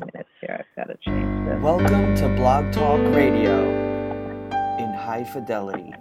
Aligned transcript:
minutes 0.00 0.28
here. 0.40 0.60
I've 0.60 0.76
got 0.76 0.92
to 0.92 0.98
change 1.04 1.48
this. 1.48 1.60
Welcome 1.60 2.14
to 2.16 2.28
Blog 2.36 2.72
Talk 2.72 3.00
Radio 3.14 3.68
in 4.78 4.92
high 4.94 5.24
fidelity. 5.24 5.92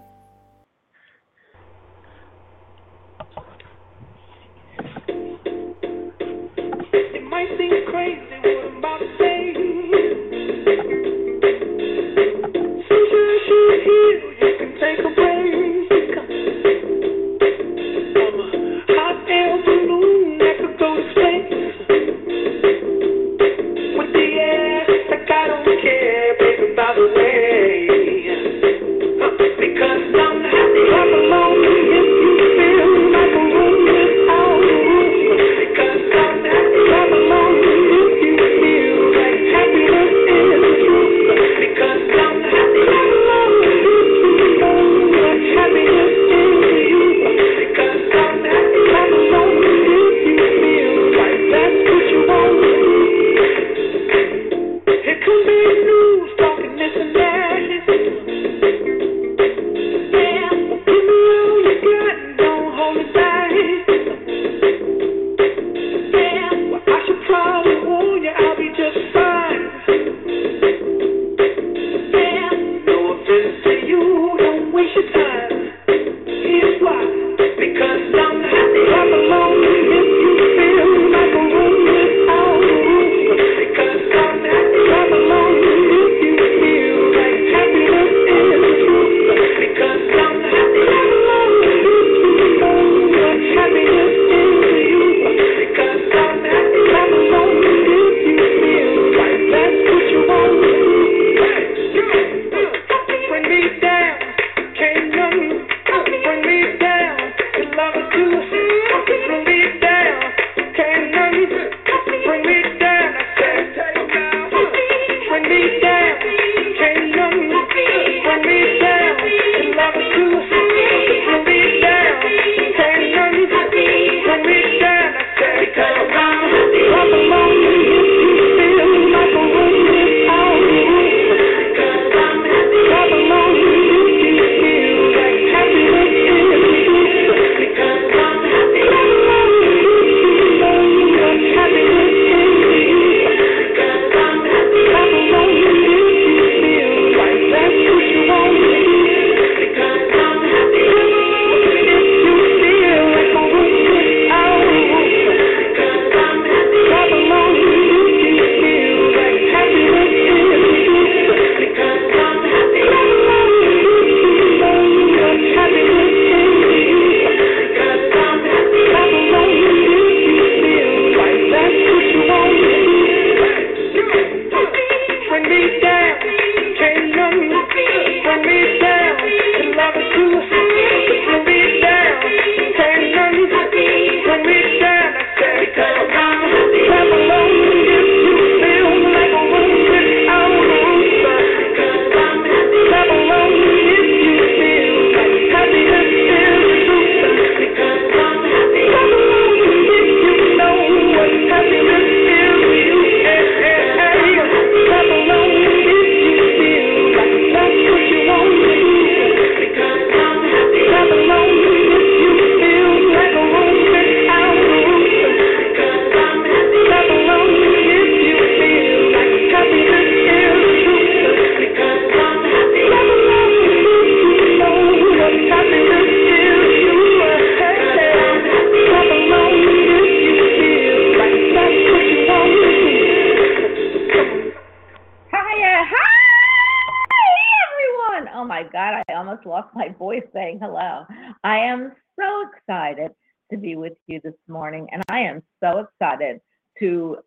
almost 239.37 239.45
lost 239.47 239.75
my 239.75 239.89
voice 239.97 240.23
saying 240.33 240.59
hello. 240.61 241.05
I 241.43 241.57
am 241.57 241.91
so 242.19 242.45
excited 242.51 243.11
to 243.51 243.57
be 243.57 243.75
with 243.75 243.93
you 244.07 244.19
this 244.23 244.33
morning, 244.47 244.87
and 244.91 245.03
I 245.09 245.19
am 245.19 245.43
so 245.61 245.79
excited 245.79 246.41
to 246.79 247.17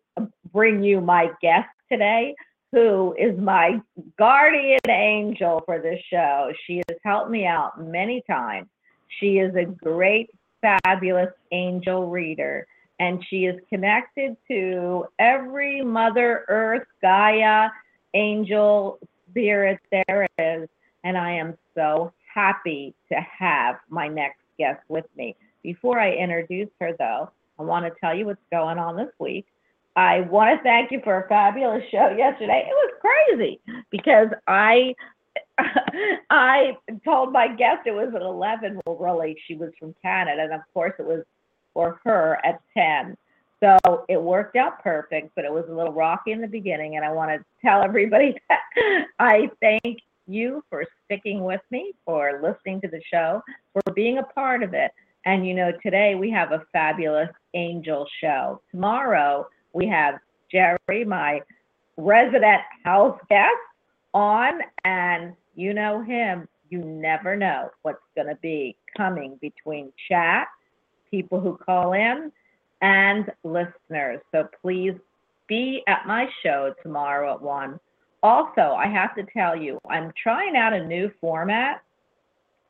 bring 0.51 0.83
you 0.83 1.01
my 1.01 1.29
guest 1.41 1.69
today, 1.91 2.35
who 2.71 3.15
is 3.17 3.37
my 3.39 3.79
guardian 4.17 4.79
angel 4.89 5.61
for 5.65 5.79
this 5.79 5.99
show. 6.09 6.51
She 6.65 6.81
has 6.89 6.97
helped 7.03 7.29
me 7.29 7.45
out 7.45 7.81
many 7.81 8.23
times. 8.29 8.67
She 9.19 9.39
is 9.39 9.55
a 9.55 9.65
great, 9.65 10.29
fabulous 10.61 11.33
angel 11.51 12.09
reader, 12.09 12.65
and 12.99 13.23
she 13.29 13.45
is 13.45 13.59
connected 13.69 14.37
to 14.49 15.05
every 15.19 15.81
Mother 15.81 16.45
Earth, 16.47 16.87
Gaia, 17.01 17.69
angel 18.13 18.99
spirit 19.29 19.79
there 19.91 20.27
is 20.37 20.69
and 21.03 21.17
I 21.17 21.31
am 21.31 21.57
so 21.75 22.13
happy 22.33 22.93
to 23.11 23.15
have 23.15 23.75
my 23.89 24.07
next 24.07 24.39
guest 24.57 24.81
with 24.87 25.05
me. 25.17 25.35
Before 25.63 25.99
I 25.99 26.11
introduce 26.11 26.69
her, 26.79 26.93
though, 26.97 27.29
I 27.59 27.63
want 27.63 27.85
to 27.85 27.99
tell 27.99 28.15
you 28.15 28.25
what's 28.25 28.41
going 28.51 28.77
on 28.77 28.95
this 28.95 29.11
week. 29.19 29.45
I 29.95 30.21
want 30.21 30.57
to 30.57 30.63
thank 30.63 30.91
you 30.91 31.01
for 31.03 31.21
a 31.21 31.27
fabulous 31.27 31.83
show 31.91 32.15
yesterday. 32.17 32.65
It 32.67 32.73
was 32.73 32.93
crazy 33.01 33.59
because 33.89 34.29
I 34.47 34.95
I 36.29 36.77
told 37.03 37.31
my 37.31 37.47
guest 37.47 37.81
it 37.85 37.91
was 37.91 38.11
at 38.15 38.21
11. 38.21 38.81
Well, 38.85 38.97
really, 38.97 39.37
she 39.47 39.55
was 39.55 39.71
from 39.79 39.93
Canada, 40.01 40.43
and 40.43 40.53
of 40.53 40.61
course, 40.73 40.93
it 40.99 41.05
was 41.05 41.23
for 41.73 41.99
her 42.03 42.39
at 42.43 42.61
10. 42.73 43.17
So 43.63 44.05
it 44.09 44.21
worked 44.21 44.55
out 44.55 44.81
perfect, 44.81 45.31
but 45.35 45.45
it 45.45 45.51
was 45.51 45.65
a 45.69 45.73
little 45.73 45.93
rocky 45.93 46.31
in 46.31 46.41
the 46.41 46.47
beginning. 46.47 46.95
And 46.95 47.05
I 47.05 47.11
want 47.11 47.31
to 47.31 47.45
tell 47.63 47.83
everybody 47.83 48.35
that 48.49 49.05
I 49.19 49.49
thank 49.61 49.99
you 50.27 50.63
for 50.69 50.85
sticking 51.05 51.43
with 51.43 51.61
me, 51.71 51.93
for 52.05 52.39
listening 52.41 52.81
to 52.81 52.87
the 52.87 53.01
show, 53.11 53.41
for 53.73 53.93
being 53.93 54.17
a 54.17 54.23
part 54.23 54.63
of 54.63 54.73
it. 54.73 54.91
And 55.25 55.47
you 55.47 55.53
know, 55.53 55.71
today 55.83 56.15
we 56.15 56.31
have 56.31 56.51
a 56.51 56.63
fabulous 56.71 57.29
angel 57.53 58.07
show. 58.19 58.61
Tomorrow 58.71 59.47
we 59.73 59.87
have 59.87 60.15
Jerry, 60.51 61.05
my 61.05 61.41
resident 61.97 62.61
house 62.83 63.19
guest, 63.29 63.51
on, 64.13 64.59
and 64.83 65.33
you 65.55 65.73
know 65.73 66.01
him. 66.01 66.47
You 66.69 66.79
never 66.79 67.35
know 67.35 67.69
what's 67.81 67.99
going 68.15 68.27
to 68.27 68.37
be 68.41 68.75
coming 68.95 69.37
between 69.41 69.91
chat, 70.09 70.47
people 71.09 71.39
who 71.39 71.57
call 71.57 71.93
in, 71.93 72.31
and 72.81 73.31
listeners. 73.43 74.19
So 74.31 74.47
please 74.61 74.93
be 75.47 75.83
at 75.87 76.07
my 76.07 76.27
show 76.43 76.73
tomorrow 76.81 77.33
at 77.33 77.41
1. 77.41 77.79
Also, 78.23 78.75
I 78.77 78.87
have 78.87 79.15
to 79.15 79.23
tell 79.23 79.55
you, 79.55 79.79
I'm 79.89 80.11
trying 80.21 80.55
out 80.55 80.73
a 80.73 80.85
new 80.85 81.11
format. 81.19 81.81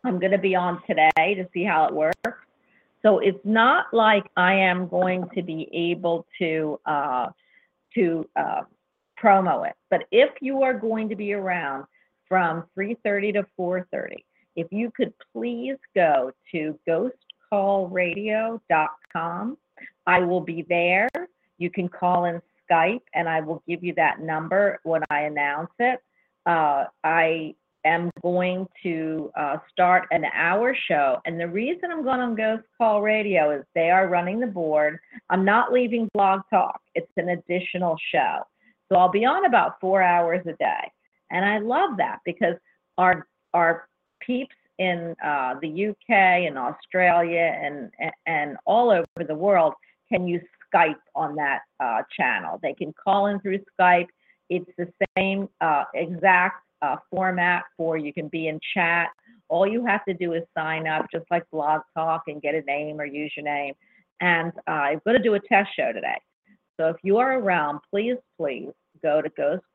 I'm 0.03 0.19
going 0.19 0.31
to 0.31 0.38
be 0.38 0.56
on 0.56 0.81
today 0.88 1.36
to 1.36 1.48
see 1.53 1.63
how 1.63 1.86
it 1.86 1.94
works. 1.94 2.39
So 3.01 3.19
it's 3.19 3.39
not 3.44 3.94
like 3.94 4.25
I 4.38 4.53
am 4.53 4.88
going 4.88 5.27
to 5.36 5.42
be 5.42 5.68
able 5.74 6.25
to 6.39 6.80
uh, 6.86 7.27
to 7.95 8.30
uh, 8.36 8.62
promo 9.21 9.68
it. 9.68 9.75
But 9.89 10.06
if 10.12 10.30
you 10.39 10.63
are 10.63 10.74
going 10.74 11.09
to 11.09 11.15
be 11.15 11.33
around 11.33 11.86
from 12.27 12.63
3:30 12.77 13.33
to 13.33 13.45
4:30, 13.59 14.15
if 14.56 14.71
you 14.71 14.92
could 14.95 15.13
please 15.33 15.75
go 15.95 16.31
to 16.51 16.80
ghostcallradio.com, 16.88 19.57
I 20.07 20.19
will 20.19 20.42
be 20.42 20.65
there. 20.69 21.09
You 21.57 21.69
can 21.69 21.89
call 21.89 22.24
in 22.25 22.42
Skype, 22.71 23.01
and 23.13 23.27
I 23.27 23.41
will 23.41 23.62
give 23.68 23.83
you 23.83 23.94
that 23.95 24.21
number 24.21 24.79
when 24.83 25.01
I 25.09 25.21
announce 25.21 25.71
it. 25.79 26.00
Uh, 26.45 26.85
I 27.03 27.56
am 27.85 28.12
going 28.21 28.68
to 28.83 29.31
uh, 29.38 29.57
start 29.71 30.07
an 30.12 30.25
hour 30.33 30.75
show. 30.88 31.19
And 31.25 31.39
the 31.39 31.47
reason 31.47 31.91
I'm 31.91 32.03
going 32.03 32.19
on 32.19 32.35
Ghost 32.35 32.63
Call 32.77 33.01
Radio 33.01 33.51
is 33.51 33.63
they 33.73 33.89
are 33.89 34.07
running 34.07 34.39
the 34.39 34.47
board. 34.47 35.00
I'm 35.29 35.45
not 35.45 35.71
leaving 35.71 36.09
Blog 36.13 36.41
Talk, 36.50 36.79
it's 36.95 37.12
an 37.18 37.29
additional 37.29 37.97
show. 38.12 38.39
So 38.89 38.97
I'll 38.97 39.12
be 39.12 39.25
on 39.25 39.45
about 39.45 39.79
four 39.79 40.01
hours 40.01 40.41
a 40.45 40.53
day. 40.53 40.91
And 41.31 41.45
I 41.45 41.59
love 41.59 41.97
that 41.97 42.19
because 42.25 42.56
our, 42.97 43.25
our 43.53 43.88
peeps 44.19 44.56
in 44.79 45.15
uh, 45.23 45.56
the 45.62 45.89
UK 45.89 46.09
and 46.09 46.57
Australia 46.57 47.53
and, 47.62 47.91
and 48.25 48.57
all 48.65 48.89
over 48.89 49.27
the 49.27 49.35
world 49.35 49.73
can 50.12 50.27
use 50.27 50.41
Skype 50.73 50.95
on 51.15 51.35
that 51.35 51.62
uh, 51.79 52.01
channel. 52.15 52.59
They 52.62 52.73
can 52.73 52.94
call 52.94 53.27
in 53.27 53.39
through 53.39 53.59
Skype. 53.79 54.07
It's 54.50 54.69
the 54.77 54.88
same 55.18 55.47
uh, 55.62 55.85
exact 55.94 56.63
uh, 56.81 56.97
format 57.09 57.63
for 57.77 57.97
you 57.97 58.12
can 58.13 58.27
be 58.27 58.47
in 58.47 58.59
chat. 58.73 59.09
All 59.50 59.68
you 59.68 59.85
have 59.85 60.03
to 60.06 60.13
do 60.13 60.33
is 60.33 60.44
sign 60.57 60.88
up, 60.88 61.06
just 61.12 61.25
like 61.29 61.44
Blog 61.51 61.81
Talk, 61.95 62.23
and 62.27 62.41
get 62.41 62.56
a 62.56 62.62
name 62.62 63.00
or 63.00 63.07
username. 63.07 63.73
And 64.19 64.51
uh, 64.68 64.71
I'm 64.71 65.01
going 65.06 65.18
to 65.18 65.23
do 65.23 65.35
a 65.35 65.39
test 65.39 65.69
show 65.75 65.91
today. 65.94 66.19
So 66.79 66.88
if 66.88 66.97
you 67.03 67.18
are 67.18 67.39
around, 67.39 67.79
please, 67.89 68.18
please 68.38 68.71
go 69.03 69.21
to 69.21 69.29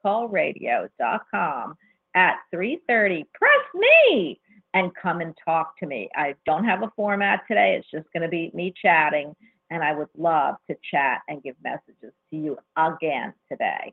ghostcallradio.com 0.04 1.75
at 2.14 2.37
3:30. 2.54 3.25
Press 3.34 3.50
me 3.75 4.40
and 4.75 4.93
come 5.00 5.20
and 5.20 5.34
talk 5.44 5.78
to 5.78 5.87
me. 5.87 6.08
I 6.16 6.34
don't 6.44 6.64
have 6.64 6.82
a 6.82 6.93
format 6.96 7.43
today. 7.48 7.76
It's 7.78 7.90
just 7.90 8.12
going 8.12 8.22
to 8.22 8.28
be 8.28 8.50
me 8.54 8.75
chatting, 8.81 9.34
and 9.70 9.82
I 9.82 9.94
would 9.94 10.08
love 10.16 10.56
to 10.68 10.76
chat 10.90 11.22
and 11.28 11.42
give 11.42 11.56
messages 11.62 12.12
to 12.30 12.36
you 12.36 12.58
again 12.76 13.32
today. 13.50 13.92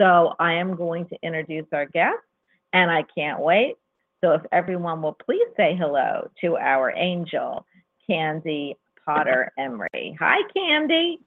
So 0.00 0.34
I 0.38 0.54
am 0.54 0.76
going 0.76 1.06
to 1.08 1.16
introduce 1.22 1.66
our 1.72 1.86
guest 1.86 2.18
and 2.72 2.90
I 2.90 3.04
can't 3.16 3.40
wait. 3.40 3.74
So 4.22 4.32
if 4.32 4.42
everyone 4.52 5.02
will 5.02 5.16
please 5.24 5.46
say 5.56 5.76
hello 5.76 6.30
to 6.40 6.56
our 6.56 6.92
angel, 6.96 7.64
Candie 8.08 8.76
Potter 9.04 9.52
Emery. 9.58 10.16
Hi, 10.18 10.38
Candie. 10.54 11.20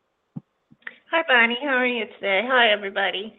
Hi, 1.12 1.24
Bonnie. 1.28 1.58
How 1.62 1.76
are 1.76 1.86
you 1.86 2.06
today? 2.06 2.42
Hi, 2.46 2.70
everybody. 2.70 3.34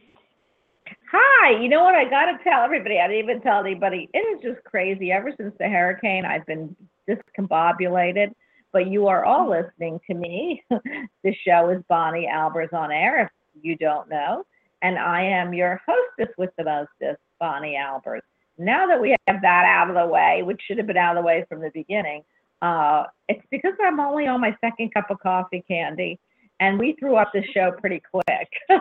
Hi. 1.10 1.60
You 1.60 1.69
know 1.69 1.84
what? 1.84 1.94
I 1.94 2.08
got 2.08 2.26
to 2.26 2.38
tell 2.44 2.62
everybody. 2.62 2.98
I 2.98 3.08
didn't 3.08 3.25
even 3.25 3.43
tell 3.43 3.60
anybody. 3.60 4.08
It 4.12 4.19
is 4.19 4.43
just 4.43 4.64
crazy. 4.64 5.12
Ever 5.12 5.32
since 5.37 5.55
the 5.58 5.69
hurricane, 5.69 6.25
I've 6.25 6.46
been 6.46 6.75
discombobulated. 7.08 8.32
But 8.72 8.88
you 8.88 9.06
are 9.06 9.24
all 9.24 9.50
listening 9.50 10.00
to 10.06 10.14
me. 10.14 10.62
the 10.70 11.34
show 11.46 11.70
is 11.70 11.82
Bonnie 11.88 12.28
Albers 12.32 12.72
on 12.72 12.90
air, 12.90 13.30
if 13.54 13.62
you 13.62 13.76
don't 13.76 14.08
know. 14.08 14.44
And 14.82 14.98
I 14.98 15.22
am 15.22 15.54
your 15.54 15.80
hostess 15.86 16.34
with 16.38 16.50
the 16.56 16.64
mostest, 16.64 17.20
Bonnie 17.38 17.78
Albers. 17.78 18.22
Now 18.58 18.86
that 18.86 19.00
we 19.00 19.16
have 19.26 19.42
that 19.42 19.64
out 19.66 19.88
of 19.88 19.96
the 19.96 20.06
way, 20.06 20.42
which 20.42 20.60
should 20.66 20.78
have 20.78 20.86
been 20.86 20.96
out 20.96 21.16
of 21.16 21.22
the 21.22 21.26
way 21.26 21.44
from 21.48 21.60
the 21.60 21.70
beginning, 21.72 22.22
uh, 22.62 23.04
it's 23.28 23.44
because 23.50 23.72
I'm 23.84 24.00
only 24.00 24.26
on 24.26 24.40
my 24.40 24.56
second 24.60 24.94
cup 24.94 25.10
of 25.10 25.19
coffee, 25.20 25.64
Candie, 25.66 26.19
and 26.60 26.78
we 26.78 26.94
threw 26.98 27.16
up 27.16 27.32
the 27.32 27.42
show 27.52 27.72
pretty 27.72 28.00
quick. 28.10 28.48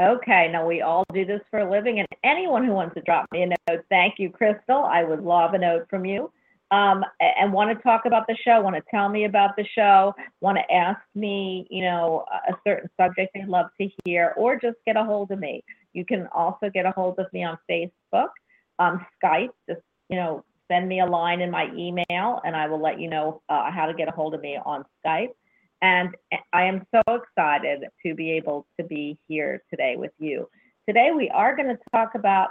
Okay, 0.00 0.48
now 0.52 0.66
we 0.66 0.82
all 0.82 1.04
do 1.14 1.24
this 1.24 1.40
for 1.50 1.60
a 1.60 1.70
living, 1.70 2.00
and 2.00 2.08
anyone 2.24 2.64
who 2.64 2.72
wants 2.72 2.94
to 2.94 3.00
drop 3.02 3.26
me 3.30 3.42
a 3.44 3.46
note, 3.46 3.84
thank 3.88 4.14
you, 4.18 4.28
Crystal. 4.28 4.82
I 4.84 5.04
would 5.04 5.22
love 5.22 5.54
a 5.54 5.58
note 5.58 5.86
from 5.88 6.04
you. 6.04 6.32
Um, 6.70 7.04
and 7.20 7.52
want 7.52 7.76
to 7.76 7.82
talk 7.82 8.04
about 8.04 8.26
the 8.26 8.36
show, 8.42 8.60
want 8.60 8.74
to 8.74 8.82
tell 8.90 9.08
me 9.08 9.26
about 9.26 9.54
the 9.56 9.64
show, 9.76 10.12
want 10.40 10.58
to 10.58 10.74
ask 10.74 11.00
me, 11.14 11.68
you 11.70 11.82
know, 11.82 12.24
a 12.48 12.52
certain 12.66 12.88
subject 12.98 13.30
they'd 13.34 13.46
love 13.46 13.66
to 13.80 13.88
hear, 14.04 14.34
or 14.36 14.58
just 14.58 14.76
get 14.86 14.96
a 14.96 15.04
hold 15.04 15.30
of 15.30 15.38
me. 15.38 15.62
You 15.92 16.04
can 16.04 16.26
also 16.34 16.70
get 16.72 16.84
a 16.86 16.90
hold 16.90 17.18
of 17.18 17.26
me 17.32 17.44
on 17.44 17.58
Facebook, 17.70 18.30
um, 18.78 19.06
Skype. 19.22 19.50
Just 19.68 19.82
you 20.08 20.16
know, 20.16 20.44
send 20.70 20.88
me 20.88 21.00
a 21.00 21.06
line 21.06 21.40
in 21.40 21.50
my 21.50 21.70
email, 21.76 22.40
and 22.44 22.56
I 22.56 22.66
will 22.66 22.80
let 22.80 23.00
you 23.00 23.08
know 23.08 23.42
uh, 23.48 23.70
how 23.70 23.86
to 23.86 23.94
get 23.94 24.08
a 24.08 24.12
hold 24.12 24.34
of 24.34 24.40
me 24.40 24.58
on 24.64 24.84
Skype. 25.04 25.30
And 25.82 26.16
I 26.52 26.64
am 26.64 26.86
so 26.94 27.02
excited 27.14 27.84
to 28.04 28.14
be 28.14 28.32
able 28.32 28.66
to 28.78 28.86
be 28.86 29.18
here 29.28 29.62
today 29.70 29.96
with 29.96 30.12
you. 30.18 30.48
Today, 30.88 31.10
we 31.14 31.28
are 31.30 31.54
going 31.54 31.68
to 31.68 31.78
talk 31.92 32.14
about 32.14 32.48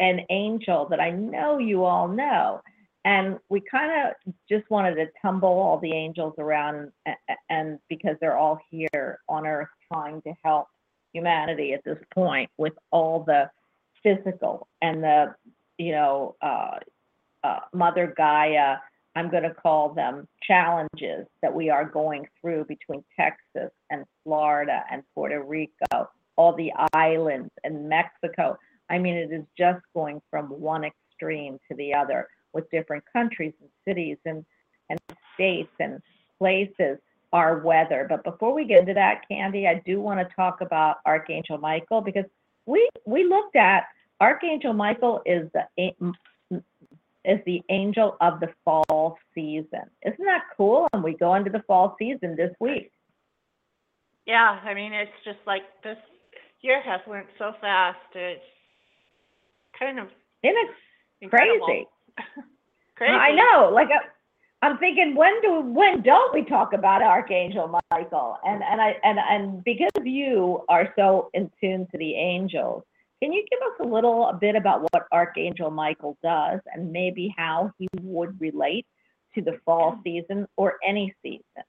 an 0.00 0.20
angel 0.30 0.88
that 0.88 1.00
I 1.00 1.10
know 1.10 1.58
you 1.58 1.84
all 1.84 2.08
know. 2.08 2.60
And 3.04 3.38
we 3.48 3.60
kind 3.60 3.90
of 3.90 4.34
just 4.48 4.68
wanted 4.70 4.94
to 4.96 5.06
tumble 5.20 5.48
all 5.48 5.78
the 5.78 5.92
angels 5.92 6.34
around, 6.38 6.92
and, 7.04 7.16
and 7.50 7.78
because 7.88 8.16
they're 8.20 8.38
all 8.38 8.60
here 8.70 9.18
on 9.28 9.46
earth 9.46 9.68
trying 9.92 10.22
to 10.22 10.32
help 10.44 10.68
humanity 11.12 11.72
at 11.72 11.84
this 11.84 11.98
point 12.14 12.48
with 12.58 12.74
all 12.90 13.24
the 13.24 13.50
physical 14.02 14.68
and 14.80 15.02
the, 15.02 15.34
you 15.78 15.92
know, 15.92 16.36
uh, 16.42 16.78
uh, 17.42 17.58
Mother 17.72 18.14
Gaia 18.16 18.76
I'm 19.14 19.30
going 19.30 19.42
to 19.42 19.54
call 19.54 19.92
them 19.92 20.26
challenges 20.42 21.26
that 21.42 21.52
we 21.52 21.68
are 21.68 21.84
going 21.84 22.26
through 22.40 22.64
between 22.64 23.04
Texas 23.18 23.70
and 23.90 24.04
Florida 24.24 24.84
and 24.90 25.02
Puerto 25.14 25.42
Rico, 25.42 26.08
all 26.36 26.56
the 26.56 26.72
islands 26.94 27.50
and 27.62 27.88
Mexico. 27.88 28.56
I 28.88 28.98
mean, 28.98 29.14
it 29.14 29.32
is 29.32 29.44
just 29.58 29.80
going 29.94 30.20
from 30.30 30.46
one 30.46 30.84
extreme 30.84 31.58
to 31.70 31.76
the 31.76 31.94
other 31.94 32.26
with 32.52 32.70
different 32.70 33.04
countries 33.12 33.52
and 33.60 33.70
cities 33.86 34.18
and 34.24 34.44
and 34.90 34.98
states 35.34 35.72
and 35.80 36.00
places 36.38 36.98
our 37.32 37.58
weather. 37.58 38.06
But 38.08 38.24
before 38.24 38.52
we 38.52 38.66
get 38.66 38.80
into 38.80 38.94
that, 38.94 39.22
Candie, 39.28 39.66
I 39.66 39.82
do 39.86 40.00
want 40.00 40.20
to 40.20 40.34
talk 40.34 40.60
about 40.60 40.96
Archangel 41.06 41.58
Michael 41.58 42.00
because 42.00 42.26
we 42.66 42.88
we 43.06 43.24
looked 43.24 43.56
at 43.56 43.84
Archangel 44.20 44.72
Michael 44.72 45.22
is 45.26 45.50
the 45.52 45.64
a- 45.78 45.96
m- 46.00 46.14
m- 46.50 46.64
is 47.24 47.40
the 47.46 47.62
angel 47.70 48.16
of 48.20 48.40
the 48.40 48.48
fall 48.64 49.18
season. 49.34 49.84
Isn't 50.04 50.24
that 50.24 50.44
cool? 50.56 50.88
And 50.92 51.02
we 51.02 51.14
go 51.14 51.34
into 51.34 51.50
the 51.50 51.62
fall 51.66 51.96
season 51.98 52.36
this 52.36 52.52
week. 52.60 52.92
Yeah, 54.26 54.60
I 54.62 54.74
mean, 54.74 54.92
it's 54.92 55.10
just 55.24 55.38
like 55.46 55.62
this 55.82 55.96
year 56.60 56.80
has 56.82 57.00
went 57.06 57.26
so 57.38 57.52
fast. 57.60 57.98
It's 58.14 58.44
kind 59.76 59.98
of 59.98 60.08
incredible. 61.20 61.66
crazy? 61.66 61.86
Crazy. 62.96 63.12
I 63.12 63.32
know. 63.32 63.70
Like 63.72 63.88
uh, 63.88 64.06
I'm 64.62 64.78
thinking, 64.78 65.14
when 65.14 65.40
do 65.42 65.60
when 65.60 66.02
don't 66.02 66.32
we 66.32 66.44
talk 66.44 66.72
about 66.72 67.02
Archangel 67.02 67.80
Michael? 67.90 68.38
And 68.44 68.62
and 68.62 68.80
I 68.80 68.96
and 69.02 69.18
and 69.18 69.64
because 69.64 69.90
you 70.04 70.62
are 70.68 70.92
so 70.96 71.30
in 71.34 71.50
tune 71.60 71.86
to 71.90 71.98
the 71.98 72.14
angels, 72.14 72.84
can 73.22 73.32
you 73.32 73.44
give 73.50 73.60
us 73.60 73.86
a 73.86 73.92
little 73.92 74.28
a 74.28 74.34
bit 74.34 74.54
about 74.54 74.82
what 74.82 75.06
Archangel 75.12 75.70
Michael 75.70 76.16
does 76.22 76.60
and 76.72 76.92
maybe 76.92 77.34
how 77.36 77.72
he 77.78 77.88
would 78.00 78.40
relate 78.40 78.86
to 79.34 79.42
the 79.42 79.58
fall 79.64 79.98
season 80.04 80.46
or 80.56 80.74
any 80.86 81.14
season? 81.22 81.64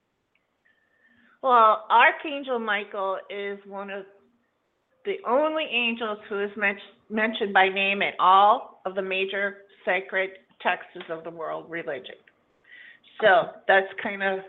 Well, 1.42 1.86
Archangel 1.90 2.60
Michael 2.60 3.18
is 3.30 3.60
one 3.68 3.90
of 3.90 4.06
the 5.06 5.18
only 5.28 5.66
angels 5.66 6.18
who 6.30 6.42
is 6.42 6.52
men- 6.56 6.78
mentioned 7.10 7.54
by 7.54 7.70
name 7.70 8.02
in 8.02 8.12
all 8.20 8.82
of 8.86 8.96
the 8.96 9.02
major 9.02 9.58
sacred 9.86 10.32
texts 10.62 11.04
of 11.10 11.24
the 11.24 11.30
world 11.30 11.66
religion. 11.70 12.16
So 13.22 13.50
that's 13.68 13.88
kind 14.02 14.24
of 14.24 14.40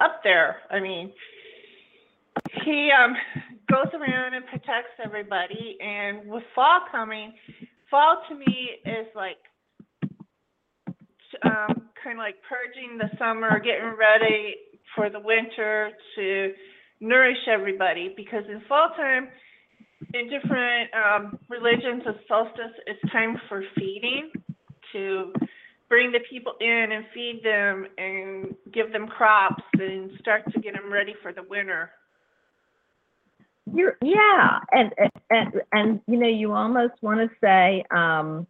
up 0.00 0.20
there. 0.22 0.56
I 0.70 0.80
mean, 0.80 1.12
he 2.64 2.90
um, 2.90 3.14
goes 3.70 3.92
around 3.94 4.34
and 4.34 4.44
protects 4.46 4.98
everybody. 5.02 5.78
And 5.80 6.28
with 6.28 6.42
fall 6.54 6.80
coming, 6.90 7.32
fall 7.90 8.22
to 8.28 8.34
me 8.34 8.70
is 8.84 9.06
like 9.14 9.38
um, 11.44 11.88
kind 12.02 12.18
of 12.18 12.18
like 12.18 12.36
purging 12.48 12.98
the 12.98 13.10
summer, 13.18 13.58
getting 13.58 13.94
ready 13.98 14.56
for 14.94 15.10
the 15.10 15.20
winter 15.20 15.90
to 16.16 16.52
nourish 17.00 17.48
everybody. 17.48 18.12
Because 18.16 18.44
in 18.48 18.60
fall 18.68 18.90
time, 18.96 19.28
in 20.12 20.28
different 20.28 20.90
um, 20.94 21.38
religions 21.48 22.02
of 22.06 22.16
solstice, 22.28 22.74
it's 22.86 23.12
time 23.12 23.36
for 23.48 23.62
feeding 23.74 24.30
to 24.94 25.32
bring 25.88 26.10
the 26.10 26.20
people 26.28 26.54
in 26.60 26.92
and 26.92 27.04
feed 27.12 27.40
them 27.44 27.86
and 27.98 28.54
give 28.72 28.92
them 28.92 29.06
crops 29.06 29.62
and 29.74 30.10
start 30.18 30.42
to 30.52 30.60
get 30.60 30.74
them 30.74 30.92
ready 30.92 31.14
for 31.22 31.32
the 31.32 31.42
winter. 31.42 31.90
You're, 33.72 33.96
yeah, 34.02 34.58
and 34.72 34.92
and 35.30 35.52
and 35.72 36.00
you 36.06 36.18
know, 36.18 36.28
you 36.28 36.52
almost 36.52 36.94
want 37.00 37.20
to 37.20 37.36
say 37.40 37.84
um, 37.90 38.46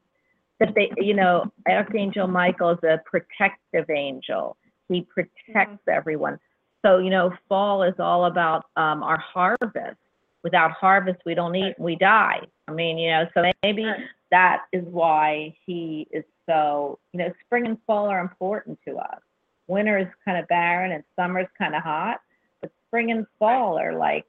that 0.58 0.74
they, 0.74 0.90
you 0.96 1.14
know, 1.14 1.52
Archangel 1.68 2.26
Michael 2.26 2.70
is 2.70 2.78
a 2.82 2.98
protective 3.04 3.90
angel. 3.90 4.56
He 4.88 5.02
protects 5.02 5.86
everyone. 5.88 6.38
So 6.84 6.98
you 6.98 7.10
know, 7.10 7.32
fall 7.48 7.82
is 7.82 7.94
all 7.98 8.24
about 8.24 8.64
um, 8.76 9.02
our 9.02 9.18
harvest. 9.18 9.98
Without 10.42 10.72
harvest, 10.72 11.20
we 11.24 11.34
don't 11.34 11.56
eat, 11.56 11.74
we 11.78 11.96
die. 11.96 12.40
I 12.68 12.72
mean, 12.72 12.98
you 12.98 13.10
know, 13.10 13.24
so 13.32 13.44
maybe 13.62 13.86
that 14.30 14.62
is 14.72 14.84
why 14.84 15.54
he 15.64 16.06
is 16.10 16.24
so. 16.48 16.98
You 17.12 17.20
know, 17.20 17.32
spring 17.44 17.66
and 17.66 17.78
fall 17.86 18.06
are 18.08 18.20
important 18.20 18.78
to 18.86 18.96
us. 18.96 19.20
Winter 19.66 19.98
is 19.98 20.06
kind 20.24 20.38
of 20.38 20.46
barren, 20.48 20.92
and 20.92 21.04
summer 21.16 21.40
is 21.40 21.48
kind 21.56 21.74
of 21.74 21.82
hot. 21.82 22.20
But 22.60 22.70
spring 22.86 23.10
and 23.10 23.26
fall 23.38 23.78
are 23.78 23.94
like 23.96 24.26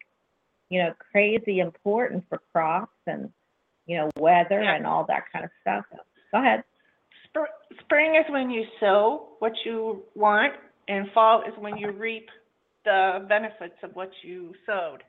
you 0.69 0.81
know, 0.81 0.93
crazy 1.12 1.60
important 1.60 2.24
for 2.27 2.39
crops 2.51 2.98
and, 3.05 3.29
you 3.86 3.98
know, 3.98 4.10
weather 4.17 4.63
Yeah. 4.63 4.74
and 4.75 4.88
all 4.88 5.03
that 5.05 5.31
kind 5.31 5.45
of 5.45 5.51
stuff. 5.62 5.86
Go 6.31 6.39
ahead. 6.39 6.63
Spr- 7.27 7.45
Spring 7.81 8.15
is 8.15 8.25
when 8.29 8.50
you 8.50 8.65
sow 8.79 9.36
what 9.39 9.53
you 9.63 10.03
want, 10.15 10.55
and 10.88 11.12
fall 11.12 11.43
is 11.43 11.55
when 11.60 11.77
you 11.77 11.91
reap 11.91 12.29
the 12.84 13.25
benefits 13.29 13.75
of 13.84 13.95
what 13.95 14.10
you 14.24 14.55
sowed. 14.65 15.03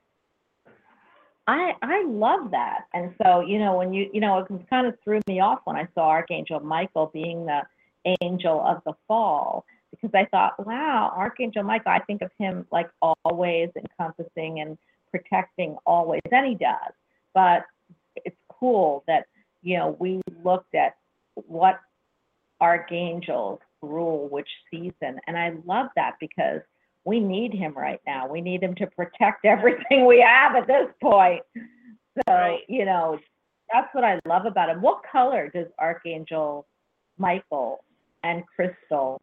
I 1.47 1.75
I 1.83 2.05
love 2.07 2.51
that. 2.51 2.87
And 2.95 3.15
so, 3.23 3.41
you 3.41 3.59
know, 3.59 3.77
when 3.77 3.93
you 3.93 4.11
you 4.13 4.21
know, 4.21 4.39
it 4.39 4.71
kind 4.71 4.87
of 4.87 4.95
threw 5.05 5.21
me 5.29 5.41
off 5.41 5.61
when 5.65 5.77
I 5.77 5.89
saw 5.95 6.09
Archangel 6.09 6.61
Michael 6.61 7.11
being 7.13 7.47
the 7.47 7.63
angel 8.21 8.61
of 8.61 8.83
the 8.85 8.95
fall 9.07 9.65
because 9.91 10.11
I 10.15 10.27
thought, 10.31 10.65
wow, 10.67 11.13
Archangel 11.17 11.63
Michael, 11.63 11.93
I 11.93 12.01
think 12.01 12.23
of 12.23 12.31
him 12.39 12.67
like 12.71 12.91
always 13.01 13.71
encompassing 13.77 14.61
and 14.61 14.77
protecting 15.11 15.77
always, 15.87 16.21
and 16.31 16.47
he 16.47 16.55
does. 16.55 16.93
But 17.35 17.65
it's 18.17 18.37
cool 18.49 19.05
that, 19.07 19.27
you 19.63 19.79
know, 19.79 19.97
we 19.99 20.21
looked 20.45 20.75
at 20.75 20.97
what 21.35 21.81
archangels 22.61 23.61
rule 23.83 24.29
which 24.29 24.49
season. 24.71 25.21
And 25.27 25.37
I 25.37 25.55
love 25.67 25.89
that 25.97 26.15
because 26.21 26.61
we 27.07 27.21
need 27.21 27.55
him 27.55 27.73
right 27.75 28.01
now. 28.05 28.27
We 28.27 28.41
need 28.41 28.63
him 28.63 28.75
to 28.75 28.87
protect 28.89 29.45
everything 29.45 30.07
we 30.07 30.21
have 30.21 30.57
at 30.57 30.67
this 30.67 30.89
point. 31.01 31.43
So, 31.55 32.35
Right. 32.35 32.65
you 32.69 32.85
know, 32.85 33.19
that's 33.73 33.95
what 33.95 34.05
I 34.05 34.21
love 34.27 34.45
about 34.45 34.69
him. 34.69 34.83
What 34.83 35.03
color 35.11 35.49
does 35.55 35.69
Archangel 35.79 36.67
Michael 37.17 37.85
and 38.25 38.45
Crystal 38.47 39.21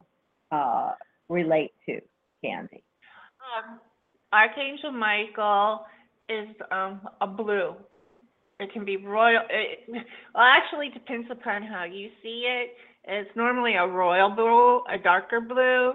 uh, 0.52 0.94
relate 1.28 1.74
to, 1.88 2.00
Candie? 2.44 2.84
Um, 3.58 3.80
Archangel 4.32 4.92
Michael 4.92 5.86
is 6.30 6.48
um, 6.72 7.02
a 7.20 7.28
blue. 7.28 7.75
It 8.60 8.72
can 8.72 8.86
be 8.86 8.96
royal. 8.98 9.42
It, 9.50 9.80
well, 10.34 10.44
actually, 10.44 10.88
it 10.88 10.94
depends 10.94 11.28
upon 11.30 11.63
how 11.63 11.84
you 11.84 12.10
see 12.22 12.46
it. 12.48 12.78
It's 13.06 13.30
normally 13.36 13.74
a 13.74 13.86
royal 13.86 14.30
blue, 14.30 14.84
a 14.90 14.98
darker 14.98 15.42
blue, 15.42 15.94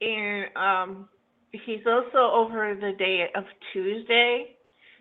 and 0.00 0.56
um, 0.56 1.08
he's 1.52 1.86
also 1.86 2.18
over 2.18 2.74
the 2.74 2.92
day 2.98 3.28
of 3.34 3.44
Tuesday. 3.72 4.56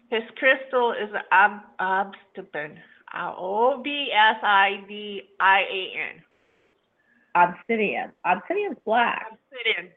His 0.09 0.23
crystal 0.37 0.91
is 0.93 1.09
ob- 1.33 1.63
obsidian. 1.79 2.79
O 3.13 3.81
B 3.83 4.09
S 4.13 4.37
I 4.43 4.83
D 4.87 5.21
I 5.39 5.59
A 5.61 5.93
N. 6.15 6.23
Obsidian. 7.35 8.11
Obsidian's 8.25 8.77
black. 8.85 9.27
Obsidian. 9.31 9.91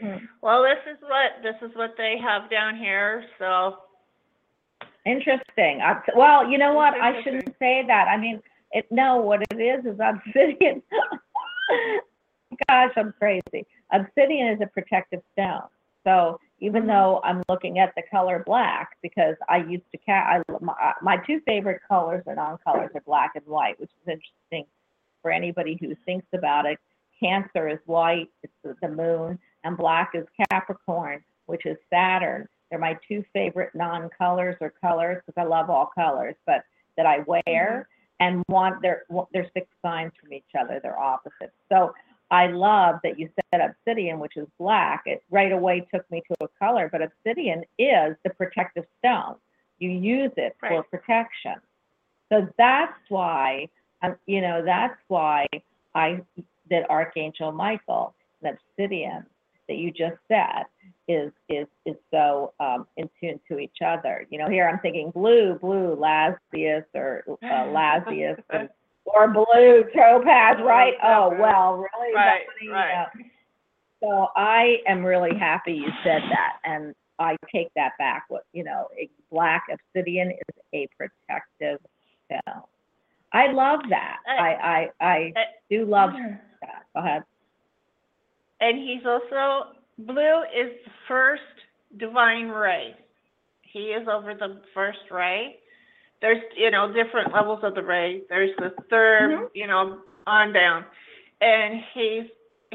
Hmm. 0.00 0.24
Well, 0.42 0.62
this 0.62 0.94
is 0.94 0.98
what 1.02 1.42
this 1.42 1.56
is 1.68 1.74
what 1.76 1.94
they 1.96 2.16
have 2.22 2.50
down 2.50 2.76
here. 2.76 3.24
So 3.38 3.78
Interesting. 5.06 5.80
Obs- 5.82 6.08
Well, 6.14 6.48
you 6.50 6.58
know 6.58 6.74
what? 6.74 6.94
I 6.94 7.22
shouldn't 7.22 7.54
say 7.58 7.82
that. 7.86 8.08
I 8.08 8.16
mean, 8.18 8.42
it, 8.72 8.86
no, 8.90 9.16
what 9.16 9.40
it 9.50 9.56
is 9.56 9.84
is 9.86 9.98
obsidian. 9.98 10.82
Gosh, 12.68 12.92
I'm 12.96 13.14
crazy. 13.18 13.66
Obsidian 13.92 14.48
is 14.48 14.60
a 14.60 14.66
protective 14.66 15.22
stone. 15.32 15.68
So 16.04 16.40
even 16.60 16.84
Mhm. 16.84 16.86
though 16.88 17.20
I'm 17.24 17.42
looking 17.48 17.78
at 17.78 17.94
the 17.94 18.02
color 18.02 18.42
black, 18.44 18.96
because 19.02 19.36
I 19.48 19.58
used 19.58 19.90
to 19.92 19.98
ca- 19.98 20.42
I, 20.48 20.52
my, 20.60 20.94
my 21.02 21.16
two 21.18 21.40
favorite 21.40 21.80
colors 21.86 22.22
or 22.26 22.34
non-colors 22.34 22.90
are 22.94 23.00
black 23.02 23.32
and 23.36 23.46
white, 23.46 23.78
which 23.78 23.90
is 23.90 24.08
interesting 24.08 24.66
for 25.22 25.30
anybody 25.30 25.76
who 25.80 25.94
thinks 26.06 26.26
about 26.32 26.66
it. 26.66 26.78
Cancer 27.20 27.68
is 27.68 27.78
white, 27.86 28.30
it's 28.42 28.52
the, 28.62 28.76
the 28.80 28.88
moon, 28.88 29.38
and 29.64 29.76
black 29.76 30.14
is 30.14 30.26
Capricorn, 30.50 31.22
which 31.46 31.66
is 31.66 31.76
Saturn. 31.90 32.48
They're 32.70 32.78
my 32.78 32.98
two 33.08 33.24
favorite 33.32 33.74
non-colors 33.74 34.56
or 34.60 34.70
colors 34.70 35.22
because 35.26 35.40
I 35.40 35.46
love 35.46 35.70
all 35.70 35.86
colors, 35.86 36.36
but 36.46 36.64
that 36.96 37.06
I 37.06 37.20
wear 37.20 37.88
and 38.20 38.42
want 38.48 38.82
they're 38.82 39.04
they're 39.32 39.50
six 39.54 39.66
signs 39.82 40.12
from 40.20 40.32
each 40.32 40.54
other. 40.58 40.80
They're 40.82 40.98
opposites. 40.98 41.54
So 41.68 41.94
I 42.30 42.48
love 42.48 42.96
that 43.04 43.18
you 43.18 43.30
said 43.52 43.60
obsidian, 43.60 44.18
which 44.18 44.36
is 44.36 44.46
black. 44.58 45.02
It 45.06 45.22
right 45.30 45.52
away 45.52 45.86
took 45.92 46.08
me 46.10 46.22
to 46.28 46.44
a 46.44 46.48
color, 46.58 46.88
but 46.92 47.00
obsidian 47.02 47.64
is 47.78 48.16
the 48.24 48.30
protective 48.36 48.84
stone. 48.98 49.36
You 49.78 49.90
use 49.90 50.32
it 50.36 50.56
for 50.60 50.82
protection. 50.84 51.54
So 52.30 52.46
that's 52.58 52.92
why, 53.08 53.68
um, 54.02 54.16
you 54.26 54.40
know, 54.42 54.62
that's 54.64 54.98
why 55.08 55.46
I 55.94 56.20
that 56.70 56.88
Archangel 56.90 57.52
Michael, 57.52 58.14
the 58.42 58.50
obsidian 58.50 59.24
that 59.68 59.76
you 59.76 59.90
just 59.90 60.16
said, 60.28 60.64
is 61.06 61.32
is 61.48 61.66
is 61.86 61.96
so 62.10 62.52
um, 62.60 62.86
in 62.98 63.08
tune 63.20 63.40
to 63.48 63.58
each 63.58 63.78
other. 63.84 64.26
You 64.28 64.38
know, 64.38 64.48
here 64.50 64.68
I'm 64.68 64.78
thinking 64.80 65.10
blue, 65.12 65.54
blue, 65.54 65.96
Lasbius 65.96 66.84
or 66.94 67.24
uh, 67.28 67.36
Lasius, 67.46 68.36
and- 68.50 68.68
or 69.14 69.28
blue 69.28 69.84
topaz, 69.94 70.56
right? 70.62 70.94
Oh 71.02 71.30
well, 71.38 71.74
really? 71.76 72.14
Right, 72.14 72.42
right. 72.70 72.88
yeah. 72.90 73.06
So 74.02 74.28
I 74.36 74.78
am 74.86 75.04
really 75.04 75.36
happy 75.36 75.72
you 75.72 75.88
said 76.04 76.22
that, 76.30 76.58
and 76.64 76.94
I 77.18 77.36
take 77.52 77.68
that 77.76 77.92
back. 77.98 78.24
What 78.28 78.44
you 78.52 78.64
know, 78.64 78.88
a 78.98 79.08
black 79.30 79.64
obsidian 79.72 80.30
is 80.30 80.62
a 80.74 80.88
protective 80.96 81.80
stone. 82.26 82.62
I 83.32 83.50
love 83.52 83.80
that. 83.90 84.18
I 84.28 84.88
I 85.00 85.04
I 85.06 85.32
Uh, 85.36 85.40
do 85.70 85.84
love 85.84 86.12
that. 86.60 86.84
Go 86.94 87.00
ahead. 87.00 87.24
and 88.60 88.78
he's 88.78 89.04
also 89.06 89.72
blue 89.98 90.42
is 90.56 90.70
the 90.84 90.90
first 91.06 91.42
divine 91.96 92.48
ray. 92.48 92.94
He 93.62 93.90
is 93.90 94.06
over 94.08 94.34
the 94.34 94.60
first 94.74 94.98
ray. 95.10 95.58
There's 96.20 96.42
you 96.56 96.70
know 96.70 96.92
different 96.92 97.32
levels 97.32 97.60
of 97.62 97.74
the 97.74 97.82
ray. 97.82 98.22
There's 98.28 98.54
the 98.58 98.70
3rd 98.90 99.30
Mhm. 99.38 99.50
you 99.54 99.66
know, 99.66 100.00
on 100.26 100.52
down, 100.52 100.84
and 101.40 101.80
he's 101.94 102.26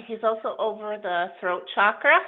he's 0.08 0.24
also 0.24 0.56
over 0.60 0.98
the 0.98 1.32
throat 1.40 1.64
chakra, 1.76 2.20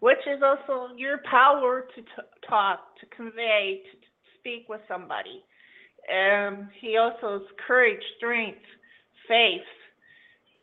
which 0.00 0.24
is 0.26 0.42
also 0.42 0.94
your 0.96 1.18
power 1.30 1.82
to 1.94 2.02
t- 2.02 2.08
talk, 2.48 2.96
to 3.00 3.06
convey, 3.06 3.82
to, 3.90 3.96
to 3.96 4.06
speak 4.38 4.68
with 4.68 4.80
somebody. 4.88 5.44
Um, 6.12 6.68
he 6.80 6.96
also 6.96 7.36
is 7.36 7.48
courage, 7.66 8.02
strength, 8.16 8.62
faith. 9.28 9.62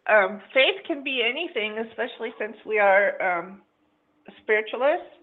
Um, 0.07 0.41
faith 0.53 0.75
can 0.87 1.03
be 1.03 1.21
anything, 1.23 1.77
especially 1.79 2.33
since 2.39 2.57
we 2.65 2.79
are 2.79 3.21
um, 3.21 3.61
spiritualists. 4.41 5.13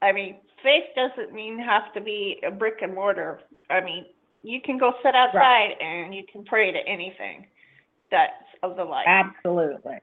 I 0.00 0.12
mean, 0.12 0.36
faith 0.62 0.84
doesn't 0.94 1.32
mean 1.34 1.58
have 1.58 1.92
to 1.94 2.00
be 2.00 2.40
a 2.46 2.50
brick 2.50 2.78
and 2.82 2.94
mortar. 2.94 3.40
I 3.70 3.80
mean, 3.80 4.06
you 4.42 4.60
can 4.60 4.78
go 4.78 4.92
sit 5.02 5.14
outside 5.14 5.72
and 5.80 6.14
you 6.14 6.22
can 6.30 6.44
pray 6.44 6.72
to 6.72 6.78
anything 6.86 7.46
that's 8.10 8.32
of 8.62 8.76
the 8.76 8.84
light. 8.84 9.06
Absolutely. 9.06 9.98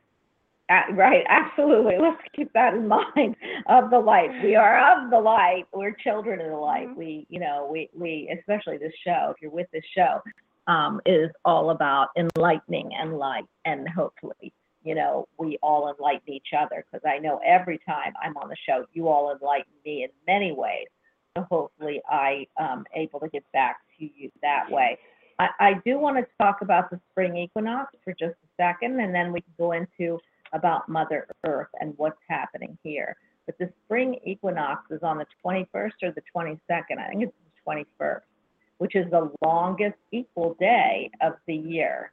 Uh, 0.69 0.81
right, 0.93 1.23
absolutely. 1.27 1.95
Let's 1.99 2.21
keep 2.35 2.51
that 2.53 2.73
in 2.75 2.87
mind. 3.15 3.35
Of 3.67 3.89
the 3.89 3.99
light, 3.99 4.29
we 4.43 4.55
are 4.55 5.03
of 5.03 5.09
the 5.09 5.19
light. 5.19 5.63
We're 5.73 5.91
children 5.91 6.39
of 6.41 6.49
the 6.49 6.55
light. 6.57 6.89
Mhm. 6.89 6.95
We, 6.95 7.25
you 7.29 7.39
know, 7.39 7.67
we, 7.71 7.89
we, 7.93 8.33
especially 8.37 8.77
this 8.77 8.93
show. 9.03 9.33
If 9.35 9.41
you're 9.41 9.51
with 9.51 9.67
this 9.71 9.83
show, 9.95 10.21
um, 10.67 11.01
is 11.05 11.31
all 11.43 11.71
about 11.71 12.09
enlightening 12.15 12.91
and 12.93 13.17
light, 13.17 13.45
and 13.65 13.89
hopefully, 13.89 14.53
you 14.89 14.95
know, 14.95 15.27
we 15.37 15.59
all 15.61 15.93
enlighten 15.93 16.33
each 16.33 16.47
other. 16.59 16.83
Because 16.83 17.07
I 17.07 17.19
know 17.19 17.39
every 17.45 17.79
time 17.87 18.13
I'm 18.23 18.35
on 18.37 18.49
the 18.49 18.55
show, 18.67 18.85
you 18.93 19.07
all 19.07 19.31
enlighten 19.31 19.71
me 19.85 20.03
in 20.03 20.09
many 20.25 20.51
ways. 20.51 20.87
So 21.37 21.45
hopefully, 21.47 22.01
I 22.09 22.47
am 22.57 22.85
able 22.95 23.19
to 23.19 23.29
get 23.29 23.43
back 23.53 23.81
to 23.99 24.05
you 24.05 24.31
that 24.41 24.65
way. 24.71 24.97
I, 25.37 25.49
I 25.59 25.73
do 25.85 25.99
want 25.99 26.17
to 26.17 26.25
talk 26.39 26.63
about 26.63 26.89
the 26.89 26.99
spring 27.11 27.37
equinox 27.37 27.93
for 28.03 28.13
just 28.13 28.33
a 28.33 28.47
second, 28.57 28.99
and 28.99 29.13
then 29.13 29.31
we 29.31 29.41
can 29.41 29.53
go 29.59 29.73
into 29.73 30.17
about 30.53 30.89
Mother 30.89 31.27
Earth 31.45 31.67
and 31.79 31.93
what's 31.97 32.17
happening 32.27 32.75
here. 32.81 33.15
But 33.45 33.59
the 33.59 33.71
spring 33.85 34.19
equinox 34.25 34.89
is 34.89 35.01
on 35.03 35.19
the 35.19 35.27
21st 35.45 35.91
or 36.01 36.11
the 36.13 36.23
22nd. 36.35 36.97
I 36.97 37.09
think 37.09 37.21
it's 37.25 37.33
the 37.63 37.85
21st, 38.01 38.21
which 38.79 38.95
is 38.95 39.05
the 39.11 39.29
longest 39.45 39.97
equal 40.11 40.55
day 40.59 41.11
of 41.21 41.33
the 41.45 41.55
year. 41.55 42.11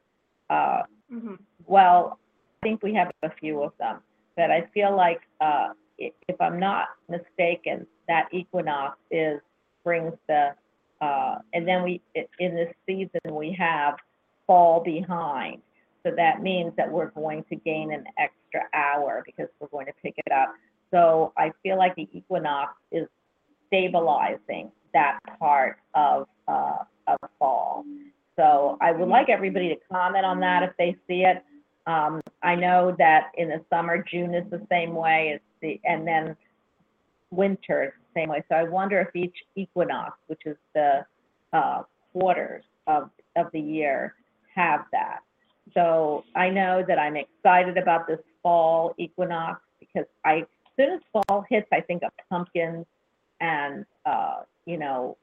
Uh, 0.51 0.83
hmm 1.11 1.37
well, 1.67 2.19
think 2.63 2.83
we 2.83 2.95
have 2.95 3.11
a 3.23 3.31
few 3.41 3.63
of 3.63 3.73
them, 3.79 3.99
but 4.37 4.51
I 4.51 4.69
feel 4.75 4.95
like, 4.97 5.21
uh, 5.41 5.69
if 5.99 6.41
I'm 6.41 6.61
not 6.61 6.89
mistaken, 7.09 7.87
that 8.09 8.29
equinox 8.33 8.99
is, 9.11 9.41
brings 9.83 10.13
the, 10.29 10.55
uh, 11.01 11.39
and 11.55 11.67
then 11.67 11.83
we, 11.83 12.03
in 12.39 12.55
this 12.55 12.73
season, 12.87 13.21
we 13.31 13.57
have 13.59 13.97
fall 14.47 14.83
behind. 14.83 15.63
So 16.05 16.13
that 16.17 16.43
means 16.43 16.73
that 16.77 16.91
we're 16.91 17.11
going 17.11 17.45
to 17.51 17.57
gain 17.57 17.93
an 17.93 18.05
extra 18.19 18.69
hour 18.75 19.23
because 19.25 19.49
we're 19.59 19.69
going 19.69 19.87
to 19.87 19.93
pick 20.03 20.15
it 20.19 20.33
up. 20.33 20.55
So 20.93 21.33
I 21.37 21.51
feel 21.63 21.79
like 21.79 21.97
the 21.97 22.09
equinox 22.13 22.75
is 22.93 23.09
stabilizing 23.67 24.71
that 24.93 25.19
part 25.39 25.79
of, 25.95 26.29
uh, 26.47 26.85
of 27.07 27.19
fall. 27.39 27.85
So 28.37 28.77
I 28.81 28.93
would 28.93 29.09
like 29.09 29.29
everybody 29.29 29.69
to 29.71 29.77
comment 29.91 30.25
on 30.25 30.41
that 30.41 30.63
if 30.63 30.71
they 30.79 30.97
see 31.09 31.25
it. 31.25 31.43
Um, 31.87 32.21
I 32.43 32.55
know 32.55 32.95
that 32.99 33.31
in 33.37 33.49
the 33.49 33.65
summer, 33.71 34.03
June 34.03 34.35
is 34.35 34.49
the 34.51 34.67
same 34.71 34.95
way 34.95 35.33
as 35.35 35.41
the, 35.63 35.81
and 35.85 36.07
then 36.07 36.37
winter 37.31 37.85
is 37.85 37.93
the 38.15 38.21
same 38.21 38.29
way. 38.29 38.43
So 38.49 38.57
I 38.57 38.65
wonder 38.65 39.01
if 39.01 39.15
each 39.15 39.37
equinox, 39.55 40.19
which 40.27 40.43
is 40.47 40.57
the, 40.75 41.07
uh, 41.53 41.83
quarters 42.13 42.65
of, 42.87 43.11
of 43.37 43.47
the 43.53 43.61
year, 43.61 44.15
have 44.55 44.85
that. 44.93 45.21
So 45.75 46.25
I 46.35 46.49
know 46.49 46.85
that 46.87 46.99
I'm 46.99 47.17
excited 47.17 47.77
about 47.77 48.07
this 48.07 48.21
fall 48.43 48.95
equinox 48.99 49.61
because 49.79 50.07
I, 50.25 50.39
as 50.39 50.47
soon 50.77 50.93
as 50.95 51.01
fall 51.13 51.45
hits, 51.49 51.69
I 51.73 51.81
think 51.81 52.03
of 52.03 52.11
pumpkins 52.31 52.87
and, 53.41 53.85
uh, 54.05 54.41
you 54.65 54.77
know, 54.77 55.17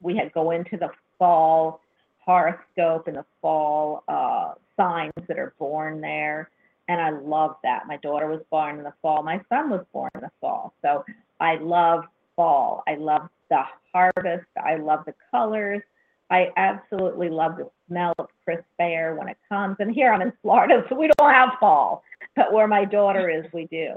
we 0.00 0.16
had 0.16 0.32
go 0.32 0.52
into 0.52 0.76
the 0.76 0.90
fall 1.18 1.80
horoscope 2.18 3.08
and 3.08 3.16
the 3.16 3.24
fall 3.42 4.04
uh, 4.08 4.52
signs 4.78 5.12
that 5.26 5.38
are 5.38 5.52
born 5.58 6.00
there. 6.00 6.50
And 6.88 7.00
I 7.00 7.10
love 7.10 7.56
that. 7.64 7.86
My 7.86 7.98
daughter 7.98 8.28
was 8.28 8.40
born 8.50 8.78
in 8.78 8.84
the 8.84 8.94
fall. 9.02 9.22
My 9.22 9.42
son 9.50 9.68
was 9.68 9.84
born 9.92 10.10
in 10.14 10.22
the 10.22 10.30
fall. 10.40 10.72
So 10.80 11.04
I 11.38 11.56
love 11.56 12.04
fall. 12.34 12.82
I 12.88 12.94
love 12.94 13.28
the 13.50 13.62
harvest. 13.92 14.46
I 14.62 14.76
love 14.76 15.04
the 15.04 15.14
colors. 15.30 15.82
I 16.30 16.50
absolutely 16.56 17.28
love 17.28 17.56
the 17.56 17.68
smell 17.88 18.14
of 18.18 18.28
crisp 18.44 18.64
air 18.78 19.14
when 19.14 19.28
it 19.28 19.36
comes. 19.48 19.76
And 19.80 19.92
here 19.94 20.12
I'm 20.12 20.22
in 20.22 20.32
Florida, 20.42 20.84
so 20.88 20.94
we 20.94 21.10
don't 21.18 21.30
have 21.32 21.50
fall. 21.60 22.02
But 22.36 22.52
where 22.52 22.68
my 22.68 22.84
daughter 22.84 23.28
is, 23.30 23.44
we 23.52 23.66
do. 23.66 23.94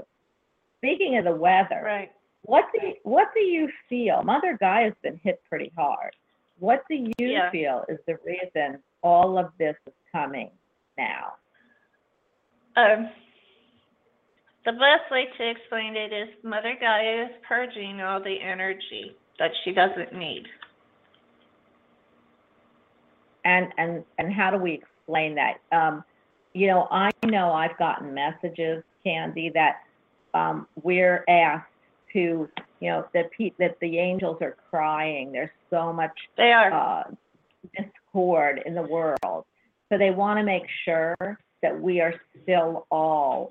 Speaking 0.78 1.16
of 1.18 1.24
the 1.24 1.34
weather, 1.34 1.82
Right. 1.84 2.10
what 2.42 2.64
do 2.72 2.86
you, 2.86 2.94
what 3.04 3.28
do 3.34 3.40
you 3.40 3.70
feel? 3.88 4.22
Mother 4.22 4.56
Gaia 4.58 4.84
has 4.84 4.94
been 5.02 5.20
hit 5.22 5.42
pretty 5.48 5.72
hard. 5.76 6.14
What 6.58 6.84
do 6.88 6.94
you 6.96 7.12
Yeah. 7.18 7.50
feel 7.50 7.84
is 7.88 7.98
the 8.06 8.18
reason 8.24 8.82
all 9.02 9.38
of 9.38 9.52
this 9.58 9.76
is 9.86 9.92
coming? 10.10 10.50
Um, 12.76 13.08
the 14.64 14.72
best 14.72 15.10
way 15.10 15.26
to 15.38 15.50
explain 15.50 15.96
it 15.96 16.12
is 16.12 16.28
Mother 16.42 16.74
Gaia 16.80 17.24
is 17.24 17.30
purging 17.46 18.00
all 18.00 18.22
the 18.22 18.36
energy 18.40 19.16
that 19.38 19.50
she 19.64 19.72
doesn't 19.72 20.14
need. 20.14 20.44
And 23.44 23.72
and 23.76 24.04
and 24.18 24.32
how 24.32 24.50
do 24.50 24.56
we 24.56 24.74
explain 24.74 25.34
that? 25.34 25.54
Um, 25.72 26.04
you 26.54 26.68
know, 26.68 26.86
I 26.90 27.10
know 27.26 27.52
I've 27.52 27.76
gotten 27.76 28.14
messages, 28.14 28.84
Candie, 29.04 29.50
that 29.54 29.80
um, 30.34 30.68
we're 30.82 31.24
asked 31.28 31.66
to, 32.12 32.48
you 32.80 32.90
know, 32.90 33.04
that 33.14 33.30
pe- 33.36 33.52
that 33.58 33.78
the 33.80 33.98
angels 33.98 34.38
are 34.42 34.56
crying. 34.70 35.32
There's 35.32 35.50
so 35.70 35.92
much 35.92 36.12
They 36.36 36.52
are. 36.52 36.72
uh, 36.72 37.04
discord 37.76 38.62
in 38.64 38.74
the 38.74 38.82
world. 38.82 39.44
So 39.88 39.98
they 39.98 40.10
want 40.10 40.38
to 40.38 40.44
make 40.44 40.64
sure 40.84 41.16
that 41.62 41.80
we 41.80 42.00
are 42.00 42.14
still 42.42 42.86
all 42.90 43.50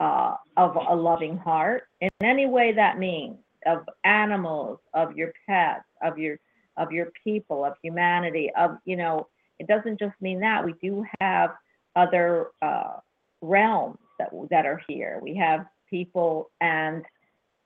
uh, 0.00 0.34
of 0.56 0.76
a 0.76 0.94
loving 0.94 1.36
heart 1.36 1.84
in 2.00 2.10
any 2.22 2.46
way 2.46 2.72
that 2.72 2.98
means 2.98 3.36
of 3.66 3.80
animals, 4.04 4.78
of 4.94 5.16
your 5.16 5.32
pets, 5.48 5.84
of 6.02 6.18
your 6.18 6.38
of 6.76 6.92
your 6.92 7.08
people, 7.24 7.64
of 7.64 7.74
humanity, 7.82 8.50
of 8.56 8.78
you 8.84 8.96
know. 8.96 9.26
It 9.58 9.66
doesn't 9.66 9.98
just 9.98 10.14
mean 10.20 10.38
that 10.40 10.64
we 10.64 10.72
do 10.80 11.04
have 11.20 11.50
other 11.96 12.48
uh, 12.62 12.98
realms 13.40 13.98
that 14.18 14.30
that 14.50 14.66
are 14.66 14.80
here. 14.88 15.18
We 15.20 15.34
have 15.36 15.66
people 15.90 16.50
and 16.60 17.04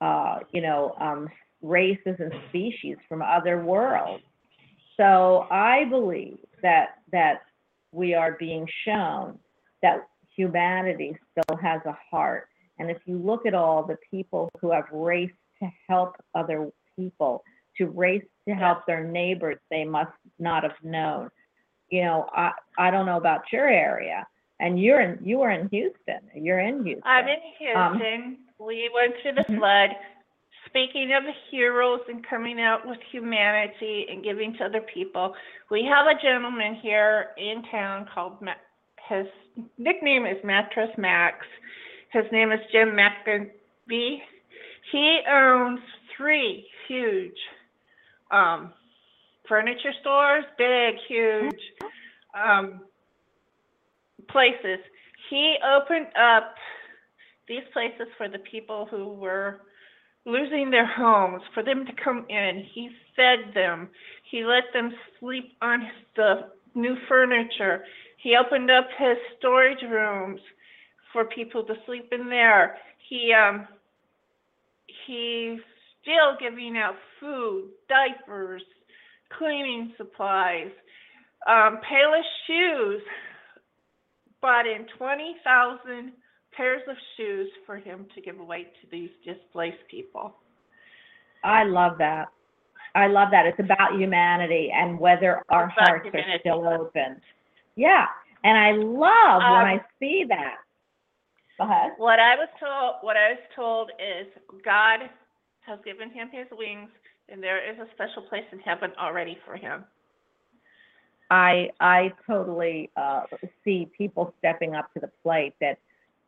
uh, 0.00 0.38
you 0.52 0.62
know 0.62 0.94
um, 0.98 1.28
races 1.61 2.16
and 2.18 2.33
species 2.48 2.96
from 3.09 3.22
other 3.22 3.62
worlds. 3.62 4.24
So 4.96 5.46
I 5.50 5.85
believe 5.85 6.38
that 6.62 6.96
that 7.12 7.42
we 7.92 8.14
are 8.14 8.37
being 8.38 8.66
shown 8.87 9.38
that 9.82 10.06
humanity 10.34 11.16
still 11.30 11.56
has 11.58 11.80
a 11.86 11.96
heart. 12.10 12.48
And 12.78 12.90
if 12.90 12.98
you 13.04 13.18
look 13.18 13.46
at 13.46 13.54
all 13.54 13.84
the 13.84 13.98
people 14.10 14.48
who 14.60 14.72
have 14.72 14.86
raced 14.92 15.34
to 15.62 15.68
help 15.88 16.16
other 16.34 16.70
people, 16.96 17.44
to 17.78 17.86
race 17.86 18.24
to 18.48 18.54
help 18.54 18.86
their 18.86 19.04
neighbors 19.04 19.58
they 19.70 19.84
must 19.84 20.12
not 20.38 20.62
have 20.62 20.76
known. 20.82 21.30
You 21.90 22.04
know, 22.04 22.26
I 22.32 22.52
I 22.78 22.90
don't 22.90 23.06
know 23.06 23.16
about 23.16 23.42
your 23.52 23.68
area, 23.68 24.26
and 24.60 24.80
you're 24.80 25.00
in 25.00 25.18
you 25.24 25.42
are 25.42 25.50
in 25.50 25.68
Houston. 25.68 26.20
You're 26.34 26.60
in 26.60 26.84
Houston. 26.84 27.02
I'm 27.04 27.28
in 27.28 27.76
Um, 27.76 27.98
Houston. 27.98 28.38
we 28.58 28.90
went 28.94 29.14
through 29.18 29.32
the 29.32 29.44
Mhm. 29.44 29.58
flood. 29.58 29.96
Speaking 30.66 31.12
of 31.12 31.24
heroes 31.50 32.00
and 32.08 32.24
coming 32.24 32.60
out 32.60 32.86
with 32.86 33.00
humanity 33.02 34.08
and 34.08 34.22
giving 34.22 34.54
to 34.54 34.64
other 34.64 34.80
people, 34.80 35.34
we 35.70 35.84
have 35.84 36.06
a 36.06 36.14
gentleman 36.14 36.74
here 36.74 37.32
in 37.36 37.62
town 37.64 38.06
called 38.06 38.38
his 39.08 39.26
nickname 39.78 40.26
is 40.26 40.36
Mattress 40.44 40.90
Max. 40.98 41.46
His 42.12 42.24
name 42.32 42.52
is 42.52 42.60
Jim 42.70 42.90
McAbee. 42.90 44.18
He 44.90 45.20
owns 45.30 45.80
three 46.16 46.66
huge 46.88 47.36
um, 48.30 48.72
furniture 49.48 49.92
stores, 50.00 50.44
big, 50.58 50.94
huge 51.08 51.60
um, 52.34 52.80
places. 54.28 54.78
He 55.30 55.56
opened 55.64 56.08
up 56.16 56.54
these 57.48 57.62
places 57.72 58.06
for 58.16 58.28
the 58.28 58.38
people 58.38 58.86
who 58.90 59.14
were 59.14 59.60
losing 60.24 60.70
their 60.70 60.86
homes, 60.86 61.42
for 61.52 61.62
them 61.62 61.84
to 61.86 61.92
come 62.02 62.24
in. 62.28 62.64
He 62.74 62.90
fed 63.16 63.54
them. 63.54 63.88
He 64.30 64.44
let 64.44 64.64
them 64.72 64.92
sleep 65.18 65.52
on 65.60 65.82
the 66.16 66.50
new 66.74 66.96
furniture. 67.08 67.84
He 68.22 68.37
opened 68.37 68.70
up 68.70 68.87
his 68.98 69.16
storage 69.38 69.82
rooms 69.82 70.40
for 71.12 71.24
people 71.24 71.64
to 71.64 71.74
sleep 71.87 72.08
in 72.12 72.28
there. 72.28 72.76
He 73.08 73.32
um 73.32 73.66
he's 75.06 75.58
still 76.00 76.37
giving 76.40 76.76
out 76.76 76.94
food, 77.20 77.70
diapers, 77.88 78.62
cleaning 79.37 79.92
supplies, 79.96 80.70
um, 81.48 81.80
Payless 81.90 82.22
Shoes 82.46 83.02
brought 84.40 84.66
in 84.66 84.87
twenty 84.96 85.37
thousand 85.44 86.12
pairs 86.56 86.82
of 86.88 86.96
shoes 87.16 87.48
for 87.66 87.76
him 87.76 88.06
to 88.14 88.20
give 88.20 88.38
away 88.38 88.64
to 88.64 88.88
these 88.90 89.11
displaced 89.24 89.82
people. 89.90 90.37
I 91.42 91.64
love 91.64 91.98
that. 91.98 92.28
I 92.94 93.06
love 93.06 93.28
that. 93.32 93.46
It's 93.46 93.58
about 93.58 93.98
humanity 93.98 94.70
and 94.72 94.98
whether 94.98 95.42
our 95.48 95.64
about 95.64 95.72
hearts 95.88 96.08
are 96.12 96.38
still 96.40 96.68
open. 96.68 97.20
Yeah, 97.76 98.06
and 98.44 98.56
I 98.58 98.72
love 98.72 99.42
when 99.42 99.61
Um, 99.62 99.66
I 99.66 99.85
see 99.98 100.24
that. 100.28 100.58
Go 101.58 101.64
ahead. 101.64 101.92
What 101.96 102.18
I 102.18 102.37
was 102.37 102.48
told, 102.58 102.96
what 103.02 103.16
I 103.16 103.30
was 103.30 103.42
told 103.54 103.90
is 103.98 104.26
God 104.64 105.11
has 105.61 105.78
given 105.85 106.11
him 106.11 106.28
his 106.30 106.46
wings, 106.50 106.90
and 107.28 107.42
there 107.42 107.58
is 107.58 107.78
a 107.78 107.87
special 107.94 108.22
place 108.22 108.44
in 108.52 108.58
heaven 108.61 108.92
already 108.98 109.38
for 109.44 109.56
him. 109.56 109.85
I 111.30 111.70
I 111.80 112.12
totally 112.26 112.90
uh, 112.96 113.22
see 113.64 113.88
people 113.96 114.35
stepping 114.38 114.74
up 114.74 114.92
to 114.94 115.00
the 115.00 115.11
plate 115.22 115.54
that 115.61 115.78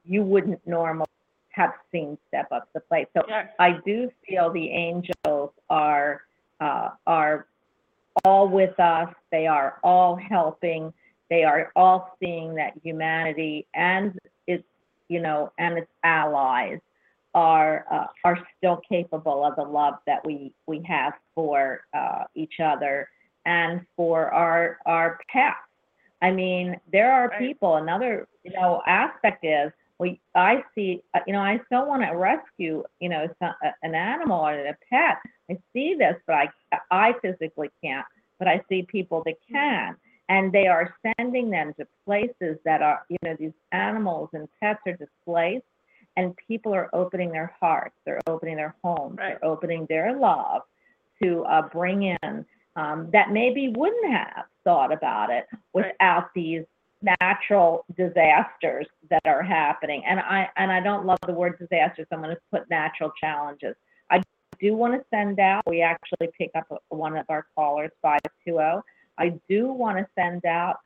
you 0.05 0.23
wouldn't 0.23 0.67
normally 0.67 1.09
have 1.51 1.73
seen 1.93 2.19
step 2.29 2.51
up 2.53 2.65
to 2.65 2.71
the 2.75 2.81
plate. 2.81 3.09
So 3.17 3.23
Yeah. 3.29 3.49
I 3.59 3.73
do 3.85 4.11
feel 4.27 4.51
the 4.51 4.71
angels 4.71 5.51
are 5.69 6.23
uh, 6.61 6.91
are 7.07 7.47
all 8.25 8.49
with 8.49 8.79
us. 8.81 9.13
They 9.31 9.47
are 9.47 9.79
all 9.83 10.17
helping. 10.17 10.93
They 11.35 11.43
are 11.43 11.73
all 11.75 12.17
seeing 12.21 12.55
that 12.55 12.75
humanity 12.85 13.67
and 13.75 14.17
its 14.47 14.63
you 15.09 15.21
know 15.21 15.51
and 15.59 15.77
its 15.79 15.91
allies 16.05 16.79
are 17.35 17.85
uh, 17.91 18.07
are 18.25 18.39
still 18.57 18.81
capable 18.89 19.45
of 19.45 19.57
the 19.57 19.65
love 19.65 19.95
that 20.07 20.25
we 20.25 20.53
we 20.69 20.81
have 20.87 21.15
for 21.35 21.81
uh, 21.93 22.23
each 22.37 22.61
other 22.63 23.09
and 23.47 23.81
for 23.97 24.33
our 24.33 24.79
our 24.87 25.19
pets. 25.29 25.57
I 26.23 26.31
mean, 26.31 26.79
there 26.93 27.13
are 27.13 27.27
Right. 27.31 27.41
people. 27.41 27.77
Another 27.77 28.29
you 28.45 28.53
know 28.53 28.81
aspect 28.87 29.45
is 29.45 29.73
we. 29.99 30.21
I 30.37 30.63
see. 30.77 31.03
uh, 31.15 31.21
You 31.27 31.33
know, 31.33 31.41
I 31.41 31.61
still 31.67 31.85
want 31.85 32.03
to 32.05 32.13
rescue. 32.17 32.85
You 33.01 33.09
know, 33.09 33.27
some, 33.41 33.55
a- 33.65 33.75
an 33.83 33.97
animal 33.97 34.41
or 34.47 34.55
a 34.55 34.77
pet. 34.89 35.17
I 35.51 35.59
see 35.73 35.97
this, 35.99 36.15
but 36.29 36.37
I 36.37 36.79
I 36.93 37.15
physically 37.23 37.71
can't. 37.83 38.07
But 38.39 38.47
I 38.47 38.63
see 38.69 38.83
people 38.85 39.23
that 39.27 39.35
can, 39.51 39.97
and 40.29 40.53
they 40.53 40.67
are 40.67 40.95
sending 41.19 41.51
them 41.51 41.75
to 41.79 41.87
places 42.07 42.59
that 42.65 42.83
are 42.83 43.05
you 43.09 43.19
know 43.23 43.37
these 43.39 43.53
animals 43.73 44.31
and 44.33 44.49
pets 44.63 44.81
are 44.87 44.97
displaced, 44.97 45.65
and 46.17 46.35
people 46.49 46.75
are 46.75 46.89
opening 46.95 47.31
their 47.31 47.55
hearts. 47.61 47.95
They're 48.05 48.21
opening 48.27 48.57
their 48.57 48.75
homes. 48.83 49.17
Right. 49.19 49.39
They're 49.41 49.45
opening 49.51 49.87
their 49.89 50.17
love 50.19 50.63
to 51.23 51.45
uh, 51.45 51.69
bring 51.69 52.17
in 52.23 52.45
um, 52.77 53.09
that 53.13 53.31
maybe 53.31 53.73
wouldn't 53.77 54.13
have 54.13 54.45
thought 54.65 54.93
about 54.93 55.31
it 55.31 55.47
Right. 55.75 55.93
without 56.01 56.31
these 56.35 56.65
natural 57.21 57.85
disasters 57.97 58.87
that 59.11 59.23
are 59.27 59.43
happening. 59.43 60.03
And 60.07 60.21
I 60.21 60.49
and 60.57 60.73
I 60.73 60.81
don't 60.81 61.05
love 61.07 61.19
the 61.27 61.33
word 61.35 61.59
disasters. 61.59 62.07
I'm 62.13 62.23
going 62.23 62.35
to 62.35 62.41
put 62.51 62.69
natural 62.71 63.13
challenges. 63.21 63.75
I 64.11 64.23
do 64.61 64.75
want 64.75 64.95
to 64.95 65.05
send 65.11 65.39
out. 65.41 65.63
We 65.67 65.83
actually 65.83 66.29
pick 66.39 66.51
up 66.57 66.67
one 66.89 67.17
of 67.17 67.27
our 67.29 67.47
callers, 67.55 67.91
five 68.01 68.21
two 68.45 68.55
zero. 68.55 68.83
I 69.19 69.39
do 69.49 69.73
want 69.73 69.99
to 69.99 70.07
send 70.15 70.45
out 70.45 70.77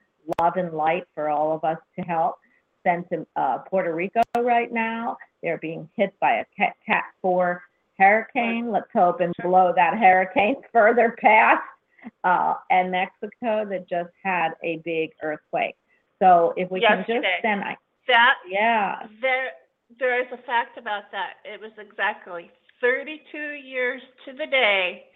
love 0.40 0.56
and 0.56 0.72
light 0.72 1.04
for 1.14 1.28
all 1.28 1.54
of 1.54 1.64
us 1.64 1.78
to 1.98 2.02
help. 2.04 2.36
Send 2.84 3.04
to 3.10 3.26
uh, 3.36 3.58
Puerto 3.58 3.94
Rico 3.94 4.22
right 4.38 4.72
now. 4.72 5.16
They're 5.42 5.58
being 5.58 5.88
hit 5.96 6.14
by 6.20 6.34
a 6.34 6.44
Cat, 6.56 6.74
cat 6.86 7.04
4 7.22 7.62
hurricane. 7.98 8.70
Let's 8.70 8.86
hope 8.94 9.20
and 9.20 9.34
blow 9.42 9.72
that 9.74 9.98
hurricane 9.98 10.56
further 10.72 11.16
past. 11.20 11.62
Uh, 12.22 12.54
and 12.70 12.92
Mexico 12.92 13.66
that 13.68 13.88
just 13.88 14.10
had 14.22 14.50
a 14.62 14.76
big 14.84 15.10
earthquake. 15.22 15.74
So 16.20 16.54
if 16.56 16.70
we 16.70 16.80
can 16.80 17.04
just 17.06 17.26
send, 17.42 17.62
I- 17.62 17.76
That 18.06 18.34
yeah, 18.48 19.06
there 19.20 19.50
there 19.98 20.20
is 20.20 20.28
a 20.32 20.36
fact 20.46 20.78
about 20.78 21.10
that. 21.12 21.34
It 21.44 21.60
was 21.60 21.72
exactly 21.78 22.50
32 22.80 23.38
years 23.38 24.00
to 24.26 24.32
the 24.32 24.46
day 24.46 25.06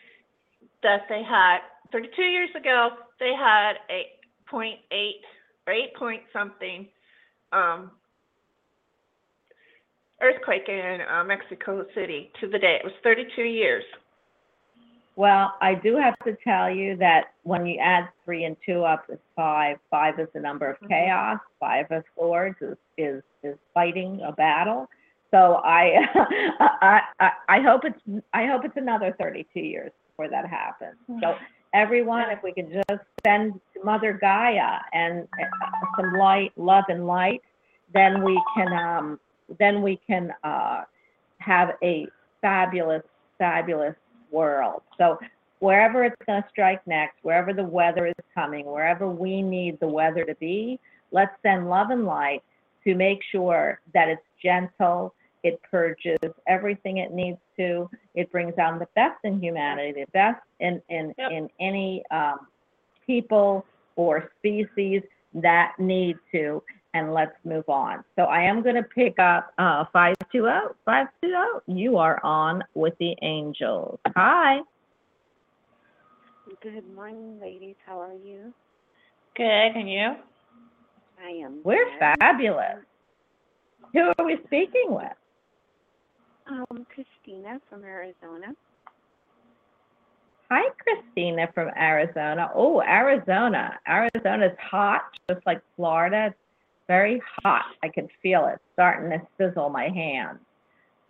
that 0.82 1.02
they 1.08 1.22
had 1.22 1.58
32 1.92 2.22
years 2.22 2.50
ago 2.56 2.90
they 3.20 3.32
had 3.34 3.74
a 3.90 4.06
point 4.48 4.78
eight 4.90 5.20
or 5.66 5.72
eight 5.72 5.94
point 5.94 6.22
something 6.32 6.88
um 7.52 7.90
earthquake 10.20 10.68
in 10.68 11.00
uh, 11.12 11.24
Mexico 11.24 11.84
City 11.94 12.30
to 12.40 12.46
the 12.48 12.58
day. 12.58 12.78
It 12.80 12.84
was 12.84 12.94
32 13.02 13.42
years. 13.42 13.84
Well, 15.16 15.52
I 15.60 15.74
do 15.74 15.96
have 15.96 16.14
to 16.24 16.36
tell 16.42 16.70
you 16.70 16.96
that 16.96 17.34
when 17.42 17.66
you 17.66 17.78
add 17.78 18.08
three 18.24 18.44
and 18.44 18.56
two 18.64 18.84
up 18.84 19.04
is 19.10 19.18
five. 19.36 19.78
Five 19.90 20.18
is 20.18 20.28
the 20.32 20.40
number 20.40 20.70
of 20.70 20.80
Mhm. 20.80 20.88
chaos. 20.88 21.40
Five 21.60 21.90
of 21.90 22.04
swords 22.14 22.56
is 22.62 22.76
is 22.96 23.22
is 23.42 23.58
fighting 23.74 24.20
a 24.22 24.32
battle. 24.32 24.88
So 25.30 25.60
I 25.64 25.82
I, 26.80 27.02
I 27.20 27.32
I 27.48 27.60
hope 27.60 27.84
it's 27.84 28.00
I 28.32 28.46
hope 28.46 28.64
it's 28.64 28.76
another 28.76 29.14
32 29.20 29.60
years 29.60 29.92
before 30.08 30.28
that 30.28 30.46
happens. 30.46 30.96
So 31.20 31.36
everyone, 31.74 32.30
if 32.30 32.42
we 32.42 32.52
can 32.52 32.70
just 32.72 33.02
send 33.24 33.60
Mother 33.82 34.12
Gaia 34.20 34.78
and 34.92 35.26
uh, 35.40 35.86
some 35.96 36.18
light, 36.18 36.52
love 36.56 36.84
and 36.88 37.06
light, 37.06 37.42
then 37.92 38.22
we 38.22 38.40
can 38.56 38.72
um 38.72 39.20
then 39.58 39.82
we 39.82 40.00
can 40.06 40.32
uh 40.44 40.82
have 41.38 41.70
a 41.82 42.06
fabulous 42.40 43.02
fabulous 43.38 43.94
world. 44.30 44.82
So 44.98 45.18
wherever 45.58 46.04
it's 46.04 46.16
going 46.26 46.42
to 46.42 46.48
strike 46.48 46.84
next, 46.86 47.16
wherever 47.22 47.52
the 47.52 47.64
weather 47.64 48.06
is 48.06 48.14
coming, 48.34 48.66
wherever 48.66 49.08
we 49.08 49.42
need 49.42 49.78
the 49.80 49.86
weather 49.86 50.24
to 50.24 50.34
be, 50.36 50.78
let's 51.10 51.32
send 51.42 51.68
love 51.68 51.90
and 51.90 52.04
light 52.04 52.42
to 52.84 52.94
make 52.94 53.20
sure 53.30 53.80
that 53.94 54.08
it's 54.08 54.22
gentle, 54.42 55.14
it 55.42 55.60
purges 55.70 56.18
everything 56.46 56.98
it 56.98 57.12
needs 57.12 57.38
to, 57.56 57.90
it 58.14 58.30
brings 58.30 58.56
out 58.58 58.78
the 58.78 58.88
best 58.94 59.18
in 59.24 59.42
humanity, 59.42 59.92
the 59.92 60.10
best 60.12 60.40
in 60.60 60.80
in 60.88 61.14
Yep. 61.18 61.30
in 61.30 61.48
any 61.60 62.02
um, 62.10 62.46
people 63.06 63.64
or 63.96 64.30
species 64.38 65.02
that 65.34 65.72
need 65.78 66.16
to, 66.30 66.62
and 66.94 67.12
let's 67.12 67.34
move 67.44 67.68
on. 67.68 68.04
So 68.16 68.22
I 68.24 68.42
am 68.42 68.62
going 68.62 68.74
to 68.76 68.82
pick 68.82 69.18
up 69.18 69.52
uh, 69.58 69.84
520. 69.92 70.74
520, 70.84 71.80
you 71.80 71.96
are 71.96 72.20
on 72.24 72.62
with 72.74 72.94
the 72.98 73.14
angels. 73.22 73.98
Hi. 74.16 74.60
Good 76.62 76.94
morning, 76.94 77.40
ladies. 77.40 77.76
How 77.86 78.00
are 78.00 78.12
you? 78.12 78.52
Good, 79.36 79.44
and 79.44 79.90
you? 79.90 80.14
I 81.24 81.30
am. 81.30 81.60
We're 81.64 81.86
fabulous. 81.98 82.78
Who 83.92 84.12
are 84.18 84.24
we 84.24 84.38
speaking 84.46 84.86
with? 84.88 85.12
Um, 86.46 86.86
Christina 86.94 87.60
from 87.68 87.84
Arizona. 87.84 88.54
Hi, 90.50 90.68
Christina 90.82 91.48
from 91.54 91.68
Arizona. 91.78 92.50
Oh, 92.54 92.82
Arizona. 92.82 93.78
Arizona's 93.88 94.56
hot, 94.60 95.02
just 95.30 95.44
like 95.46 95.62
Florida. 95.76 96.26
It's 96.26 96.36
very 96.88 97.22
hot. 97.42 97.64
I 97.82 97.88
can 97.88 98.08
feel 98.22 98.46
it 98.46 98.58
starting 98.74 99.10
to 99.10 99.26
sizzle 99.38 99.70
my 99.70 99.88
hands. 99.88 100.40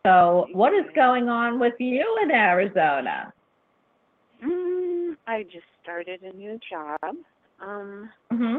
So, 0.07 0.47
what 0.53 0.73
is 0.75 0.85
going 0.95 1.29
on 1.29 1.59
with 1.59 1.75
you 1.79 2.05
in 2.23 2.31
Arizona? 2.31 3.33
Mm, 4.45 5.17
I 5.27 5.45
just 5.45 5.67
started 5.83 6.23
a 6.23 6.37
new 6.37 6.59
job. 6.71 7.17
Um, 7.61 8.11
hmm 8.31 8.59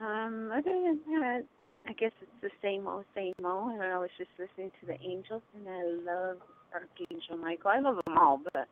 um, 0.00 0.50
other 0.52 0.62
than 0.64 1.00
that, 1.20 1.44
I 1.86 1.92
guess 1.94 2.12
it's 2.20 2.30
the 2.40 2.50
same 2.62 2.86
old, 2.86 3.04
same 3.14 3.34
old. 3.44 3.72
And 3.72 3.82
I 3.82 3.98
was 3.98 4.10
just 4.16 4.30
listening 4.38 4.70
to 4.80 4.86
the 4.86 5.00
angels, 5.00 5.42
and 5.56 5.68
I 5.68 5.82
love 6.12 6.36
Archangel 6.72 7.36
Michael. 7.36 7.70
I 7.70 7.80
love 7.80 7.96
them 8.04 8.16
all, 8.16 8.40
but 8.52 8.68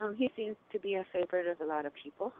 um, 0.00 0.14
he 0.16 0.30
seems 0.36 0.56
to 0.72 0.78
be 0.78 0.94
a 0.94 1.04
favorite 1.12 1.46
of 1.46 1.60
a 1.60 1.64
lot 1.64 1.86
of 1.86 1.92
people. 1.94 2.32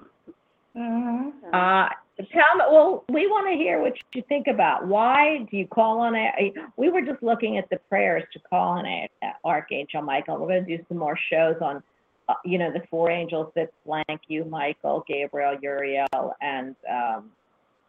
Mm-hmm. 0.77 1.31
So, 1.43 1.49
Uh, 1.49 1.89
tell 2.17 2.57
me, 2.57 2.65
well, 2.71 3.05
we 3.09 3.27
want 3.27 3.49
to 3.49 3.57
hear 3.57 3.81
what 3.83 3.95
you 4.15 4.23
think 4.29 4.47
about. 4.47 4.87
Why 4.87 5.47
do 5.51 5.57
you 5.57 5.67
call 5.67 5.99
on 5.99 6.15
it? 6.15 6.55
We 6.77 6.91
were 6.91 7.03
just 7.03 7.23
looking 7.23 7.59
at 7.59 7.69
the 7.71 7.79
prayers 7.89 8.23
to 8.33 8.39
call 8.39 8.79
on 8.79 8.87
it, 8.87 9.11
Archangel 9.45 10.03
Michael. 10.03 10.39
We're 10.39 10.47
going 10.47 10.65
to 10.67 10.77
do 10.77 10.85
some 10.89 10.99
more 10.99 11.19
shows 11.31 11.57
on, 11.61 11.83
uh, 12.29 12.35
you 12.45 12.57
know, 12.57 12.73
the 12.73 12.83
four 12.89 13.11
angels 13.11 13.53
that 13.57 13.73
flank 13.85 14.21
you, 14.29 14.45
Michael, 14.45 15.05
Gabriel, 15.09 15.57
Uriel, 15.61 16.35
and 16.41 16.77
um, 16.89 17.31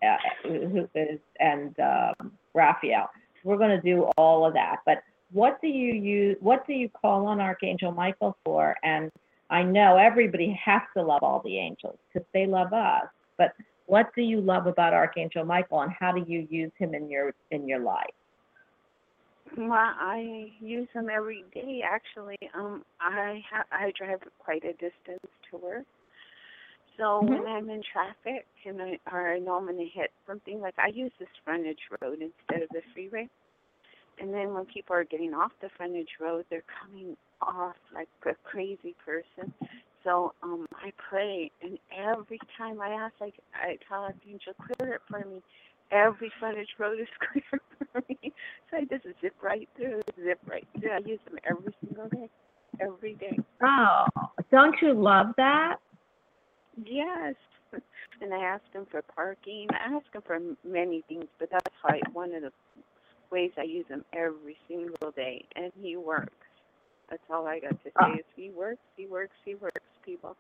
uh, 0.04 0.18
who 0.44 0.88
is 0.96 1.20
and 1.40 1.76
um, 1.80 2.32
Raphael. 2.54 3.10
We're 3.44 3.58
going 3.58 3.76
to 3.76 3.82
do 3.82 4.04
all 4.18 4.46
of 4.46 4.54
that. 4.54 4.78
But 4.86 5.04
what 5.32 5.60
do 5.62 5.68
you 5.68 5.94
use? 5.94 6.38
What 6.40 6.68
do 6.68 6.74
you 6.74 6.90
call 6.90 7.26
on 7.28 7.40
Archangel 7.42 7.92
Michael 7.92 8.38
for? 8.44 8.76
And 8.84 9.12
I 9.50 9.64
know 9.64 9.98
everybody 9.98 10.58
has 10.64 10.82
to 10.96 11.04
love 11.04 11.24
all 11.24 11.42
the 11.44 11.58
angels 11.58 11.98
because 12.08 12.28
they 12.34 12.46
love 12.46 12.74
us. 12.74 13.06
But 13.38 13.54
what 13.88 14.14
do 14.16 14.22
you 14.22 14.40
love 14.40 14.68
about 14.68 14.94
Archangel 14.94 15.44
Michael, 15.44 15.82
and 15.82 15.92
how 15.92 16.12
do 16.12 16.24
you 16.28 16.48
use 16.50 16.72
him 16.78 16.94
in 16.94 17.10
your 17.10 17.34
in 17.52 17.68
your 17.68 17.80
life? 17.80 18.14
Well, 19.58 19.74
I 19.74 20.52
use 20.62 20.88
him 20.94 21.10
every 21.10 21.44
day. 21.54 21.82
Actually, 21.86 22.38
um, 22.54 22.86
I 23.02 23.44
ha- 23.50 23.66
I 23.72 23.92
drive 23.98 24.22
quite 24.40 24.64
a 24.64 24.72
distance 24.74 25.30
to 25.50 25.58
work. 25.58 25.86
So 26.98 27.22
when 27.22 27.46
I'm 27.48 27.70
in 27.70 27.82
traffic 27.92 28.46
and 28.66 28.82
I 28.82 29.00
or 29.12 29.34
I 29.34 29.40
know 29.40 29.56
I'm 29.56 29.66
gonna 29.66 29.86
hit 29.94 30.12
something, 30.28 30.60
like 30.62 30.76
I 30.78 30.90
use 30.90 31.12
this 31.20 31.30
frontage 31.44 31.80
road 32.02 32.20
instead 32.22 32.64
of 32.64 32.70
the 32.70 32.82
freeway. 32.94 33.30
And 34.20 34.34
then 34.34 34.54
when 34.54 34.66
people 34.66 34.96
are 34.96 35.04
getting 35.04 35.34
off 35.34 35.52
the 35.62 35.70
frontage 35.78 36.10
road, 36.20 36.46
they're 36.50 36.64
coming 36.84 37.18
off 37.42 37.76
like 37.94 38.10
a 38.26 38.36
crazy 38.44 38.96
person. 39.06 39.54
So 40.04 40.34
um 40.44 40.66
I 40.74 40.92
pray, 41.10 41.52
and 41.62 41.78
every 41.96 42.40
time 42.58 42.82
I 42.82 42.90
ask, 42.90 43.14
like 43.22 43.36
I 43.54 43.78
tell 43.88 44.04
Archangel, 44.04 44.54
clear 44.78 44.96
it 44.96 45.02
for 45.10 45.20
me. 45.20 45.42
Every 45.92 46.32
frontage 46.40 46.70
road 46.80 47.00
is 47.00 47.08
clear 47.32 47.62
for 47.92 48.04
me. 48.10 48.34
So 48.70 48.78
I 48.78 48.82
just 48.86 49.06
zip 49.22 49.36
right 49.42 49.68
through, 49.78 50.02
zip 50.24 50.40
right 50.50 50.68
through. 50.80 50.92
I 50.92 51.00
use 51.00 51.20
them 51.26 51.38
every 51.50 51.74
single 51.84 52.10
day, 52.10 52.30
every 52.80 53.16
day. 53.16 53.40
Oh, 53.64 54.06
don't 54.52 54.76
you 54.82 54.94
love 54.94 55.28
that? 55.38 55.78
Yes. 56.84 57.36
And 58.22 58.34
I 58.34 58.44
ask 58.44 58.64
him 58.74 58.86
for 58.92 59.02
parking. 59.02 59.68
I 59.72 59.96
ask 59.96 60.06
him 60.14 60.22
for 60.26 60.40
many 60.64 61.04
things, 61.08 61.26
but 61.40 61.50
that's 61.52 61.76
like 61.84 62.04
one 62.14 62.34
of 62.34 62.44
the 62.44 62.52
ways 63.32 63.52
I 63.58 63.64
use 63.64 63.86
him 63.88 64.04
every 64.14 64.58
single 64.68 65.12
day. 65.16 65.46
And 65.56 65.72
he 65.82 65.96
works. 65.96 66.34
That's 67.10 67.24
all 67.30 67.48
I 67.48 67.60
got 67.60 67.72
to 67.72 67.78
say 67.84 67.92
Ah. 68.00 68.14
is 68.14 68.26
he 68.36 68.50
works, 68.52 68.82
he 68.96 69.06
works, 69.06 69.36
he 69.44 69.56
works, 69.56 69.82
people. 70.06 70.36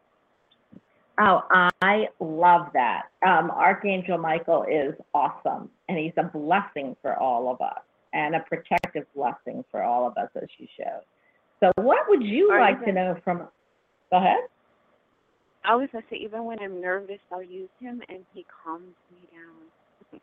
Oh, 1.19 1.41
I 1.81 2.07
love 2.19 2.67
that. 2.73 3.03
Um, 3.25 3.51
Archangel 3.51 4.17
Michael 4.17 4.63
is 4.63 4.95
awesome, 5.13 5.69
and 5.89 5.97
he's 5.97 6.13
a 6.17 6.23
blessing 6.23 6.95
for 7.01 7.15
all 7.17 7.51
of 7.51 7.61
us, 7.61 7.81
and 8.13 8.35
a 8.35 8.39
protective 8.39 9.05
blessing 9.13 9.63
for 9.69 9.83
all 9.83 10.07
of 10.07 10.17
us, 10.17 10.29
as 10.41 10.47
you 10.57 10.67
showed. 10.77 11.01
So, 11.59 11.71
what 11.83 12.09
would 12.09 12.23
you 12.23 12.49
Are 12.51 12.59
like 12.61 12.79
you 12.79 12.85
to 12.87 12.91
know 12.93 13.17
from? 13.23 13.47
Go 14.09 14.17
ahead. 14.17 14.39
I 15.63 15.75
gonna 15.75 16.03
say 16.09 16.17
even 16.17 16.45
when 16.45 16.59
I'm 16.59 16.81
nervous 16.81 17.19
I'll 17.31 17.43
use 17.43 17.69
him 17.79 18.01
and 18.09 18.25
he 18.33 18.45
calms 18.63 18.95
me 19.11 19.27
down. 19.31 20.21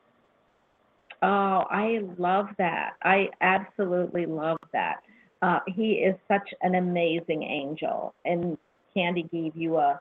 Oh, 1.20 1.64
I 1.68 2.01
love 2.16 2.46
that. 2.59 2.92
I 3.03 3.29
absolutely 3.40 4.27
love 4.27 4.59
that. 4.72 5.03
Uh, 5.42 5.61
he 5.66 5.94
is 5.94 6.14
such 6.29 6.55
an 6.62 6.77
amazing 6.77 7.42
angel, 7.42 8.14
and 8.24 8.57
Candie 8.94 9.29
gave 9.33 9.57
you 9.57 9.77
a, 9.77 10.01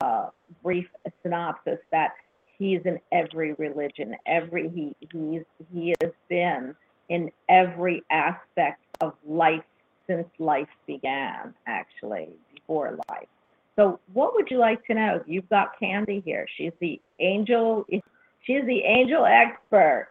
a 0.00 0.30
brief 0.62 0.86
synopsis 1.22 1.78
that 1.90 2.12
he's 2.58 2.80
in 2.84 2.98
every 3.10 3.54
religion. 3.54 4.16
Every 4.26 4.68
he 4.68 4.96
he's 5.12 5.42
he 5.72 5.94
has 6.02 6.12
been 6.28 6.74
in 7.08 7.30
every 7.48 8.02
aspect 8.10 8.80
of 9.00 9.14
life 9.26 9.64
since 10.06 10.26
life 10.38 10.68
began. 10.86 11.54
Actually, 11.66 12.28
before 12.54 12.98
life. 13.08 13.28
So, 13.76 14.00
what 14.12 14.34
would 14.34 14.48
you 14.50 14.58
like 14.58 14.84
to 14.86 14.94
know? 14.94 15.22
You've 15.26 15.48
got 15.48 15.78
Candie 15.80 16.22
here. 16.24 16.46
She's 16.56 16.72
the 16.80 17.00
angel. 17.20 17.86
She's 17.90 18.64
the 18.66 18.80
angel 18.80 19.24
expert. 19.24 20.08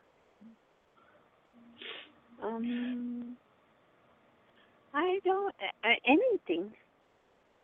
Um 2.41 3.37
I 4.93 5.19
don't 5.23 5.53
uh, 5.83 5.89
anything. 6.05 6.71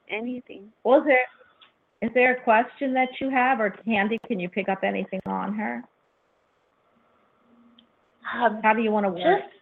Anything. 0.09 0.71
Was 0.83 1.03
there, 1.05 1.25
is 2.01 2.13
there 2.13 2.37
a 2.37 2.41
question 2.41 2.93
that 2.93 3.09
you 3.19 3.29
have, 3.29 3.59
or 3.59 3.71
Candie, 3.71 4.19
can 4.25 4.39
you 4.39 4.47
pick 4.47 4.69
up 4.69 4.83
anything 4.83 5.19
on 5.25 5.53
her? 5.53 5.83
Um, 8.41 8.61
How 8.63 8.73
do 8.73 8.81
you 8.81 8.91
want 8.91 9.05
to 9.05 9.09
work? 9.09 9.41
just 9.41 9.53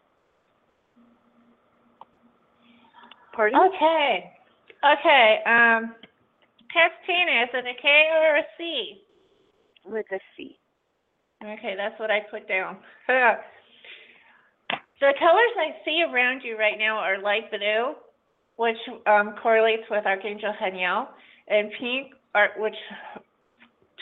Pardon? 3.34 3.60
okay. 3.68 4.32
Okay. 5.00 5.40
Um, 5.46 5.96
Castina, 6.76 7.44
is 7.44 7.50
it 7.54 7.66
a 7.66 7.82
K 7.82 8.10
or 8.12 8.38
a 8.38 8.44
C? 8.58 9.02
With 9.86 10.06
a 10.12 10.20
C. 10.36 10.60
Okay, 11.42 11.76
that's 11.78 11.98
what 12.00 12.12
I 12.12 12.20
put 12.30 12.48
down. 12.48 12.78
the 13.08 13.38
colors 15.20 15.56
I 15.58 15.76
see 15.86 16.04
around 16.04 16.42
you 16.44 16.58
right 16.58 16.78
now 16.78 16.98
are 16.98 17.22
light 17.22 17.50
blue, 17.50 17.94
which 18.58 18.78
um, 19.08 19.36
correlates 19.42 19.84
with 19.90 20.06
Archangel 20.06 20.54
Haniel, 20.62 21.08
and 21.48 21.72
pink, 21.80 22.14
which 22.58 22.76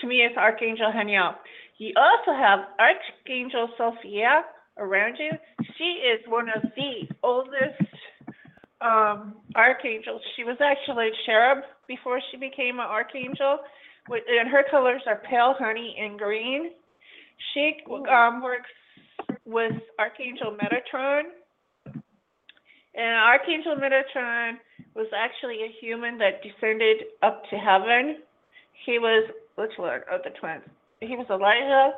to 0.02 0.08
me 0.08 0.18
is 0.18 0.36
Archangel 0.38 0.92
Haniel. 0.92 1.36
You 1.78 1.94
also 1.98 2.34
have 2.38 2.60
Archangel 2.80 3.70
Sophia 3.78 4.44
around 4.78 5.18
you. 5.20 5.32
She 5.78 5.84
is 5.84 6.22
one 6.28 6.50
of 6.50 6.64
the 6.76 7.08
oldest 7.24 7.82
um, 8.84 9.36
archangels. 9.56 10.22
She 10.36 10.43
was 10.43 10.58
actually 10.62 11.08
a 11.08 11.12
cherub 11.26 11.63
before 11.88 12.19
she 12.32 12.38
became 12.38 12.80
an 12.80 12.86
archangel, 12.86 13.60
and 14.10 14.50
her 14.50 14.63
colors 14.69 15.02
are 15.08 15.22
pale 15.30 15.56
honey 15.58 15.96
and 16.00 16.19
green. 16.19 16.72
She 17.54 17.78
um, 18.12 18.41
works 18.43 18.69
with 19.46 19.74
Archangel 20.00 20.56
Metatron. 20.62 21.24
And 22.96 23.15
Archangel 23.15 23.76
Metatron 23.76 24.54
was 24.96 25.08
actually 25.15 25.63
a 25.63 25.72
human 25.82 26.17
that 26.19 26.43
descended 26.43 26.98
up 27.24 27.43
to 27.50 27.56
heaven. 27.56 28.17
He 28.86 29.00
was, 29.00 29.30
which 29.56 29.72
one 29.78 30.02
of 30.12 30.22
the 30.24 30.30
twins? 30.39 30.63
He 31.00 31.15
was 31.15 31.26
Elijah. 31.30 31.93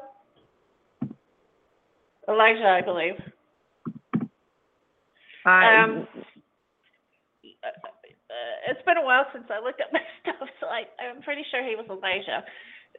Elijah, 2.27 2.67
I 2.67 2.81
believe. 2.81 3.15
I, 5.45 5.83
Um, 5.83 6.07
uh, 8.35 8.71
it's 8.71 8.83
been 8.85 8.97
a 8.97 9.05
while 9.05 9.25
since 9.33 9.45
I 9.49 9.63
looked 9.63 9.79
at 9.81 9.93
my 9.95 10.03
stuff, 10.21 10.47
so 10.59 10.67
I, 10.67 10.83
I'm 10.99 11.21
pretty 11.23 11.43
sure 11.51 11.63
he 11.63 11.75
was 11.75 11.85
Elijah. 11.89 12.43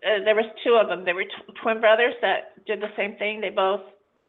Uh, 0.04 0.24
there 0.24 0.34
was 0.34 0.46
two 0.64 0.74
of 0.80 0.88
them. 0.88 1.04
They 1.04 1.12
were 1.12 1.24
t- 1.24 1.52
twin 1.62 1.80
brothers 1.80 2.14
that 2.22 2.64
did 2.66 2.80
the 2.80 2.92
same 2.96 3.16
thing. 3.16 3.40
They 3.40 3.50
both 3.50 3.80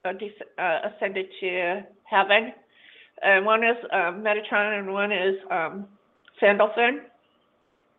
uh, 0.06 0.10
uh, 0.12 0.80
ascended 0.92 1.26
to 1.42 1.82
heaven. 2.04 2.54
And 3.22 3.46
one 3.46 3.64
is 3.64 3.76
um, 3.92 4.24
Metatron, 4.24 4.80
and 4.80 4.94
one 4.94 5.12
is 5.12 5.36
um, 5.52 5.88
Sandalphon. 6.40 7.02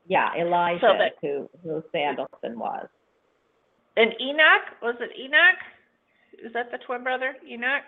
yeah, 0.07 0.31
Elijah, 0.38 0.81
So 0.81 0.92
that- 0.99 1.16
who, 1.21 1.49
who 1.62 1.83
Sandalphon 1.92 2.59
was. 2.59 2.87
And 3.97 4.12
Enoch 4.21 4.79
was 4.81 4.94
it 5.01 5.11
Enoch? 5.18 5.59
Is 6.47 6.53
that 6.53 6.71
the 6.71 6.79
twin 6.87 7.03
brother 7.03 7.35
Enoch? 7.51 7.83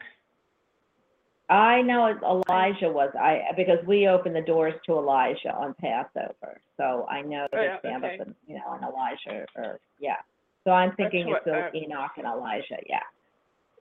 I 1.51 1.83
know 1.83 2.07
it- 2.07 2.23
Elijah 2.23 2.89
was, 2.91 3.13
I, 3.21 3.43
because 3.57 3.85
we 3.85 4.07
opened 4.07 4.37
the 4.37 4.41
doors 4.43 4.75
to 4.87 4.93
Elijah 4.93 5.53
on 5.53 5.75
Passover. 5.75 6.61
So 6.77 7.07
I 7.11 7.23
know 7.23 7.49
Oh, 7.53 7.61
yeah, 7.61 7.79
that 7.83 7.85
okay. 7.85 7.89
Sandalphon, 7.89 8.35
you 8.47 8.55
know, 8.55 8.73
and 8.73 8.85
Elijah, 8.85 9.47
or, 9.57 9.81
yeah. 9.99 10.17
So 10.65 10.71
I'm 10.71 10.93
thinking 10.95 11.27
what, 11.29 11.43
it's 11.45 11.75
uh, 11.75 11.77
Enoch 11.77 12.13
and 12.17 12.27
Elijah, 12.27 12.79
yeah. 12.87 13.01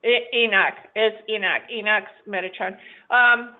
E- 0.03 0.45
Enoch, 0.45 0.73
it's 0.95 1.17
Enoch, 1.29 1.61
Enoch's 1.71 2.11
Metatron. 2.27 2.75
Um, 3.11 3.55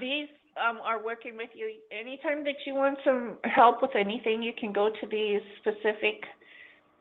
these 0.00 0.28
um, 0.56 0.78
are 0.84 1.02
working 1.02 1.36
with 1.36 1.50
you. 1.54 1.72
Anytime 1.90 2.44
that 2.44 2.56
you 2.66 2.74
want 2.74 2.98
some 3.04 3.38
help 3.44 3.82
with 3.82 3.96
anything, 3.96 4.42
you 4.42 4.52
can 4.52 4.72
go 4.72 4.90
to 4.90 5.06
these 5.10 5.40
specific 5.60 6.22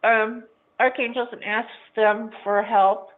um, 0.03 0.43
archangels 0.79 1.27
and 1.31 1.43
ask 1.43 1.67
them 1.95 2.31
for 2.43 2.63
help. 2.63 3.10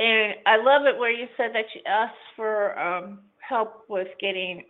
And 0.00 0.34
I 0.46 0.56
love 0.56 0.86
it 0.86 0.98
where 0.98 1.10
you 1.10 1.26
said 1.36 1.50
that 1.52 1.66
you 1.74 1.82
asked 1.86 2.14
for 2.34 2.78
um, 2.78 3.18
help 3.46 3.84
with 3.90 4.08
getting 4.18 4.64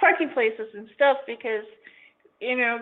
parking 0.00 0.30
places 0.34 0.66
and 0.74 0.88
stuff 0.96 1.18
because, 1.24 1.62
you 2.40 2.56
know, 2.56 2.78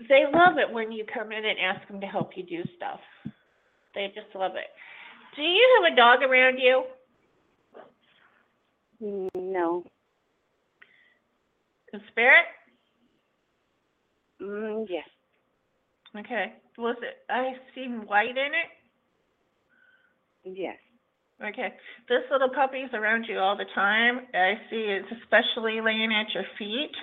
they 0.00 0.24
love 0.30 0.58
it 0.58 0.70
when 0.70 0.92
you 0.92 1.06
come 1.12 1.32
in 1.32 1.46
and 1.46 1.58
ask 1.58 1.88
them 1.88 1.98
to 2.02 2.06
help 2.06 2.32
you 2.36 2.42
do 2.42 2.62
stuff. 2.76 3.00
They 3.94 4.08
just 4.08 4.34
love 4.34 4.52
it. 4.56 4.66
Do 5.34 5.40
you 5.40 5.80
have 5.80 5.92
a 5.94 5.96
dog 5.96 6.22
around 6.22 6.58
you? 6.58 6.84
No. 9.34 9.82
In 11.94 12.00
spirit? 12.10 12.44
Mm, 14.42 14.84
yes. 14.90 15.08
Okay. 16.18 16.52
Was 16.76 16.96
it, 17.00 17.16
I 17.30 17.54
seen 17.74 18.04
white 18.06 18.28
in 18.28 18.36
it? 18.36 18.85
Yes. 20.46 20.76
Okay. 21.42 21.74
This 22.08 22.22
little 22.30 22.48
puppy's 22.48 22.88
around 22.94 23.26
you 23.28 23.38
all 23.38 23.56
the 23.56 23.66
time. 23.74 24.20
I 24.32 24.54
see 24.70 24.76
it's 24.76 25.08
especially 25.22 25.80
laying 25.80 26.12
at 26.12 26.32
your 26.32 26.44
feet. 26.58 26.94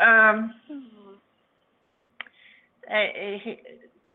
Um, 0.00 0.54
I, 2.90 2.96
I, 2.96 3.58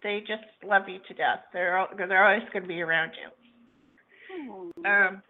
they 0.04 0.20
just 0.22 0.43
love 0.65 0.89
you 0.89 1.00
to 1.08 1.13
death. 1.13 1.46
They're, 1.54 1.86
they're 1.98 2.26
always 2.26 2.50
going 2.52 2.63
to 2.63 2.67
be 2.67 2.82
around 2.82 3.12
you. 3.15 3.30
Um. 4.86 5.22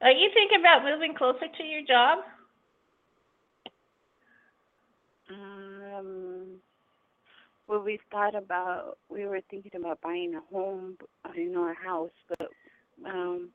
Are 0.00 0.12
you 0.12 0.30
thinking 0.32 0.60
about 0.60 0.84
moving 0.84 1.14
closer 1.16 1.46
to 1.56 1.62
your 1.64 1.82
job? 1.82 2.18
Um, 5.30 6.60
well, 7.68 7.80
we 7.82 8.00
thought 8.10 8.34
about, 8.34 8.98
we 9.10 9.26
were 9.26 9.40
thinking 9.50 9.72
about 9.76 10.00
buying 10.02 10.34
a 10.34 10.40
home, 10.54 10.96
you 11.34 11.50
know, 11.52 11.68
a 11.70 11.74
house, 11.74 12.10
but 12.38 12.48
Um, 13.06 13.50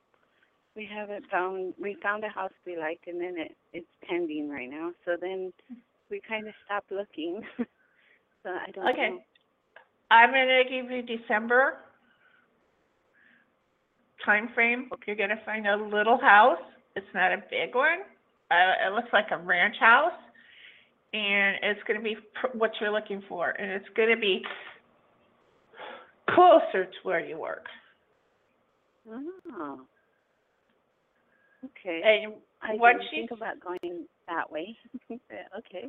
we 0.75 0.85
haven't 0.85 1.25
found. 1.29 1.73
We 1.79 1.95
found 2.01 2.23
a 2.23 2.29
house 2.29 2.51
we 2.65 2.77
liked, 2.77 3.07
and 3.07 3.19
then 3.21 3.37
it 3.37 3.55
it's 3.73 3.87
pending 4.07 4.49
right 4.49 4.69
now. 4.69 4.91
So 5.05 5.17
then 5.19 5.53
we 6.09 6.21
kind 6.27 6.47
of 6.47 6.53
stopped 6.65 6.91
looking. 6.91 7.41
so 8.43 8.49
I 8.49 8.71
don't 8.71 8.93
Okay. 8.93 8.99
know. 8.99 9.23
I'm 10.11 10.31
gonna 10.31 10.63
give 10.69 10.91
you 10.91 11.01
December 11.03 11.77
time 14.25 14.49
frame. 14.53 14.89
You're 15.05 15.15
gonna 15.15 15.41
find 15.45 15.67
a 15.67 15.75
little 15.75 16.17
house. 16.19 16.59
It's 16.95 17.07
not 17.13 17.31
a 17.31 17.37
big 17.49 17.75
one. 17.75 17.99
Uh, 18.51 18.87
it 18.87 18.93
looks 18.93 19.09
like 19.13 19.31
a 19.31 19.37
ranch 19.37 19.75
house, 19.79 20.13
and 21.13 21.57
it's 21.63 21.81
gonna 21.87 22.01
be 22.01 22.15
pr- 22.41 22.57
what 22.57 22.71
you're 22.81 22.91
looking 22.91 23.23
for, 23.29 23.51
and 23.51 23.71
it's 23.71 23.89
gonna 23.95 24.17
be 24.17 24.43
closer 26.29 26.85
to 26.85 26.97
where 27.03 27.19
you 27.19 27.37
work. 27.39 27.65
Oh. 29.11 29.81
Okay. 31.65 32.01
And 32.03 32.33
I 32.61 32.75
once 32.75 32.99
didn't 32.99 33.13
you- 33.13 33.27
think 33.27 33.31
about 33.31 33.59
going 33.59 34.07
that 34.27 34.51
way. 34.51 34.77
okay. 35.11 35.87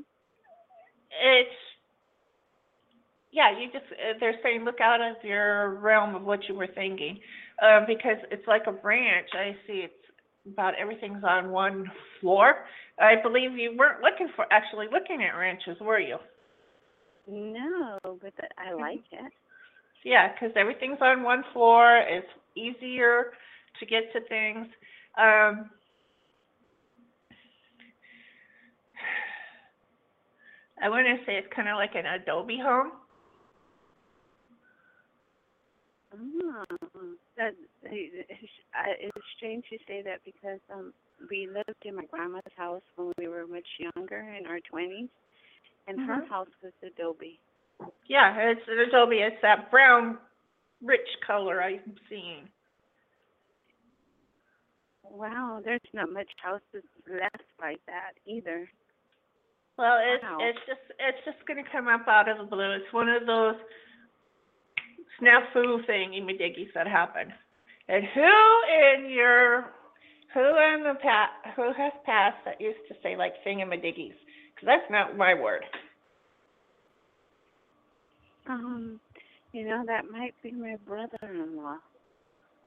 it's 1.24 1.50
yeah 3.32 3.50
you 3.58 3.66
just 3.72 3.84
uh, 3.92 4.14
they're 4.20 4.38
saying 4.42 4.64
look 4.64 4.80
out 4.80 5.00
of 5.00 5.16
your 5.24 5.74
realm 5.80 6.14
of 6.14 6.22
what 6.22 6.40
you 6.48 6.54
were 6.54 6.68
thinking 6.74 7.18
um 7.62 7.84
because 7.86 8.18
it's 8.30 8.46
like 8.46 8.62
a 8.66 8.72
branch 8.72 9.28
i 9.34 9.52
see 9.66 9.84
it's 9.84 10.03
about 10.46 10.74
everything's 10.74 11.24
on 11.24 11.50
one 11.50 11.90
floor. 12.20 12.64
I 12.98 13.14
believe 13.22 13.52
you 13.56 13.74
weren't 13.76 14.02
looking 14.02 14.28
for 14.36 14.46
actually 14.52 14.86
looking 14.92 15.22
at 15.22 15.36
ranches 15.36 15.76
were 15.80 15.98
you? 16.00 16.18
No, 17.26 17.98
but 18.02 18.36
th- 18.36 18.52
I 18.58 18.72
like 18.72 19.04
it. 19.12 19.32
yeah 20.04 20.32
because 20.32 20.52
everything's 20.56 21.00
on 21.00 21.22
one 21.22 21.44
floor. 21.52 21.98
It's 22.08 22.26
easier 22.56 23.32
to 23.80 23.86
get 23.86 24.12
to 24.12 24.20
things. 24.28 24.66
Um 25.18 25.70
I 30.80 30.88
want 30.88 31.06
to 31.06 31.24
say 31.24 31.36
it's 31.36 31.52
kind 31.54 31.68
of 31.68 31.76
like 31.76 31.94
an 31.94 32.06
Adobe 32.06 32.58
home. 32.58 32.92
Oh, 36.12 36.64
that 37.36 37.54
it's, 37.90 39.26
strange 39.36 39.64
you 39.70 39.78
say 39.86 40.02
that 40.02 40.20
because 40.24 40.60
um 40.72 40.92
we 41.30 41.46
lived 41.46 41.84
in 41.84 41.96
my 41.96 42.04
grandma's 42.06 42.42
house 42.56 42.82
when 42.96 43.12
we 43.18 43.28
were 43.28 43.46
much 43.46 43.66
younger 43.78 44.20
in 44.38 44.46
our 44.46 44.60
twenties, 44.60 45.08
and 45.86 46.00
her 46.00 46.22
Mhm. 46.22 46.28
house 46.28 46.48
was 46.62 46.72
adobe. 46.82 47.38
Yeah, 48.06 48.36
it's 48.38 48.66
an 48.68 48.78
Adobe. 48.78 49.20
It's 49.20 49.40
that 49.42 49.70
brown, 49.70 50.18
rich 50.82 51.08
color 51.26 51.62
I'm 51.62 51.96
seeing. 52.08 52.48
Wow, 55.02 55.60
there's 55.64 55.80
not 55.92 56.10
much 56.10 56.30
houses 56.42 56.84
left 57.08 57.44
like 57.60 57.80
that 57.86 58.12
either. 58.26 58.68
Well, 59.76 59.98
it's 60.00 60.22
Wow. 60.22 60.38
it's 60.40 60.58
just 60.66 60.80
it's 60.98 61.24
just 61.24 61.44
gonna 61.46 61.64
come 61.70 61.88
up 61.88 62.06
out 62.08 62.28
of 62.28 62.38
the 62.38 62.44
blue. 62.44 62.72
It's 62.72 62.92
one 62.92 63.08
of 63.08 63.26
those 63.26 63.56
snafu 65.20 65.84
thingy-majiggies 65.86 66.72
that 66.74 66.86
happen. 66.86 67.32
And 67.88 68.04
who 68.14 69.02
in 69.02 69.10
your 69.10 69.72
who 70.32 70.40
in 70.40 70.82
the 70.82 70.94
past 71.02 71.32
who 71.56 71.72
has 71.76 71.92
passed 72.04 72.38
that 72.44 72.60
used 72.60 72.78
to 72.88 72.94
say 73.02 73.16
like 73.16 73.34
thingamadiggies? 73.46 74.14
Because 74.54 74.66
that's 74.66 74.90
not 74.90 75.16
my 75.16 75.34
word. 75.34 75.64
Um, 78.48 79.00
you 79.52 79.66
know 79.66 79.82
that 79.86 80.04
might 80.10 80.34
be 80.42 80.52
my 80.52 80.76
brother-in-law. 80.86 81.76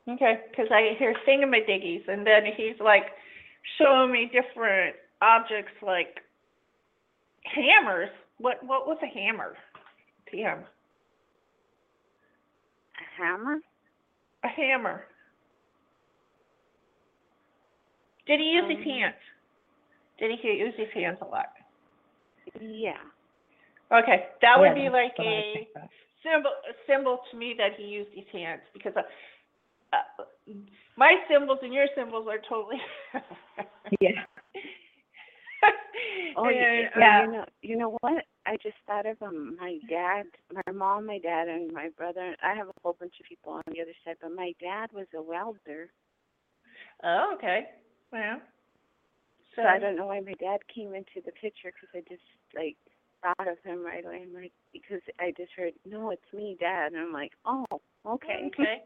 Okay, 0.09 0.39
because 0.49 0.67
I 0.71 0.95
hear 0.97 1.13
thingamadiggies, 1.27 2.07
and 2.07 2.25
then 2.25 2.43
he's 2.55 2.79
like 2.79 3.03
showing 3.77 4.11
me 4.11 4.31
different 4.31 4.95
objects 5.21 5.73
like 5.81 6.19
hammers. 7.43 8.09
What 8.37 8.63
what 8.63 8.87
was 8.87 8.97
a 9.03 9.07
hammer 9.07 9.55
to 10.31 10.37
him? 10.37 10.59
A 12.99 13.21
hammer? 13.21 13.57
A 14.47 14.49
hammer. 14.49 15.03
Did 18.27 18.39
he 18.39 18.45
use 18.47 18.63
his 18.69 18.77
Um, 18.79 18.83
hands? 18.83 19.15
Did 20.19 20.39
he 20.39 20.47
use 20.53 20.73
his 20.77 20.87
hands 20.93 21.17
a 21.21 21.25
lot? 21.25 21.47
Yeah. 22.61 22.97
Okay, 23.91 24.27
that 24.41 24.59
would 24.59 24.73
be 24.75 24.89
like 24.89 25.17
what 25.17 25.27
I 25.27 25.31
a 25.31 25.53
think 25.53 25.67
of. 25.75 25.89
symbol 26.23 26.51
a 26.69 26.73
symbol 26.87 27.19
to 27.31 27.37
me 27.37 27.55
that 27.57 27.75
he 27.77 27.83
used 27.83 28.09
his 28.13 28.25
hands 28.31 28.61
because 28.73 28.93
uh, 28.95 29.03
uh, 29.93 30.53
my 30.97 31.15
symbols 31.29 31.59
and 31.61 31.73
your 31.73 31.87
symbols 31.95 32.27
are 32.29 32.39
totally 32.49 32.81
Yeah. 34.01 34.11
Oh, 36.35 36.45
and, 36.47 36.55
yeah. 36.55 36.89
uh, 36.95 36.99
Yeah. 36.99 37.25
You 37.25 37.31
know, 37.31 37.45
you 37.61 37.77
know 37.77 37.97
what? 38.01 38.23
I 38.47 38.55
just 38.63 38.77
thought 38.87 39.05
of 39.05 39.21
um, 39.21 39.57
my 39.59 39.77
dad, 39.89 40.23
my 40.53 40.71
mom, 40.71 41.05
my 41.05 41.19
dad, 41.19 41.49
and 41.49 41.71
my 41.73 41.89
brother. 41.97 42.35
I 42.41 42.55
have 42.55 42.69
a 42.69 42.73
whole 42.81 42.95
bunch 42.97 43.15
of 43.19 43.27
people 43.27 43.51
on 43.53 43.61
the 43.67 43.81
other 43.81 43.91
side, 44.05 44.15
but 44.21 44.31
my 44.33 44.53
dad 44.61 44.87
was 44.93 45.05
a 45.13 45.21
welder. 45.21 45.89
Oh, 47.03 47.33
okay. 47.35 47.65
Well, 48.13 48.39
so, 49.53 49.63
So 49.63 49.67
I 49.67 49.79
don't 49.79 49.97
know 49.97 50.05
why 50.05 50.21
my 50.21 50.33
dad 50.39 50.59
came 50.73 50.95
into 50.95 51.19
the 51.25 51.33
picture 51.33 51.73
because 51.75 51.89
I 51.93 51.99
just 52.07 52.23
like 52.55 52.77
thought 53.21 53.47
of 53.51 53.57
him 53.65 53.83
right 53.83 54.05
away. 54.05 54.23
I'm 54.23 54.33
like, 54.33 54.53
because 54.71 55.01
I 55.19 55.33
just 55.35 55.51
heard, 55.57 55.73
no, 55.85 56.11
it's 56.11 56.33
me, 56.33 56.55
Dad, 56.57 56.93
and 56.93 57.01
I'm 57.01 57.11
like, 57.11 57.33
oh, 57.45 57.65
okay. 58.05 58.47
Okay. 58.47 58.83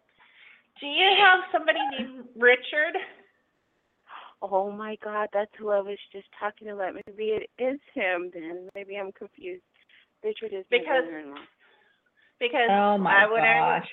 Do 0.79 0.87
you 0.87 1.09
have 1.19 1.41
somebody 1.51 1.79
named 1.97 2.25
Richard? 2.35 2.97
Oh 4.41 4.71
my 4.71 4.97
God, 5.03 5.29
that's 5.33 5.51
who 5.59 5.69
I 5.69 5.79
was 5.81 5.97
just 6.11 6.27
talking 6.39 6.69
about. 6.69 6.95
Maybe 6.95 7.25
it 7.37 7.49
is 7.61 7.79
him 7.93 8.31
then. 8.33 8.69
Maybe 8.73 8.97
I'm 8.97 9.11
confused. 9.11 9.61
Richard 10.23 10.53
is 10.53 10.65
my 10.71 10.77
Because- 10.79 11.03
brother-in-law. 11.05 11.45
Because 12.39 12.69
Oh 12.71 12.97
my 12.97 13.23
I, 13.25 13.31
when 13.31 13.43
I 13.43 13.59
was 13.61 13.81
gosh. 13.83 13.91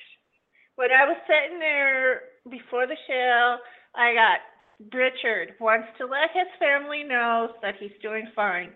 when 0.77 0.91
I 0.91 1.05
was 1.05 1.17
sitting 1.27 1.59
there 1.59 2.23
before 2.49 2.87
the 2.87 2.97
show, 3.07 3.57
I 3.95 4.15
got 4.15 4.41
Richard 4.95 5.53
wants 5.61 5.89
to 5.99 6.07
let 6.07 6.31
his 6.33 6.49
family 6.59 7.05
know 7.05 7.53
that 7.61 7.75
he's 7.79 7.93
doing 8.01 8.27
fine. 8.35 8.73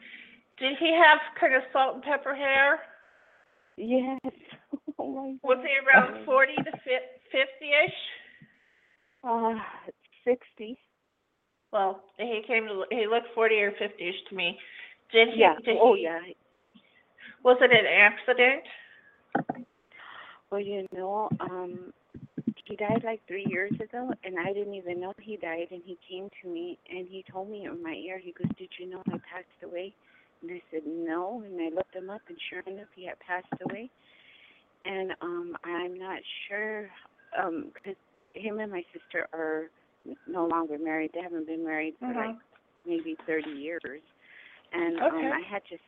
Did 0.58 0.76
he 0.78 0.92
have 0.92 1.18
kind 1.40 1.54
of 1.54 1.62
salt 1.72 1.94
and 1.94 2.02
pepper 2.04 2.34
hair? 2.34 2.80
Yes. 3.78 4.20
Oh 4.98 5.08
my 5.14 5.36
Was 5.42 5.64
he 5.64 5.72
around 5.88 6.24
forty 6.26 6.54
to 6.54 6.70
fifty-ish? 7.32 7.98
Uh, 9.24 9.54
sixty. 10.24 10.78
Well, 11.72 12.00
he 12.18 12.42
came 12.46 12.66
to 12.66 12.84
he 12.90 13.06
looked 13.06 13.34
forty 13.34 13.56
or 13.60 13.72
fifty-ish 13.78 14.28
to 14.28 14.34
me. 14.34 14.58
Did 15.12 15.28
he? 15.34 15.40
Yeah. 15.40 15.54
Did 15.64 15.76
Oh 15.80 15.94
he, 15.94 16.02
yeah. 16.02 16.20
Was 17.44 17.56
it 17.60 17.70
an 17.70 17.86
accident? 17.86 18.62
Well, 20.50 20.60
you 20.60 20.86
know, 20.94 21.30
um, 21.40 21.92
he 22.66 22.76
died 22.76 23.02
like 23.04 23.20
three 23.26 23.46
years 23.46 23.72
ago, 23.80 24.12
and 24.22 24.38
I 24.38 24.52
didn't 24.52 24.74
even 24.74 25.00
know 25.00 25.12
he 25.20 25.36
died. 25.38 25.68
And 25.70 25.82
he 25.84 25.96
came 26.08 26.28
to 26.42 26.48
me 26.48 26.78
and 26.90 27.08
he 27.08 27.24
told 27.30 27.50
me 27.50 27.64
in 27.66 27.82
my 27.82 27.94
ear, 27.94 28.18
he 28.18 28.32
goes, 28.32 28.50
"Did 28.58 28.68
you 28.78 28.88
know 28.90 29.02
I 29.08 29.12
passed 29.12 29.62
away?" 29.64 29.94
And 30.42 30.50
I 30.50 30.60
said, 30.70 30.82
"No." 30.86 31.42
And 31.44 31.60
I 31.60 31.74
looked 31.74 31.94
him 31.94 32.10
up, 32.10 32.20
and 32.28 32.36
sure 32.50 32.60
enough, 32.66 32.88
he 32.94 33.06
had 33.06 33.18
passed 33.20 33.46
away. 33.70 33.88
And 34.84 35.12
um, 35.22 35.56
I'm 35.64 35.98
not 35.98 36.20
sure, 36.48 36.90
um, 37.40 37.72
'cause 37.82 37.94
him 38.34 38.58
and 38.58 38.70
my 38.72 38.84
sister 38.92 39.26
are 39.32 39.70
no 40.26 40.46
longer 40.46 40.78
married. 40.78 41.10
They 41.14 41.22
haven't 41.22 41.46
been 41.46 41.64
married 41.64 41.94
for 41.98 42.08
like 42.14 42.36
maybe 42.86 43.16
30 43.26 43.50
years. 43.50 44.00
And 44.72 44.96
Okay. 44.96 45.26
um 45.26 45.32
I 45.32 45.42
had 45.48 45.62
just 45.68 45.82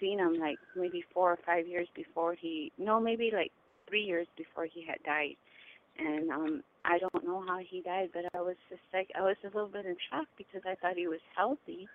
seen 0.00 0.18
him 0.18 0.38
like 0.38 0.58
maybe 0.76 1.04
4 1.14 1.32
or 1.32 1.38
5 1.44 1.66
years 1.66 1.88
before 1.94 2.34
he 2.34 2.72
no, 2.78 3.00
maybe 3.00 3.30
like 3.32 3.52
3 3.88 4.02
years 4.02 4.26
before 4.36 4.66
he 4.66 4.84
had 4.86 5.02
died. 5.04 5.36
And 5.98 6.30
um 6.30 6.62
I 6.84 6.98
don't 6.98 7.24
know 7.24 7.42
how 7.46 7.58
he 7.58 7.80
died, 7.80 8.10
but 8.12 8.24
I 8.34 8.40
was 8.40 8.56
just 8.68 8.82
like 8.92 9.10
I 9.18 9.22
was 9.22 9.36
a 9.42 9.46
little 9.46 9.68
bit 9.68 9.86
in 9.86 9.96
shock 10.10 10.26
because 10.36 10.62
I 10.66 10.74
thought 10.76 10.96
he 10.96 11.08
was 11.08 11.20
healthy. 11.36 11.88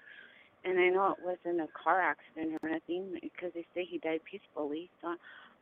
And 0.63 0.79
I 0.79 0.89
know 0.89 1.15
it 1.17 1.23
wasn't 1.23 1.61
a 1.61 1.67
car 1.73 2.01
accident 2.01 2.59
or 2.61 2.69
anything 2.69 3.17
because 3.21 3.51
they 3.53 3.65
say 3.73 3.85
he 3.89 3.97
died 3.97 4.21
peacefully. 4.29 4.89
So 5.01 5.15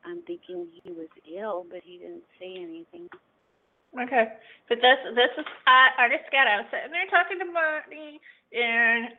I'm 0.06 0.22
thinking 0.24 0.68
he 0.84 0.92
was 0.92 1.08
ill, 1.38 1.66
but 1.70 1.82
he 1.84 1.98
didn't 1.98 2.24
say 2.40 2.54
anything. 2.56 3.08
Okay, 3.98 4.26
but 4.70 4.78
this 4.78 5.00
this 5.16 5.34
is 5.38 5.46
I 5.66 6.06
I 6.06 6.10
just 6.10 6.30
got 6.32 6.46
I 6.46 6.62
was 6.62 6.70
sitting 6.70 6.94
there 6.94 7.10
talking 7.10 7.40
to 7.42 7.50
Marty, 7.50 8.22
and 8.54 9.10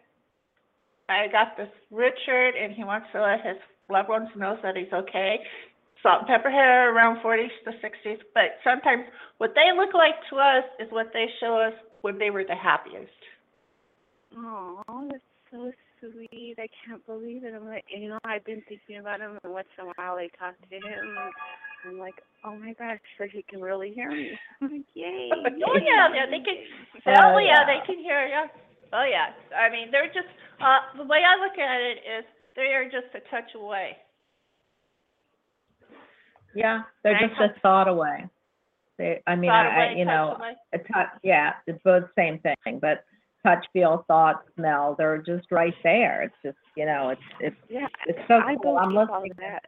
I 1.10 1.26
got 1.26 1.56
this 1.56 1.70
Richard 1.90 2.54
and 2.54 2.72
he 2.72 2.84
wants 2.84 3.08
to 3.12 3.20
let 3.20 3.44
his 3.44 3.58
loved 3.90 4.08
ones 4.08 4.28
know 4.36 4.56
that 4.62 4.76
he's 4.76 4.92
okay. 4.92 5.42
Salt 6.02 6.20
and 6.20 6.28
pepper 6.28 6.50
hair 6.50 6.94
around 6.94 7.20
forties 7.20 7.50
to 7.64 7.72
sixties, 7.82 8.18
but 8.32 8.62
sometimes 8.62 9.04
what 9.38 9.52
they 9.54 9.74
look 9.76 9.92
like 9.92 10.14
to 10.30 10.36
us 10.36 10.64
is 10.78 10.86
what 10.90 11.10
they 11.12 11.26
show 11.40 11.58
us 11.58 11.74
when 12.02 12.16
they 12.16 12.30
were 12.30 12.44
the 12.44 12.54
happiest. 12.54 13.10
Oh, 14.36 14.82
that's 15.10 15.22
so 15.50 15.72
sweet. 15.98 16.54
I 16.58 16.68
can't 16.86 17.04
believe 17.04 17.44
it. 17.44 17.54
I'm 17.54 17.66
like, 17.66 17.84
you 17.90 18.08
know, 18.08 18.18
I've 18.24 18.44
been 18.44 18.62
thinking 18.68 18.98
about 18.98 19.20
him, 19.20 19.36
and 19.42 19.52
once 19.52 19.68
in 19.76 19.84
a 19.84 19.88
while 19.96 20.14
I 20.14 20.28
talk 20.38 20.54
to 20.70 20.76
him. 20.76 21.16
I'm 21.86 21.98
like, 21.98 22.14
oh 22.44 22.56
my 22.56 22.72
gosh, 22.74 22.98
so 23.18 23.24
he 23.30 23.42
can 23.42 23.60
really 23.60 23.92
hear 23.92 24.10
me. 24.10 24.32
I'm 24.60 24.70
like, 24.72 24.82
yay. 24.94 25.30
Oh 25.32 25.76
yeah, 25.76 26.08
yeah, 26.14 26.26
they 26.26 26.40
can. 26.40 26.56
Oh, 27.06 27.34
Oh 27.34 27.38
yeah, 27.38 27.60
yeah. 27.60 27.66
they 27.66 27.86
can 27.86 27.98
hear 28.02 28.26
you. 28.26 28.44
Oh 28.92 29.04
yeah. 29.08 29.28
I 29.56 29.70
mean, 29.70 29.90
they're 29.90 30.06
just. 30.08 30.28
Uh, 30.60 30.78
the 30.98 31.04
way 31.04 31.20
I 31.26 31.36
look 31.42 31.58
at 31.58 31.80
it 31.80 31.98
is, 32.18 32.24
they 32.56 32.74
are 32.74 32.84
just 32.84 33.14
a 33.14 33.20
touch 33.30 33.54
away. 33.54 33.96
Yeah, 36.54 36.82
they're 37.02 37.14
Right. 37.14 37.28
just 37.30 37.40
a 37.56 37.60
thought 37.60 37.88
away. 37.88 38.26
They, 38.98 39.22
I 39.26 39.36
mean, 39.36 39.50
Thought 39.50 39.66
I, 39.66 39.68
I- 39.68 39.84
away, 39.86 39.98
you 39.98 40.04
touch 40.04 40.14
know, 40.14 40.34
away. 40.36 40.56
a 40.74 40.78
touch, 40.78 41.08
yeah, 41.22 41.52
it's 41.66 41.80
both 41.84 42.04
same 42.16 42.38
thing, 42.40 42.78
but 42.80 43.04
touch, 43.42 43.64
feel, 43.72 44.04
thought, 44.08 44.42
smell, 44.56 44.94
they're 44.98 45.22
just 45.22 45.50
right 45.50 45.74
there. 45.82 46.22
It's 46.22 46.34
just, 46.44 46.58
you 46.76 46.84
know, 46.84 47.10
it's, 47.10 47.22
it's, 47.40 47.56
Yeah, 47.70 47.86
it's 48.06 48.18
so 48.28 48.34
I 48.34 48.56
cool. 48.62 48.76
I'm 48.76 48.90
believe 48.92 49.08
all 49.08 49.22
listening 49.22 49.30
of 49.30 49.36
that. 49.38 49.64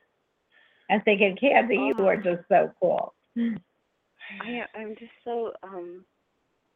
And 0.92 1.02
thinking, 1.04 1.34
Candie, 1.40 1.76
you 1.76 1.94
Oh. 1.98 2.04
are 2.04 2.18
just 2.18 2.46
so 2.48 2.70
cool. 2.78 3.14
I'm 4.74 4.94
just 4.96 5.12
so 5.24 5.54
um 5.62 6.04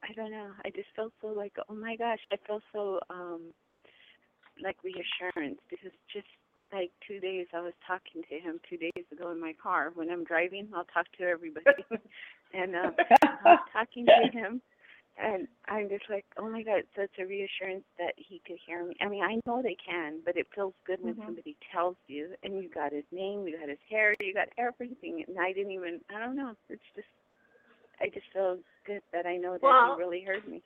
I 0.02 0.14
don't 0.14 0.30
know. 0.30 0.52
I 0.64 0.70
just 0.70 0.88
felt 0.96 1.12
so 1.20 1.26
like 1.28 1.52
oh 1.68 1.74
my 1.74 1.96
gosh, 1.96 2.20
I 2.32 2.36
feel 2.46 2.62
so 2.72 2.98
um 3.10 3.52
like 4.62 4.82
reassurance 4.82 5.60
because 5.68 5.92
just 6.10 6.26
like 6.72 6.90
two 7.06 7.20
days 7.20 7.46
I 7.52 7.60
was 7.60 7.74
talking 7.86 8.22
to 8.30 8.38
him 8.38 8.58
two 8.70 8.78
days 8.78 9.04
ago 9.12 9.30
in 9.32 9.38
my 9.38 9.52
car. 9.62 9.90
When 9.94 10.08
I'm 10.10 10.24
driving 10.24 10.68
I'll 10.74 10.84
talk 10.84 11.12
to 11.18 11.24
everybody 11.24 11.84
and 12.54 12.74
um 12.74 12.94
I 13.44 13.50
was 13.50 13.58
talking 13.70 14.06
to 14.06 14.38
him 14.38 14.62
and 15.18 15.48
I'm 15.68 15.88
just 15.88 16.04
like, 16.10 16.24
Oh 16.36 16.48
my 16.48 16.62
god, 16.62 16.82
such 16.94 17.10
a 17.18 17.26
reassurance 17.26 17.84
that 17.98 18.14
he 18.16 18.40
could 18.46 18.58
hear 18.66 18.84
me. 18.84 18.94
I 19.00 19.08
mean, 19.08 19.22
I 19.22 19.40
know 19.46 19.62
they 19.62 19.76
can, 19.76 20.20
but 20.24 20.36
it 20.36 20.46
feels 20.54 20.74
good 20.86 21.02
when 21.02 21.14
Mhm. 21.14 21.24
somebody 21.26 21.56
tells 21.72 21.96
you 22.06 22.34
and 22.42 22.62
you 22.62 22.68
got 22.68 22.92
his 22.92 23.04
name, 23.10 23.46
you 23.46 23.58
got 23.58 23.68
his 23.68 23.78
hair, 23.88 24.14
you 24.20 24.34
got 24.34 24.48
everything 24.58 25.24
and 25.26 25.38
I 25.38 25.52
didn't 25.52 25.72
even 25.72 26.00
I 26.14 26.18
don't 26.20 26.36
know. 26.36 26.54
It's 26.68 26.82
just 26.94 27.08
I 28.00 28.08
just 28.08 28.26
feel 28.32 28.58
good 28.84 29.02
that 29.12 29.26
I 29.26 29.36
know 29.36 29.52
that 29.54 29.62
Well- 29.62 29.94
he 29.96 30.02
really 30.02 30.22
heard 30.22 30.46
me. 30.46 30.62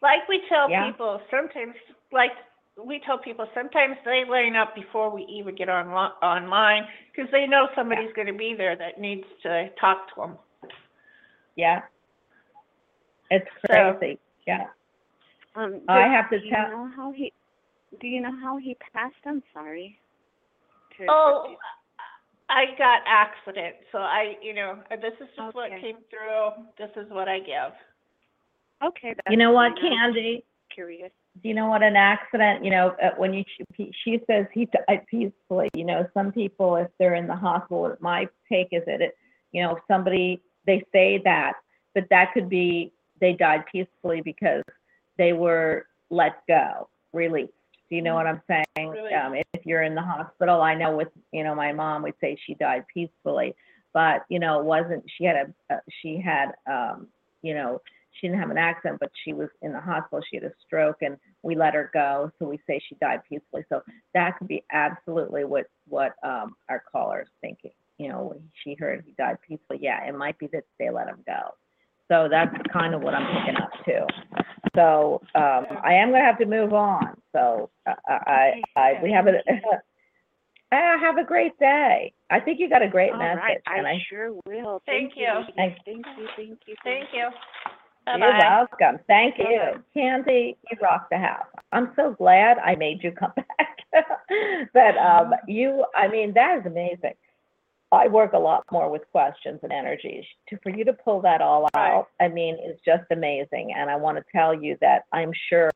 Like 0.00 0.28
we 0.28 0.40
tell 0.48 0.68
Yeah. 0.70 0.86
people, 0.86 1.20
sometimes, 1.28 1.74
like 2.12 2.30
we 2.76 3.00
tell 3.00 3.18
people, 3.18 3.48
sometimes 3.52 3.96
they 4.04 4.24
line 4.24 4.54
up 4.54 4.72
before 4.74 5.10
we 5.10 5.22
even 5.24 5.56
get 5.56 5.68
on 5.68 5.88
online 5.88 6.86
because 7.10 7.28
they 7.32 7.46
know 7.46 7.68
somebody's 7.74 8.12
going 8.12 8.28
to 8.28 8.32
be 8.32 8.54
there 8.54 8.76
that 8.76 9.00
needs 9.00 9.26
to 9.42 9.68
talk 9.80 10.08
to 10.14 10.20
them. 10.20 10.38
Yeah. 11.56 11.82
It's 13.30 13.48
So- 13.66 13.94
crazy. 13.98 14.18
Yeah. 14.46 14.66
Um, 15.54 15.80
I 15.88 16.06
have 16.08 16.30
to 16.30 16.38
do 16.38 16.46
you 16.46 16.52
know 16.52 16.90
how 16.94 17.12
he? 17.12 17.32
Do 18.00 18.06
you 18.06 18.20
know 18.20 18.32
how 18.40 18.56
he 18.58 18.76
passed? 18.92 19.16
I'm 19.26 19.42
sorry. 19.52 19.98
To- 20.96 21.06
Oh, 21.08 21.56
I 22.48 22.66
got 22.78 23.02
accident, 23.06 23.76
so 23.92 23.98
I, 23.98 24.36
you 24.42 24.54
know, 24.54 24.78
this 24.90 25.12
is 25.20 25.28
just 25.36 25.54
what 25.54 25.70
Okay. 25.72 25.80
came 25.80 25.96
through. 26.10 26.64
This 26.78 26.90
is 26.96 27.10
what 27.10 27.28
I 27.28 27.40
give. 27.40 27.72
okay. 28.82 29.12
That's 29.14 29.30
You 29.30 29.36
know 29.36 29.50
what, 29.52 29.72
fine. 29.78 29.92
I 29.92 30.06
was 30.06 30.14
Candie? 30.14 30.44
Curious. 30.70 31.10
Do 31.42 31.48
you 31.48 31.54
know 31.54 31.66
what 31.68 31.82
an 31.82 31.96
accident, 31.96 32.64
you 32.64 32.70
know, 32.70 32.94
uh, 33.02 33.10
when 33.16 33.34
you, 33.34 33.42
she, 33.76 33.92
she 34.04 34.20
says 34.26 34.46
he 34.52 34.66
died 34.66 35.04
peacefully, 35.10 35.68
you 35.74 35.84
know, 35.84 36.06
some 36.14 36.30
people, 36.32 36.76
if 36.76 36.88
they're 36.98 37.14
in 37.16 37.26
the 37.26 37.34
hospital, 37.36 37.96
my 38.00 38.28
take 38.48 38.68
is 38.72 38.84
that 38.86 39.00
it, 39.00 39.16
you 39.52 39.62
know, 39.62 39.76
if 39.76 39.82
somebody, 39.88 40.40
they 40.66 40.84
say 40.92 41.20
that, 41.24 41.54
but 41.94 42.04
that 42.10 42.32
could 42.34 42.48
be, 42.48 42.92
they 43.20 43.32
died 43.32 43.64
peacefully 43.70 44.20
because 44.20 44.62
they 45.16 45.32
were 45.32 45.86
let 46.10 46.46
go, 46.46 46.88
released. 47.12 47.52
Do 47.88 47.96
you 47.96 48.02
know 48.02 48.14
what 48.14 48.26
I'm 48.26 48.42
saying? 48.46 48.66
Um, 48.78 49.34
if 49.54 49.64
you're 49.64 49.82
in 49.82 49.94
the 49.94 50.02
hospital, 50.02 50.60
I 50.60 50.74
know 50.74 50.96
with, 50.96 51.08
you 51.32 51.42
know, 51.42 51.54
my 51.54 51.72
mom 51.72 52.02
would 52.02 52.14
say 52.20 52.36
she 52.46 52.54
died 52.54 52.84
peacefully, 52.92 53.54
but, 53.94 54.26
you 54.28 54.38
know, 54.38 54.60
it 54.60 54.64
wasn't, 54.64 55.04
she 55.16 55.24
had 55.24 55.36
a, 55.36 55.74
uh, 55.74 55.78
she 56.02 56.20
had, 56.20 56.52
um, 56.70 57.06
you 57.42 57.54
know, 57.54 57.80
she 58.12 58.26
didn't 58.26 58.40
have 58.40 58.50
an 58.50 58.58
accident, 58.58 59.00
but 59.00 59.10
she 59.24 59.32
was 59.32 59.48
in 59.62 59.72
the 59.72 59.80
hospital. 59.80 60.24
She 60.28 60.36
had 60.36 60.44
a 60.44 60.52
stroke, 60.66 61.02
and 61.02 61.16
we 61.42 61.54
let 61.54 61.74
her 61.74 61.90
go. 61.92 62.30
So 62.38 62.46
we 62.46 62.58
say 62.66 62.80
she 62.88 62.96
died 62.96 63.20
peacefully. 63.28 63.64
So 63.68 63.82
that 64.14 64.36
could 64.38 64.48
be 64.48 64.64
absolutely 64.72 65.44
what 65.44 65.66
what 65.88 66.14
um, 66.22 66.56
our 66.68 66.82
caller 66.90 67.22
is 67.22 67.28
thinking. 67.40 67.72
You 67.98 68.08
know, 68.08 68.32
when 68.32 68.42
she 68.62 68.74
heard 68.74 69.04
he 69.06 69.12
died 69.12 69.38
peacefully. 69.46 69.78
Yeah, 69.82 70.04
it 70.04 70.16
might 70.16 70.38
be 70.38 70.48
that 70.48 70.64
they 70.78 70.90
let 70.90 71.08
him 71.08 71.22
go. 71.26 71.54
So 72.08 72.28
that's 72.30 72.54
kind 72.72 72.94
of 72.94 73.02
what 73.02 73.14
I'm 73.14 73.26
picking 73.36 73.60
up 73.60 73.70
too. 73.84 74.06
So 74.74 75.20
um, 75.34 75.66
I 75.84 75.94
am 75.94 76.10
going 76.10 76.20
to 76.20 76.26
have 76.26 76.38
to 76.38 76.46
move 76.46 76.72
on. 76.72 77.16
So 77.32 77.70
uh, 77.86 77.94
I, 78.06 78.62
I 78.76 79.00
we 79.02 79.12
have 79.12 79.26
a. 79.26 79.40
Ah, 80.70 80.98
have 81.00 81.16
a 81.16 81.24
great 81.24 81.58
day. 81.58 82.12
I 82.28 82.40
think 82.40 82.60
you 82.60 82.68
got 82.68 82.82
a 82.82 82.88
great 82.88 83.12
All 83.12 83.18
message, 83.18 83.38
right. 83.38 83.58
I, 83.66 83.78
and 83.78 83.86
I 83.86 84.04
sure 84.06 84.32
will. 84.46 84.82
Thank 84.84 85.14
you. 85.16 85.26
ladies. 85.26 85.54
Thank- 85.56 85.78
Thank 85.86 86.06
you. 86.18 86.26
Thank 86.36 86.58
you. 86.66 86.74
Thank 86.84 87.08
you. 87.14 87.28
You're 88.06 88.18
Bye-bye. 88.18 88.66
welcome. 88.78 89.00
Thank 89.06 89.38
you. 89.38 89.44
Bye-bye. 89.44 89.80
Candie, 89.94 90.58
you 90.70 90.76
rock 90.82 91.08
the 91.10 91.16
house. 91.16 91.46
I'm 91.72 91.92
so 91.96 92.14
glad 92.18 92.58
I 92.58 92.74
made 92.74 93.02
you 93.02 93.12
come 93.12 93.32
back. 93.36 93.78
but 94.74 94.98
um, 94.98 95.32
you, 95.46 95.86
I 95.96 96.08
mean, 96.08 96.34
that 96.34 96.58
is 96.58 96.66
amazing. 96.66 97.14
I 97.90 98.06
work 98.08 98.32
a 98.34 98.38
lot 98.38 98.64
more 98.70 98.90
with 98.90 99.02
questions 99.12 99.60
and 99.62 99.72
energies. 99.72 100.24
To, 100.50 100.58
for 100.62 100.70
you 100.70 100.84
to 100.84 100.92
pull 100.92 101.20
that 101.22 101.40
all 101.40 101.68
out, 101.74 102.08
I 102.20 102.28
mean, 102.28 102.56
it's 102.60 102.80
just 102.84 103.04
amazing. 103.10 103.72
And 103.76 103.90
I 103.90 103.96
want 103.96 104.18
to 104.18 104.24
tell 104.30 104.54
you 104.54 104.76
that 104.80 105.04
I'm 105.12 105.32
sure 105.48 105.70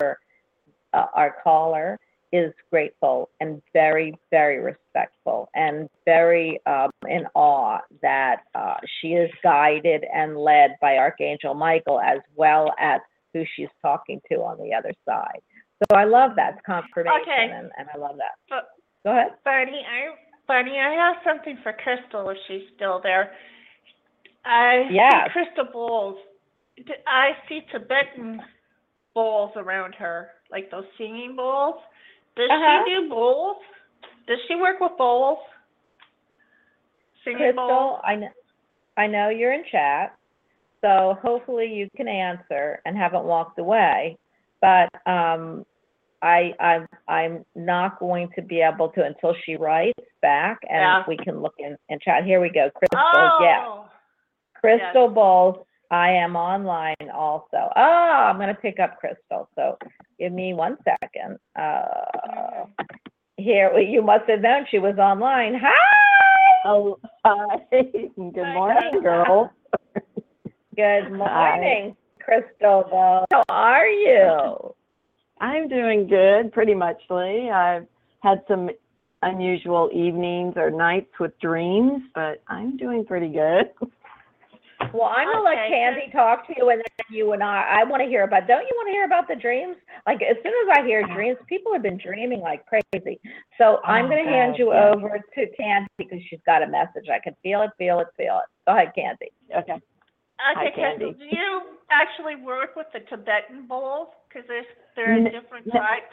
uh, 0.92 1.06
our 1.14 1.36
caller 1.42 1.98
is 2.32 2.52
grateful 2.70 3.28
and 3.40 3.60
very, 3.74 4.14
very 4.30 4.58
respectful 4.58 5.48
and 5.54 5.88
very 6.04 6.60
um, 6.66 6.90
in 7.08 7.26
awe 7.34 7.78
that 8.00 8.42
uh, 8.54 8.74
she 9.00 9.08
is 9.08 9.30
guided 9.42 10.04
and 10.14 10.36
led 10.36 10.76
by 10.80 10.96
Archangel 10.96 11.54
Michael 11.54 12.00
as 12.00 12.18
well 12.36 12.72
as 12.78 13.00
who 13.34 13.44
she's 13.56 13.68
talking 13.80 14.20
to 14.30 14.36
on 14.36 14.58
the 14.58 14.74
other 14.74 14.92
side. 15.06 15.40
So 15.90 15.96
I 15.96 16.04
love 16.04 16.32
that 16.36 16.62
confirmation 16.64 17.20
Okay. 17.22 17.50
and, 17.52 17.70
and 17.78 17.88
I 17.94 17.98
love 17.98 18.16
that. 18.16 18.36
But 18.48 18.68
Go 19.04 19.10
ahead. 19.10 19.32
Bonnie, 19.44 19.84
I 19.90 20.14
Bonnie, 20.52 20.78
I 20.78 20.92
have 20.92 21.16
something 21.24 21.56
for 21.62 21.72
Crystal 21.72 22.28
if 22.28 22.36
she's 22.46 22.68
still 22.76 23.00
there. 23.02 23.32
I 24.44 24.84
see 24.90 25.32
crystal 25.32 25.64
bowls. 25.72 26.18
I 27.06 27.30
see 27.48 27.60
Tibetan 27.72 28.38
bowls 29.14 29.52
around 29.56 29.94
her, 29.94 30.28
like 30.50 30.70
those 30.70 30.84
singing 30.98 31.36
bowls. 31.36 31.76
Does 32.36 32.50
Uh-huh. 32.50 32.84
she 32.84 32.94
do 33.00 33.08
bowls? 33.08 33.56
Does 34.26 34.36
she 34.46 34.56
work 34.56 34.78
with 34.78 34.92
bowls? 34.98 35.38
Singing 37.24 37.54
bowls? 37.56 38.00
Crystal, 38.00 38.00
I 38.04 38.16
know, 38.16 38.28
I 38.98 39.06
know 39.06 39.28
you're 39.30 39.54
in 39.54 39.64
chat, 39.72 40.14
so 40.82 41.16
hopefully 41.22 41.72
you 41.72 41.88
can 41.96 42.08
answer 42.08 42.82
and 42.84 42.94
haven't 42.94 43.24
walked 43.24 43.58
away. 43.58 44.18
But 44.60 44.90
um, 45.10 45.64
I, 46.22 46.52
I'm, 46.60 46.86
I'm 47.08 47.44
not 47.54 47.98
going 47.98 48.28
to 48.36 48.42
be 48.42 48.60
able 48.60 48.88
to 48.90 49.04
until 49.04 49.34
she 49.44 49.56
writes 49.56 49.98
back 50.22 50.58
and 50.70 50.80
Yeah. 50.80 51.02
we 51.08 51.16
can 51.16 51.40
look 51.42 51.54
in, 51.58 51.76
and 51.88 52.00
chat. 52.00 52.24
Here 52.24 52.40
we 52.40 52.48
go. 52.48 52.70
Crystal, 52.70 53.00
Oh, 53.12 53.38
yes. 53.40 54.80
Crystal 54.82 55.08
Bowls, 55.08 55.56
I 55.90 56.10
am 56.10 56.36
online 56.36 57.10
also. 57.12 57.68
Oh, 57.76 57.80
I'm 58.28 58.36
going 58.36 58.48
to 58.48 58.54
pick 58.54 58.78
up 58.78 58.98
Crystal. 58.98 59.48
So 59.56 59.76
give 60.18 60.32
me 60.32 60.54
one 60.54 60.78
second. 60.84 61.38
Uh, 61.58 62.66
here, 63.36 63.76
you 63.78 64.00
must 64.02 64.28
have 64.30 64.40
known 64.40 64.64
she 64.70 64.78
was 64.78 64.96
online. 64.98 65.54
Hi. 65.60 65.72
Oh, 66.64 66.98
hi. 67.24 67.56
Good 67.72 68.36
Hi, 68.36 68.54
morning, 68.54 68.90
Crystal. 68.92 69.00
girls. 69.02 69.48
Good 70.76 71.12
morning, 71.12 71.96
Crystal 72.24 72.84
Ball. 72.88 73.26
How 73.32 73.42
are 73.48 73.88
you? 73.88 74.74
I'm 75.42 75.68
doing 75.68 76.06
good, 76.06 76.52
pretty 76.52 76.74
muchly. 76.74 77.50
I've 77.50 77.86
had 78.22 78.42
some 78.46 78.70
unusual 79.22 79.90
evenings 79.92 80.54
or 80.56 80.70
nights 80.70 81.10
with 81.18 81.38
dreams, 81.40 82.02
but 82.14 82.42
I'm 82.48 82.76
doing 82.76 83.04
pretty 83.04 83.28
good. 83.28 83.70
Well, 84.92 85.12
I'm 85.16 85.28
gonna 85.28 85.44
let 85.44 85.54
Okay, 85.58 85.68
Candie 85.70 86.12
talk 86.12 86.44
to 86.48 86.54
you, 86.56 86.68
and 86.70 86.80
then 86.80 87.06
you 87.16 87.32
and 87.32 87.42
I. 87.42 87.80
I 87.80 87.84
want 87.84 88.02
to 88.02 88.08
hear 88.08 88.24
about. 88.24 88.48
Don't 88.48 88.62
you 88.62 88.74
want 88.74 88.88
to 88.88 88.92
hear 88.92 89.04
about 89.04 89.28
the 89.28 89.36
dreams? 89.36 89.76
Like 90.06 90.20
as 90.22 90.36
soon 90.42 90.52
as 90.68 90.76
I 90.76 90.84
hear 90.84 91.06
dreams, 91.14 91.38
people 91.48 91.72
have 91.72 91.82
been 91.82 91.98
dreaming 92.02 92.40
like 92.40 92.64
crazy. 92.66 93.20
So 93.58 93.78
I'm 93.84 94.06
Oh, 94.06 94.08
gonna 94.08 94.28
hand 94.28 94.56
you 94.58 94.72
yeah. 94.72 94.90
over 94.90 95.18
to 95.36 95.46
Candie 95.56 95.86
because 95.96 96.18
she's 96.28 96.40
got 96.44 96.62
a 96.64 96.66
message. 96.66 97.06
I 97.14 97.20
can 97.20 97.34
feel 97.44 97.62
it, 97.62 97.70
feel 97.78 98.00
it, 98.00 98.08
feel 98.16 98.40
it. 98.42 98.48
Go 98.66 98.74
ahead, 98.76 98.92
Candie. 98.94 99.32
Okay. 99.56 99.80
Hi, 100.40 100.66
Okay, 100.66 100.72
Crystal, 100.74 101.14
Candie. 101.14 101.18
do 101.30 101.36
you 101.36 101.62
actually 101.90 102.36
work 102.36 102.74
with 102.74 102.88
the 102.92 103.00
Tibetan 103.08 103.66
bowls? 103.68 104.08
Because 104.32 104.48
there's, 104.48 104.66
they're 104.96 105.14
a 105.14 105.16
N- 105.16 105.24
different 105.24 105.66
n- 105.66 105.72
type. 105.72 106.10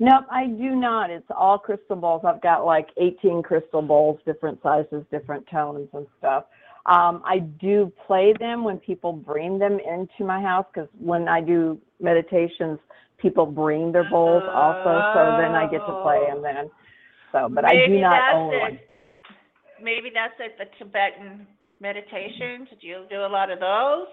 Nope, 0.00 0.26
I 0.30 0.46
do 0.46 0.76
not. 0.76 1.10
It's 1.10 1.26
all 1.36 1.58
crystal 1.58 1.96
bowls. 1.96 2.22
I've 2.24 2.40
got 2.40 2.64
like 2.64 2.88
18 2.98 3.42
crystal 3.42 3.82
bowls, 3.82 4.20
different 4.24 4.60
sizes, 4.62 5.04
different 5.10 5.44
tones 5.50 5.88
and 5.92 6.06
stuff. 6.18 6.44
Um, 6.86 7.22
I 7.24 7.40
do 7.40 7.92
play 8.06 8.32
them 8.38 8.64
when 8.64 8.78
people 8.78 9.12
bring 9.12 9.58
them 9.58 9.78
into 9.78 10.24
my 10.24 10.40
house 10.40 10.64
because 10.72 10.88
when 10.98 11.28
I 11.28 11.40
do 11.40 11.78
meditations, 12.00 12.78
people 13.18 13.44
bring 13.44 13.92
their 13.92 14.08
bowls 14.08 14.44
also. 14.48 15.02
So 15.14 15.36
then 15.36 15.52
I 15.52 15.68
get 15.70 15.84
to 15.84 16.02
play 16.02 16.24
them 16.28 16.42
then. 16.42 16.70
So, 17.32 17.48
but 17.50 17.64
I 17.64 17.86
do 17.86 17.98
not 18.00 18.34
own 18.34 18.54
it. 18.54 18.60
one. 18.60 18.78
maybe 19.82 20.10
that's 20.14 20.34
at 20.40 20.56
the 20.56 20.64
Tibetan 20.78 21.46
meditation. 21.80 22.66
Did 22.70 22.78
you 22.80 23.04
do 23.10 23.16
a 23.16 23.28
lot 23.28 23.50
of 23.50 23.58
those? 23.60 24.06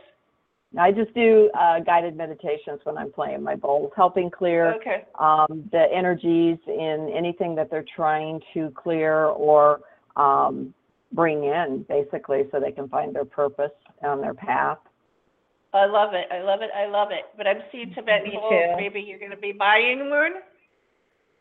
I 0.77 0.91
just 0.91 1.13
do 1.13 1.49
uh, 1.57 1.79
guided 1.79 2.15
meditations 2.17 2.79
when 2.83 2.97
I'm 2.97 3.11
playing 3.11 3.43
my 3.43 3.55
bowls, 3.55 3.91
helping 3.95 4.29
clear 4.29 4.73
Okay. 4.75 5.05
um, 5.19 5.67
the 5.71 5.85
energies 5.93 6.57
in 6.67 7.11
anything 7.15 7.55
that 7.55 7.69
they're 7.69 7.85
trying 7.95 8.41
to 8.53 8.71
clear 8.75 9.25
or 9.27 9.81
um, 10.15 10.73
bring 11.13 11.43
in, 11.45 11.85
basically, 11.87 12.43
so 12.51 12.59
they 12.59 12.71
can 12.71 12.87
find 12.89 13.15
their 13.15 13.25
purpose 13.25 13.71
on 14.03 14.21
their 14.21 14.33
path. 14.33 14.77
I 15.73 15.85
love 15.85 16.13
it. 16.13 16.27
I 16.31 16.41
love 16.41 16.61
it. 16.61 16.69
I 16.75 16.87
love 16.87 17.09
it. 17.11 17.25
But 17.37 17.47
I'm 17.47 17.61
seeing 17.71 17.93
Tibetan 17.93 18.29
Me 18.29 18.35
bowls. 18.35 18.51
too. 18.51 18.73
Maybe 18.77 19.01
you're 19.01 19.19
going 19.19 19.31
to 19.31 19.37
be 19.37 19.51
buying 19.51 20.09
one. 20.09 20.33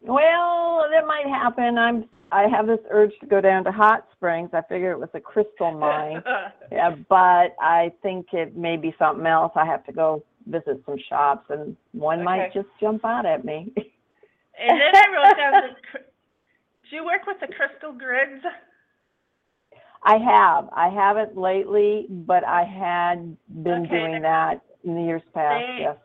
Well, 0.04 0.84
that 0.90 1.06
might 1.06 1.26
happen. 1.26 1.78
I'm. 1.78 2.04
I 2.32 2.48
have 2.48 2.66
this 2.66 2.80
urge 2.90 3.12
to 3.20 3.26
go 3.26 3.40
down 3.40 3.62
to 3.64 3.70
Hot 3.72 4.06
Springs. 4.12 4.50
I 4.52 4.62
figured 4.68 4.92
it 4.92 4.98
was 4.98 5.08
a 5.14 5.20
crystal 5.20 5.70
mine. 5.72 6.22
Yeah, 6.72 6.96
but 7.08 7.54
I 7.60 7.92
think 8.02 8.26
it 8.32 8.56
may 8.56 8.76
be 8.76 8.94
something 8.98 9.26
else. 9.26 9.52
I 9.54 9.64
have 9.64 9.84
to 9.86 9.92
go 9.92 10.24
visit 10.46 10.82
some 10.84 10.96
shops, 11.08 11.46
and 11.50 11.76
one 11.92 12.24
might 12.24 12.52
just 12.52 12.66
jump 12.80 13.04
out 13.04 13.24
at 13.26 13.44
me. 13.44 13.72
and 13.76 14.80
then 14.80 14.94
I 14.96 15.04
wrote 15.14 15.36
down 15.36 15.52
the. 15.52 15.98
Do 16.90 16.96
you 16.96 17.04
work 17.04 17.26
with 17.26 17.38
the 17.40 17.46
crystal 17.46 17.92
grids? 17.92 18.42
I 20.02 20.16
have. 20.18 20.68
I 20.72 20.88
haven't 20.88 21.36
lately, 21.36 22.06
but 22.10 22.44
I 22.44 22.64
had 22.64 23.36
been 23.62 23.86
Okay, 23.86 23.98
doing 23.98 24.22
that 24.22 24.60
in 24.84 24.96
the 24.96 25.02
years 25.02 25.22
past. 25.32 25.64
They- 25.66 25.78
yes. 25.82 25.96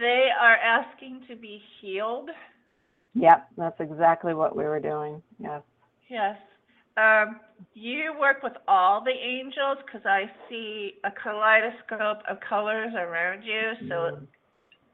They 0.00 0.28
are 0.40 0.56
asking 0.56 1.22
to 1.28 1.36
be 1.36 1.62
healed. 1.80 2.28
Yep, 3.14 3.48
that's 3.56 3.80
exactly 3.80 4.34
what 4.34 4.56
we 4.56 4.64
were 4.64 4.80
doing. 4.80 5.22
Yes. 5.38 5.62
Yes. 6.08 6.36
Um, 6.96 7.40
you 7.74 8.14
work 8.18 8.42
with 8.42 8.54
all 8.68 9.02
the 9.04 9.10
angels 9.10 9.78
because 9.84 10.06
I 10.06 10.30
see 10.48 10.94
a 11.04 11.10
kaleidoscope 11.10 12.22
of 12.28 12.38
colors 12.48 12.92
around 12.96 13.42
you, 13.42 13.72
so 13.88 14.10
Mm, 14.10 14.26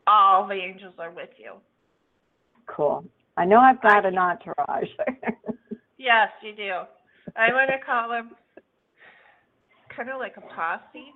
all 0.07 0.47
the 0.47 0.55
angels 0.55 0.95
are 0.99 1.11
with 1.11 1.31
you. 1.39 1.55
cool. 2.67 3.05
I 3.37 3.45
know 3.45 3.59
I've 3.61 3.81
got 3.83 4.07
an 4.07 4.19
entourage. 4.19 4.89
Yes, 5.99 6.29
you 6.43 6.55
do. 6.55 6.83
I 7.37 7.53
want 7.53 7.71
to 7.71 7.79
call 7.85 8.09
them 8.09 8.31
kind 9.95 10.11
of 10.11 10.19
like 10.19 10.37
a 10.37 10.41
posse, 10.43 11.15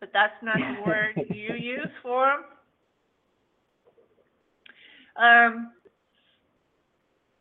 but 0.00 0.10
that's 0.12 0.40
not 0.42 0.66
the 0.68 0.74
word 0.82 1.16
you 1.28 1.54
use 1.54 1.90
for 2.02 2.26
them. 2.26 2.44
Um, 5.16 5.72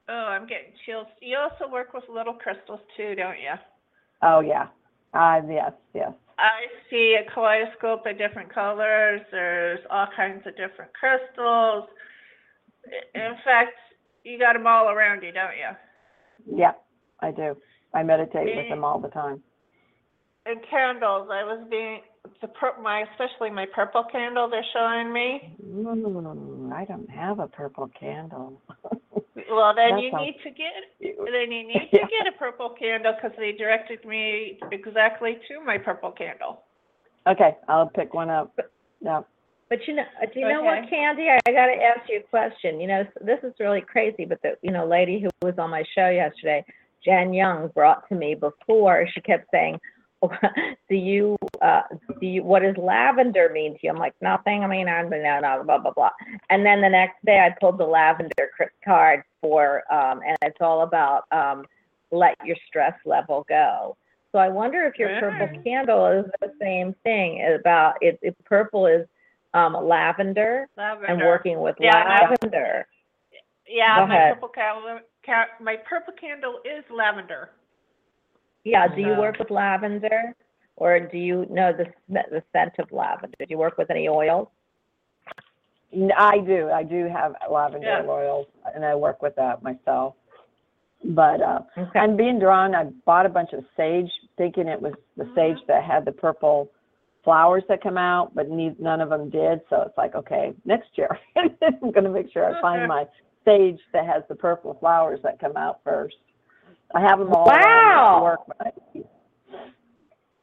oh, 0.10 0.28
I'm 0.30 0.48
getting 0.48 0.74
chills. 0.86 1.08
You 1.22 1.38
also 1.38 1.72
work 1.72 1.94
with 1.94 2.04
little 2.10 2.34
crystals 2.34 2.82
too, 2.98 3.16
don't 3.16 3.40
you? 3.40 3.54
oh 4.24 4.42
yeah. 4.42 4.68
Uh, 5.14 5.42
yes, 5.50 5.72
yes. 5.94 6.12
I 6.38 6.68
see 6.90 7.18
a 7.20 7.32
kaleidoscope 7.34 8.06
of 8.06 8.18
different 8.18 8.54
colors. 8.54 9.22
There's 9.32 9.80
all 9.90 10.08
kinds 10.16 10.46
of 10.46 10.56
different 10.56 10.92
crystals. 10.94 11.90
In 13.14 13.36
fact, 13.44 13.76
you 14.24 14.40
got 14.40 14.54
them 14.54 14.68
all 14.68 14.90
around 14.90 15.24
you, 15.24 15.32
don't 15.32 15.58
you? 15.58 16.58
Yeah, 16.58 16.72
I 17.20 17.32
do. 17.32 17.58
I 17.94 18.04
meditate 18.04 18.56
with 18.56 18.70
them 18.70 18.84
all 18.84 19.00
the 19.00 19.10
time. 19.10 19.42
And 20.46 20.60
candles. 20.70 21.28
I 21.32 21.44
was 21.44 21.68
being 21.70 22.02
the 22.42 22.48
pur- 22.48 22.82
my 22.82 23.04
especially 23.12 23.50
my 23.50 23.66
purple 23.74 24.06
candle 24.12 24.50
they're 24.50 24.64
showing 24.74 25.12
me. 25.12 25.58
Mm, 25.66 26.72
I 26.72 26.86
don't 26.86 27.10
have 27.10 27.40
a 27.40 27.48
purple 27.48 27.90
candle. 28.00 28.62
Well, 29.50 29.74
then 29.76 29.96
That 29.96 30.04
you 30.04 30.12
sounds 30.12 30.26
need 30.26 30.38
to 30.44 30.50
get 30.52 30.74
then 31.00 31.52
you 31.52 31.68
need 31.68 31.90
Yeah. 31.92 32.02
to 32.02 32.08
get 32.08 32.28
a 32.28 32.38
purple 32.38 32.70
candle 32.78 33.14
because 33.14 33.36
they 33.38 33.52
directed 33.54 34.04
me 34.06 34.60
exactly 34.72 35.38
to 35.48 35.64
my 35.64 35.78
purple 35.78 36.12
candle. 36.12 36.64
Okay, 37.28 37.56
I'll 37.68 37.90
pick 37.90 38.14
one 38.14 38.30
up. 38.30 38.58
Yeah. 39.02 39.22
But 39.70 39.80
you 39.88 39.94
know, 39.96 40.04
uh, 40.22 40.26
do 40.34 40.40
you 40.40 40.48
know 40.48 40.64
what, 40.64 40.80
Okay. 40.80 40.90
Candie? 40.90 41.28
I, 41.30 41.38
I 41.48 41.52
got 41.52 41.68
to 41.68 41.74
ask 41.82 42.10
you 42.10 42.20
a 42.20 42.24
question. 42.24 42.80
You 42.82 42.88
know, 42.88 43.02
s- 43.02 43.08
this 43.22 43.38
is 43.44 43.54
really 43.60 43.82
crazy, 43.82 44.26
but 44.26 44.42
the 44.42 44.56
you 44.64 44.72
know 44.72 44.88
lady 44.88 45.20
who 45.22 45.30
was 45.46 45.56
on 45.60 45.70
my 45.70 45.84
show 45.96 46.10
yesterday, 46.10 46.66
Jen 47.06 47.34
Young, 47.34 47.68
brought 47.76 48.08
to 48.10 48.16
me 48.16 48.34
before. 48.36 49.06
She 49.14 49.22
kept 49.22 49.46
saying, 49.52 49.80
"Do 50.90 50.96
you 50.96 51.38
uh 51.62 51.82
do 52.20 52.26
you 52.28 52.44
what 52.44 52.62
does 52.62 52.76
lavender 52.78 53.50
mean 53.54 53.74
to 53.74 53.80
you?" 53.84 53.90
I'm 53.92 53.98
like, 53.98 54.16
"Nothing. 54.22 54.64
I 54.64 54.68
mean, 54.68 54.88
I'm 54.88 55.10
no, 55.10 55.40
no, 55.40 55.64
blah 55.64 55.78
blah 55.78 55.92
blah." 55.92 56.10
And 56.50 56.66
then 56.66 56.82
the 56.82 56.90
next 56.90 57.24
day, 57.26 57.40
I 57.40 57.56
pulled 57.60 57.78
the 57.78 57.86
lavender 57.86 58.52
card 58.84 59.24
for, 59.42 59.84
um, 59.94 60.22
and 60.28 60.38
it's 60.42 60.58
all 60.60 60.82
about 60.82 61.24
um, 61.32 61.66
let 62.12 62.36
your 62.44 62.58
stress 62.68 62.94
level 63.06 63.46
go. 63.48 63.96
So 64.32 64.40
I 64.40 64.50
wonder 64.50 64.86
if 64.86 65.00
your 65.00 65.20
purple 65.20 65.50
candle 65.64 66.06
is 66.08 66.26
the 66.42 66.52
same 66.62 66.94
thing 67.04 67.44
about 67.60 67.96
it. 68.02 68.20
it 68.22 68.36
purple 68.46 68.86
is 68.86 69.08
um, 69.54 69.74
lavender, 69.74 70.68
Lavender. 70.78 71.08
and 71.08 71.20
working 71.22 71.62
with 71.62 71.76
Yeah, 71.80 72.04
lavender. 72.22 72.88
Yeah, 73.68 74.00
Go 74.00 74.08
my 74.08 74.16
ahead. 74.16 74.34
purple 74.34 74.50
candle. 74.50 75.00
My 75.60 75.78
purple 75.78 76.14
candle 76.20 76.60
is 76.66 76.84
lavender. 76.92 77.50
Yeah, 78.64 78.88
do 78.88 79.02
you 79.02 79.16
work 79.16 79.36
um, 79.36 79.40
with 79.40 79.52
lavender? 79.52 80.36
Or 80.76 81.00
do 81.00 81.18
you 81.18 81.46
know 81.50 81.74
the, 81.74 81.86
sm- 82.08 82.32
the 82.32 82.42
scent 82.54 82.74
of 82.80 82.92
lavender? 82.92 83.36
Do 83.40 83.46
you 83.50 83.58
work 83.58 83.78
with 83.78 83.90
any 83.90 84.08
oils? 84.08 84.48
N- 85.94 86.12
I 86.18 86.40
do. 86.40 86.70
I 86.70 86.84
do 86.84 87.08
have 87.08 87.36
lavender 87.52 87.88
Yeah. 87.88 88.06
oils, 88.08 88.48
and 88.74 88.86
I 88.86 88.96
work 88.96 89.22
with 89.22 89.36
that 89.36 89.62
myself. 89.62 90.16
But 91.04 91.42
uh, 91.42 91.62
Okay. 91.78 92.00
I'm 92.00 92.16
being 92.16 92.40
drawn. 92.40 92.76
I 92.76 92.86
bought 93.06 93.26
a 93.26 93.30
bunch 93.30 93.54
of 93.54 93.64
sage, 93.76 94.12
thinking 94.38 94.68
it 94.68 94.82
was 94.82 94.94
the 95.18 95.24
mm-hmm. 95.24 95.36
sage 95.36 95.58
that 95.68 95.84
had 95.84 96.06
the 96.06 96.12
purple 96.12 96.70
flowers 97.24 97.64
that 97.68 97.82
come 97.82 97.98
out, 97.98 98.34
but 98.34 98.50
ne- 98.50 98.76
none 98.80 99.02
of 99.02 99.10
them 99.10 99.30
did. 99.30 99.62
So 99.70 99.82
it's 99.82 99.98
like, 99.98 100.16
okay, 100.16 100.54
next 100.66 100.90
year 100.98 101.10
I'm 101.36 101.92
going 101.92 102.04
to 102.04 102.10
make 102.10 102.32
sure 102.32 102.46
I 102.46 102.62
find 102.62 102.82
mm-hmm. 102.82 102.90
my 102.90 103.06
sage 103.46 103.80
that 103.94 104.06
has 104.06 104.24
the 104.30 104.36
purple 104.36 104.76
flowers 104.80 105.20
that 105.24 105.40
come 105.40 105.58
out 105.58 105.80
first. 105.84 106.16
I 106.96 107.02
have 107.02 107.20
them 107.20 107.34
all 107.34 107.46
Wow. 107.46 108.22
work. 108.24 108.40
But 108.48 108.68
I, 108.68 109.04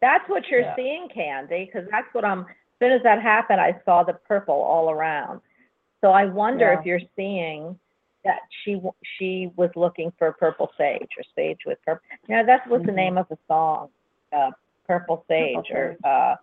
That's 0.00 0.28
what 0.28 0.48
you're 0.48 0.60
Yeah. 0.60 0.76
seeing, 0.76 1.08
Candie, 1.08 1.64
because 1.64 1.88
that's 1.90 2.12
what 2.12 2.24
I'm, 2.24 2.40
as 2.40 2.46
soon 2.80 2.92
as 2.92 3.02
that 3.02 3.20
happened, 3.22 3.60
I 3.60 3.80
saw 3.84 4.02
the 4.02 4.12
purple 4.14 4.54
all 4.54 4.90
around. 4.90 5.40
So 6.00 6.10
I 6.12 6.26
wonder 6.26 6.72
Yeah. 6.72 6.78
if 6.78 6.86
you're 6.86 7.00
seeing 7.16 7.78
that 8.24 8.40
she, 8.62 8.80
she 9.18 9.50
was 9.56 9.70
looking 9.76 10.12
for 10.18 10.32
purple 10.32 10.70
sage 10.76 11.08
or 11.16 11.24
sage 11.34 11.60
with 11.64 11.78
purple. 11.84 12.06
You 12.28 12.36
know, 12.36 12.46
that's 12.46 12.66
what's 12.68 12.84
the 12.86 12.92
Mhm. 12.92 12.96
name 12.96 13.18
of 13.18 13.28
the 13.28 13.38
song, 13.48 13.90
uh, 14.32 14.50
Purple 14.84 15.24
Sage 15.26 15.70
or, 15.70 15.96
uh, 16.04 16.36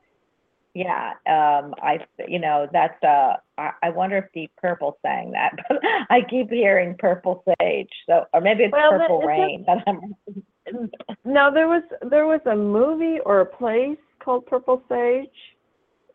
yeah, 0.74 1.14
um, 1.28 1.76
I, 1.82 2.06
you 2.28 2.40
know, 2.40 2.68
that's, 2.72 3.02
uh, 3.04 3.38
I, 3.58 3.72
I 3.84 3.90
wonder 3.90 4.18
if 4.18 4.26
Deep 4.34 4.52
Purple 4.58 4.98
sang 5.06 5.32
that, 5.32 5.52
but 5.70 5.80
I 6.10 6.22
keep 6.30 6.50
hearing 6.50 6.96
Purple 6.98 7.44
Sage, 7.60 7.90
so, 8.08 8.26
or 8.34 8.42
maybe 8.42 8.64
it's 8.64 8.72
Well, 8.74 8.92
Purple 8.92 9.20
it's 9.20 9.26
a- 9.26 9.28
Rain, 9.28 9.66
but 9.66 9.78
I'm, 9.88 10.90
No, 11.26 11.54
there 11.54 11.68
was 11.68 11.84
there 12.10 12.26
was 12.26 12.40
a 12.46 12.56
movie 12.56 13.20
or 13.26 13.42
a 13.42 13.46
place 13.46 13.98
called 14.24 14.46
Purple 14.46 14.82
Sage 14.90 15.28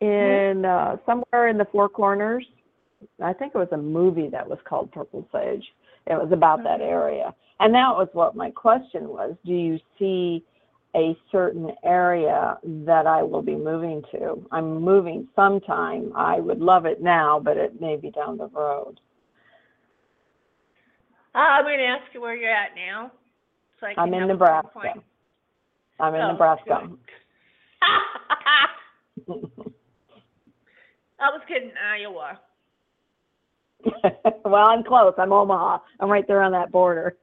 in 0.01 0.65
uh 0.65 0.97
somewhere 1.05 1.49
in 1.49 1.59
the 1.59 1.67
Four 1.67 1.89
Corners. 1.89 2.47
I 3.23 3.33
think 3.33 3.55
it 3.55 3.59
was 3.59 3.69
a 3.73 3.77
movie 3.77 4.29
that 4.29 4.49
was 4.49 4.59
called 4.65 4.91
Purple 4.91 5.27
Sage. 5.33 5.65
It 6.07 6.15
was 6.15 6.31
about 6.33 6.63
that 6.65 6.81
area. 6.81 7.35
And 7.61 7.75
that 7.75 7.91
was 7.91 8.09
what 8.13 8.35
my 8.35 8.51
question 8.51 9.09
was. 9.09 9.35
Do 9.45 9.53
you 9.53 9.79
see 9.99 10.45
a 10.97 11.17
certain 11.31 11.71
area 11.85 12.59
that 12.65 13.07
I 13.07 13.23
will 13.23 13.43
be 13.43 13.55
moving 13.55 14.03
to? 14.13 14.47
I'm 14.51 14.81
moving 14.81 15.29
sometime. 15.37 16.13
I 16.17 16.41
would 16.41 16.61
love 16.61 16.87
it 16.87 17.03
now, 17.03 17.41
but 17.41 17.57
it 17.57 17.81
may 17.81 17.97
be 17.97 18.11
down 18.11 18.39
the 18.39 18.49
road. 18.49 19.01
Uh, 21.35 21.39
I'm 21.39 21.65
going 21.65 21.79
to 21.79 21.85
ask 21.85 22.03
you 22.15 22.21
where 22.21 22.35
you're 22.35 22.51
at 22.51 22.75
now. 22.75 23.13
So 23.81 23.87
I 23.87 23.95
I'm 23.97 24.13
in 24.15 24.27
Nebraska. 24.27 24.95
I'm 26.01 26.15
in 26.15 26.23
Oh, 26.23 26.33
Nebraska. 26.33 26.89
I 27.83 28.67
was 31.31 31.41
kidding, 31.47 31.73
Iowa. 31.81 32.41
well, 34.45 34.69
I'm 34.69 34.83
close. 34.85 35.15
I'm 35.19 35.33
Omaha. 35.33 35.79
I'm 36.01 36.11
right 36.11 36.27
there 36.27 36.43
on 36.43 36.53
that 36.53 36.73
border. 36.73 37.17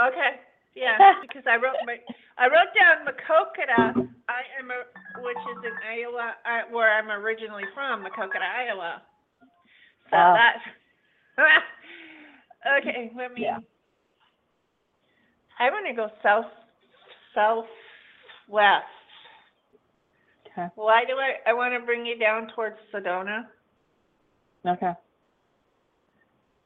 Okay, 0.00 0.40
yeah, 0.74 0.98
because 1.22 1.42
I 1.46 1.56
wrote 1.56 1.78
my, 1.86 1.96
I 2.38 2.46
wrote 2.46 2.72
down 2.74 3.06
Maquoketa, 3.06 3.94
I 4.28 4.42
am 4.58 4.70
a, 4.70 5.20
which 5.22 5.36
is 5.36 5.64
in 5.64 5.72
Iowa, 5.88 6.34
uh, 6.44 6.72
where 6.72 6.92
I'm 6.96 7.10
originally 7.10 7.64
from, 7.74 8.04
Maquoketa, 8.04 8.42
Iowa. 8.42 9.02
So 10.10 10.16
Oh. 10.16 10.34
that, 10.34 10.56
okay, 12.80 13.10
let 13.16 13.32
me. 13.34 13.42
Yeah. 13.42 13.58
I 15.58 15.70
want 15.70 15.86
to 15.86 15.94
go 15.94 16.08
south, 16.22 16.46
southwest. 17.34 18.86
Okay. 20.52 20.68
Why 20.74 21.04
do 21.04 21.14
I, 21.14 21.50
I 21.50 21.52
want 21.52 21.74
to 21.74 21.84
bring 21.84 22.06
you 22.06 22.18
down 22.18 22.48
towards 22.54 22.76
Sedona? 22.92 23.46
Okay. 24.66 24.92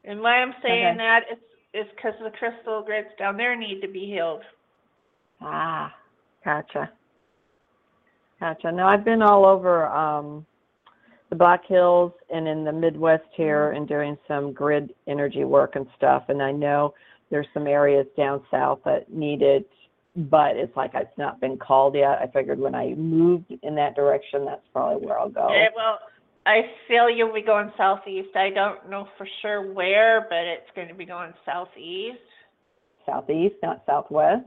And 0.04 0.20
why 0.20 0.36
I'm 0.42 0.54
saying 0.62 0.86
Okay. 0.88 0.96
that 0.98 1.20
is, 1.32 1.38
is 1.74 1.86
because 1.94 2.14
the 2.22 2.30
crystal 2.38 2.82
grids 2.84 3.08
down 3.18 3.36
there 3.36 3.56
need 3.56 3.80
to 3.80 3.88
be 3.88 4.06
healed. 4.06 4.42
Ah, 5.40 5.94
Gotcha. 6.44 6.90
Gotcha. 8.40 8.72
No, 8.72 8.86
I've 8.86 9.04
been 9.04 9.20
all 9.20 9.44
over 9.44 9.86
um, 9.88 10.46
the 11.30 11.36
Black 11.36 11.66
Hills 11.66 12.12
and 12.32 12.46
in 12.46 12.64
the 12.64 12.72
Midwest 12.72 13.24
here 13.34 13.72
and 13.72 13.88
doing 13.88 14.16
some 14.26 14.52
grid 14.52 14.94
energy 15.06 15.44
work 15.44 15.76
and 15.76 15.86
stuff. 15.96 16.24
And 16.28 16.42
I 16.42 16.52
know 16.52 16.94
there's 17.30 17.48
some 17.52 17.66
areas 17.66 18.06
down 18.16 18.42
south 18.50 18.78
that 18.84 19.12
need 19.12 19.42
it, 19.42 19.68
but 20.16 20.56
it's 20.56 20.74
like 20.76 20.92
it's 20.94 21.18
not 21.18 21.40
been 21.40 21.58
called 21.58 21.96
yet. 21.96 22.18
I 22.22 22.28
figured 22.32 22.58
when 22.58 22.74
I 22.74 22.94
moved 22.94 23.52
in 23.62 23.74
that 23.74 23.96
direction, 23.96 24.44
that's 24.44 24.62
probably 24.72 25.04
where 25.04 25.18
I'll 25.18 25.28
go. 25.28 25.48
Eh, 25.48 25.68
well, 25.76 25.98
I 26.48 26.62
feel 26.88 27.10
you'll 27.10 27.34
be 27.34 27.42
going 27.42 27.70
southeast. 27.76 28.34
I 28.34 28.48
don't 28.48 28.88
know 28.88 29.06
for 29.18 29.28
sure 29.42 29.70
where, 29.70 30.26
but 30.30 30.46
it's 30.46 30.70
going 30.74 30.88
to 30.88 30.94
be 30.94 31.04
going 31.04 31.34
southeast. 31.44 32.16
Southeast, 33.04 33.56
not 33.62 33.82
southwest. 33.84 34.46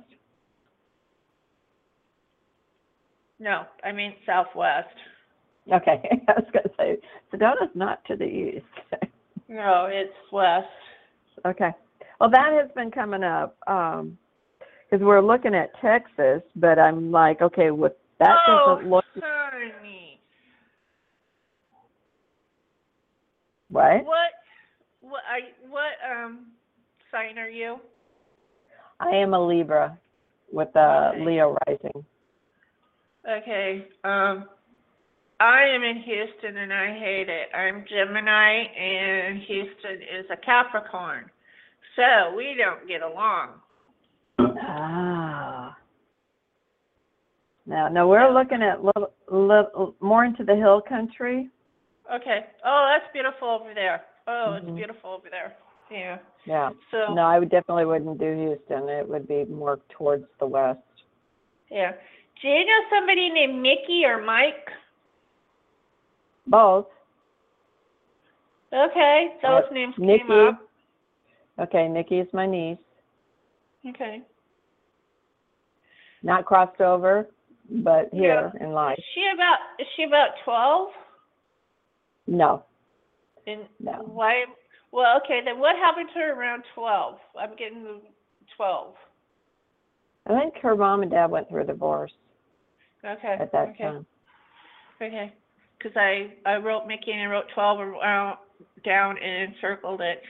No, 3.39 3.65
I 3.83 3.91
mean 3.91 4.15
southwest. 4.25 4.87
Okay, 5.71 6.01
I 6.27 6.31
was 6.31 6.47
going 6.51 6.63
to 6.63 6.71
say 6.75 6.97
Sedona's 7.29 7.69
not 7.75 8.03
to 8.05 8.15
the 8.15 8.25
east. 8.25 8.65
No, 9.47 9.89
it's 9.91 10.13
west. 10.31 10.65
okay, 11.45 11.71
well 12.21 12.29
that 12.29 12.53
has 12.53 12.71
been 12.73 12.89
coming 12.89 13.21
up 13.21 13.57
um, 13.67 14.17
because 14.89 15.03
we're 15.05 15.19
looking 15.19 15.53
at 15.53 15.71
Texas, 15.81 16.41
but 16.55 16.79
I'm 16.79 17.11
like, 17.11 17.41
okay, 17.41 17.69
with 17.69 17.91
that 18.19 18.37
oh, 18.47 18.75
doesn't 18.77 18.89
look. 18.89 19.03
What? 23.71 24.05
What? 25.01 25.21
Are, 25.29 25.69
what? 25.69 25.93
Um, 26.09 26.47
sign 27.11 27.37
are 27.37 27.49
you? 27.49 27.77
I 28.99 29.09
am 29.09 29.33
a 29.33 29.45
Libra 29.45 29.97
with 30.51 30.69
a 30.75 31.11
Okay. 31.13 31.25
Leo 31.25 31.57
rising. 31.67 32.05
Okay. 33.27 33.87
Um, 34.03 34.45
I 35.39 35.63
am 35.63 35.83
in 35.83 35.97
Houston 36.03 36.57
and 36.57 36.71
I 36.71 36.93
hate 36.99 37.29
it. 37.29 37.49
I'm 37.55 37.85
Gemini 37.89 38.63
and 38.77 39.41
Houston 39.41 39.95
is 39.95 40.25
a 40.31 40.37
Capricorn, 40.37 41.31
so 41.95 42.35
we 42.35 42.55
don't 42.57 42.87
get 42.87 43.01
along. 43.01 43.49
Ah. 44.39 45.75
Now, 47.65 47.87
no, 47.87 48.07
we're 48.07 48.31
looking 48.31 48.61
at 48.61 48.83
little, 48.83 49.13
little 49.31 49.95
more 49.99 50.25
into 50.25 50.43
the 50.43 50.55
hill 50.55 50.81
country. 50.87 51.49
Okay. 52.11 52.45
Oh, 52.65 52.87
that's 52.91 53.11
beautiful 53.13 53.47
over 53.49 53.73
there. 53.73 54.05
Oh, 54.27 54.53
it's 54.53 54.65
Mhm. 54.65 54.75
beautiful 54.75 55.11
over 55.11 55.29
there. 55.29 55.55
Yeah. 55.89 56.19
Yeah. 56.45 56.71
So 56.89 57.13
No, 57.13 57.23
I 57.23 57.39
would 57.39 57.49
definitely 57.49 57.85
wouldn't 57.85 58.17
do 58.17 58.33
Houston. 58.35 58.87
It 58.89 59.07
would 59.07 59.27
be 59.27 59.45
more 59.45 59.77
towards 59.89 60.25
the 60.39 60.45
west. 60.47 60.79
yeah. 61.69 61.93
Do 62.41 62.47
you 62.49 62.65
know 62.65 62.79
somebody 62.89 63.29
named 63.29 63.61
Mickey 63.61 64.03
or 64.05 64.17
Mike? 64.17 64.71
Both. 66.47 66.87
Okay, 68.73 69.37
those 69.41 69.65
Uh, 69.65 69.73
names 69.73 69.97
Nikki. 69.97 70.19
came 70.27 70.31
up. 70.31 70.61
Okay, 71.59 71.87
Nikki 71.87 72.19
is 72.19 72.33
my 72.33 72.45
niece. 72.45 72.79
Okay. 73.87 74.21
Not 76.23 76.45
crossed 76.45 76.81
over, 76.81 77.29
but 77.69 78.09
here 78.13 78.51
in 78.59 78.73
life. 78.73 78.97
Is 78.97 79.05
she 79.13 79.27
about? 79.27 79.59
Is 79.79 79.87
she 79.95 80.03
about 80.03 80.37
twelve? 80.43 80.93
No, 82.27 82.63
And 83.47 83.61
no. 83.79 84.03
why? 84.05 84.45
Well, 84.91 85.19
okay. 85.23 85.41
Then 85.43 85.59
what 85.59 85.75
happened 85.75 86.09
to 86.13 86.19
her 86.19 86.33
around 86.33 86.63
twelve? 86.75 87.17
I'm 87.39 87.55
getting 87.55 87.83
the 87.83 88.01
twelve. 88.55 88.93
I 90.27 90.39
think 90.39 90.55
her 90.61 90.75
mom 90.75 91.01
and 91.01 91.11
dad 91.11 91.31
went 91.31 91.49
through 91.49 91.63
a 91.63 91.65
divorce 91.65 92.11
Okay. 93.03 93.37
at 93.39 93.51
that 93.51 93.69
okay. 93.69 93.83
time. 93.83 94.05
Okay. 95.01 95.33
Because 95.77 95.97
I 95.97 96.33
I 96.45 96.57
wrote 96.57 96.85
Mickey 96.87 97.11
and 97.11 97.21
I 97.21 97.25
wrote 97.25 97.45
twelve 97.55 97.79
around, 97.79 98.37
down 98.85 99.17
and 99.17 99.53
circled 99.59 100.01
it. 100.01 100.21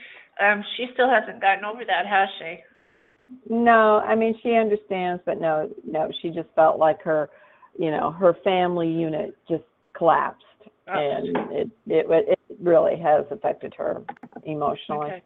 Um, 0.42 0.64
she 0.76 0.86
still 0.94 1.10
hasn't 1.10 1.42
gotten 1.42 1.64
over 1.64 1.84
that, 1.84 2.06
has 2.06 2.28
she? 2.38 2.58
No, 3.48 3.98
I 3.98 4.14
mean 4.14 4.34
she 4.42 4.54
understands, 4.54 5.22
but 5.26 5.40
no, 5.40 5.70
no, 5.86 6.10
she 6.22 6.30
just 6.30 6.48
felt 6.54 6.78
like 6.78 7.02
her, 7.02 7.28
you 7.78 7.90
know, 7.90 8.10
her 8.12 8.34
family 8.44 8.88
unit 8.88 9.36
just 9.48 9.64
collapsed. 9.96 10.44
And 10.86 11.28
it 11.52 11.70
it 11.86 12.06
it 12.08 12.38
really 12.60 12.96
has 12.98 13.24
affected 13.30 13.74
her 13.76 14.02
emotionally. 14.44 15.06
Okay. 15.06 15.22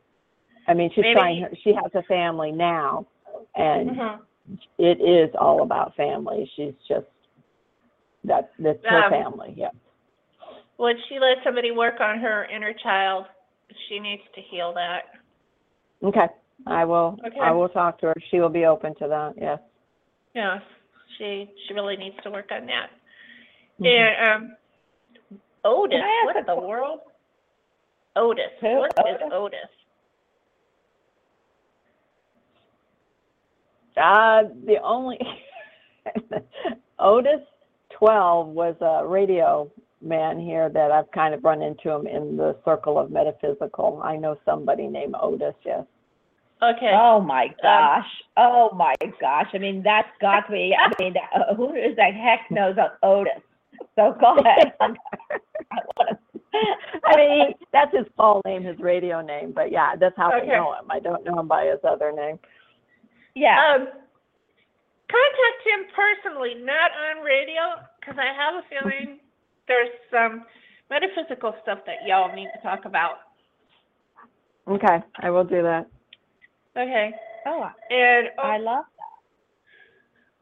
I 0.68 0.74
mean, 0.74 0.90
she's 0.94 1.02
Maybe- 1.02 1.14
trying. 1.14 1.46
She 1.62 1.72
has 1.74 1.94
a 1.94 2.02
family 2.04 2.52
now, 2.52 3.07
and 3.54 3.90
Mhm. 3.90 4.20
it 4.78 5.00
is 5.00 5.34
all 5.36 5.62
about 5.62 5.94
family. 5.94 6.50
She's 6.57 6.74
just 6.88 7.07
that 8.24 8.50
that's 8.59 8.84
her 8.84 9.04
Um, 9.04 9.11
family. 9.11 9.54
Yeah. 9.57 9.70
Would 10.78 10.96
she 11.09 11.18
let 11.18 11.42
somebody 11.44 11.70
work 11.70 12.00
on 12.00 12.18
her 12.18 12.44
inner 12.46 12.72
child? 12.74 13.26
She 13.88 13.98
needs 13.98 14.22
to 14.34 14.40
heal 14.40 14.72
that. 14.74 15.04
Okay. 16.02 16.28
I 16.66 16.84
will. 16.84 17.18
Okay. 17.24 17.38
I 17.40 17.50
will 17.52 17.68
talk 17.68 17.98
to 18.00 18.07
her. 18.09 18.14
She 18.30 18.40
will 18.40 18.48
be 18.50 18.66
open 18.66 18.94
to 18.96 19.09
that. 19.09 19.34
Yes. 19.38 19.61
Yeah, 20.34 20.61
she 21.16 21.50
she 21.66 21.74
really 21.74 21.96
needs 21.96 22.16
to 22.22 22.30
work 22.30 22.50
on 22.52 22.66
that. 22.66 22.90
Mhm. 23.80 23.86
And 23.86 24.28
um, 24.44 24.57
Otis, 25.66 25.98
Can 25.98 26.02
I 26.02 26.22
ask 26.22 26.26
what 26.26 26.36
a 26.36 26.38
in 26.40 26.46
the 26.46 26.54
que- 26.54 26.66
world? 26.68 27.00
Otis, 28.16 28.52
Who? 28.60 28.76
what 28.78 28.92
is 28.92 29.16
Otis? 29.20 29.28
Otis? 29.32 29.70
Uh, 33.96 34.42
the 34.66 34.76
only 34.82 35.18
Otis 36.98 37.40
twelve 37.90 38.48
was 38.48 38.74
a 38.80 39.06
radio 39.06 39.70
man 40.02 40.38
here 40.38 40.68
that 40.68 40.90
I've 40.92 41.10
kind 41.12 41.32
of 41.34 41.42
run 41.42 41.62
into 41.62 41.90
him 41.90 42.06
in 42.06 42.36
the 42.36 42.56
circle 42.64 42.98
of 42.98 43.10
metaphysical. 43.10 44.00
I 44.04 44.16
know 44.16 44.36
somebody 44.44 44.86
named 44.86 45.14
Otis. 45.20 45.54
Yes. 45.64 45.84
Okay. 46.62 46.90
Oh 46.94 47.20
my 47.20 47.48
gosh. 47.62 48.06
Oh 48.36 48.70
my 48.74 48.94
gosh. 49.20 49.46
I 49.54 49.58
mean, 49.58 49.82
that's 49.82 50.08
got 50.20 50.40
to 50.46 50.52
be, 50.52 50.74
I 50.78 50.90
mean, 51.02 51.14
uh, 51.34 51.54
who 51.54 51.74
is 51.74 51.96
that 51.96 52.14
heck 52.14 52.50
knows 52.50 52.76
of 52.78 52.90
Otis? 53.02 53.42
So 53.97 54.14
go 54.20 54.36
ahead. 54.38 54.72
I 57.05 57.16
mean, 57.16 57.55
that's 57.72 57.94
his 57.94 58.07
full 58.16 58.40
name, 58.47 58.62
his 58.64 58.78
radio 58.78 59.20
name. 59.20 59.53
But 59.55 59.72
yeah, 59.72 59.97
that's 59.99 60.16
how 60.16 60.32
Okay. 60.32 60.51
I 60.53 60.57
know 60.59 60.72
him. 60.72 60.90
I 60.90 61.01
don't 61.01 61.24
know 61.24 61.40
him 61.40 61.49
by 61.49 61.66
his 61.66 61.80
other 61.84 62.12
name. 62.12 62.38
Yeah. 63.34 63.57
Um, 63.74 63.86
contact 65.09 65.61
him 65.64 65.86
personally, 65.94 66.55
not 66.62 66.90
on 66.92 67.24
radio, 67.24 67.82
because 68.01 68.16
I 68.18 68.32
have 68.32 68.55
a 68.55 68.62
feeling 68.68 69.18
there's 69.68 69.90
some 70.11 70.44
metaphysical 70.88 71.55
stuff 71.62 71.80
that 71.86 71.97
y'all 72.07 72.34
need 72.34 72.49
to 72.57 72.62
talk 72.62 72.84
about. 72.84 73.16
Okay, 74.68 74.99
I 75.20 75.30
will 75.30 75.44
do 75.44 75.62
that. 75.62 75.86
Okay. 76.76 77.12
Oh, 77.47 77.68
And 77.90 78.28
I 78.42 78.59
love 78.59 78.84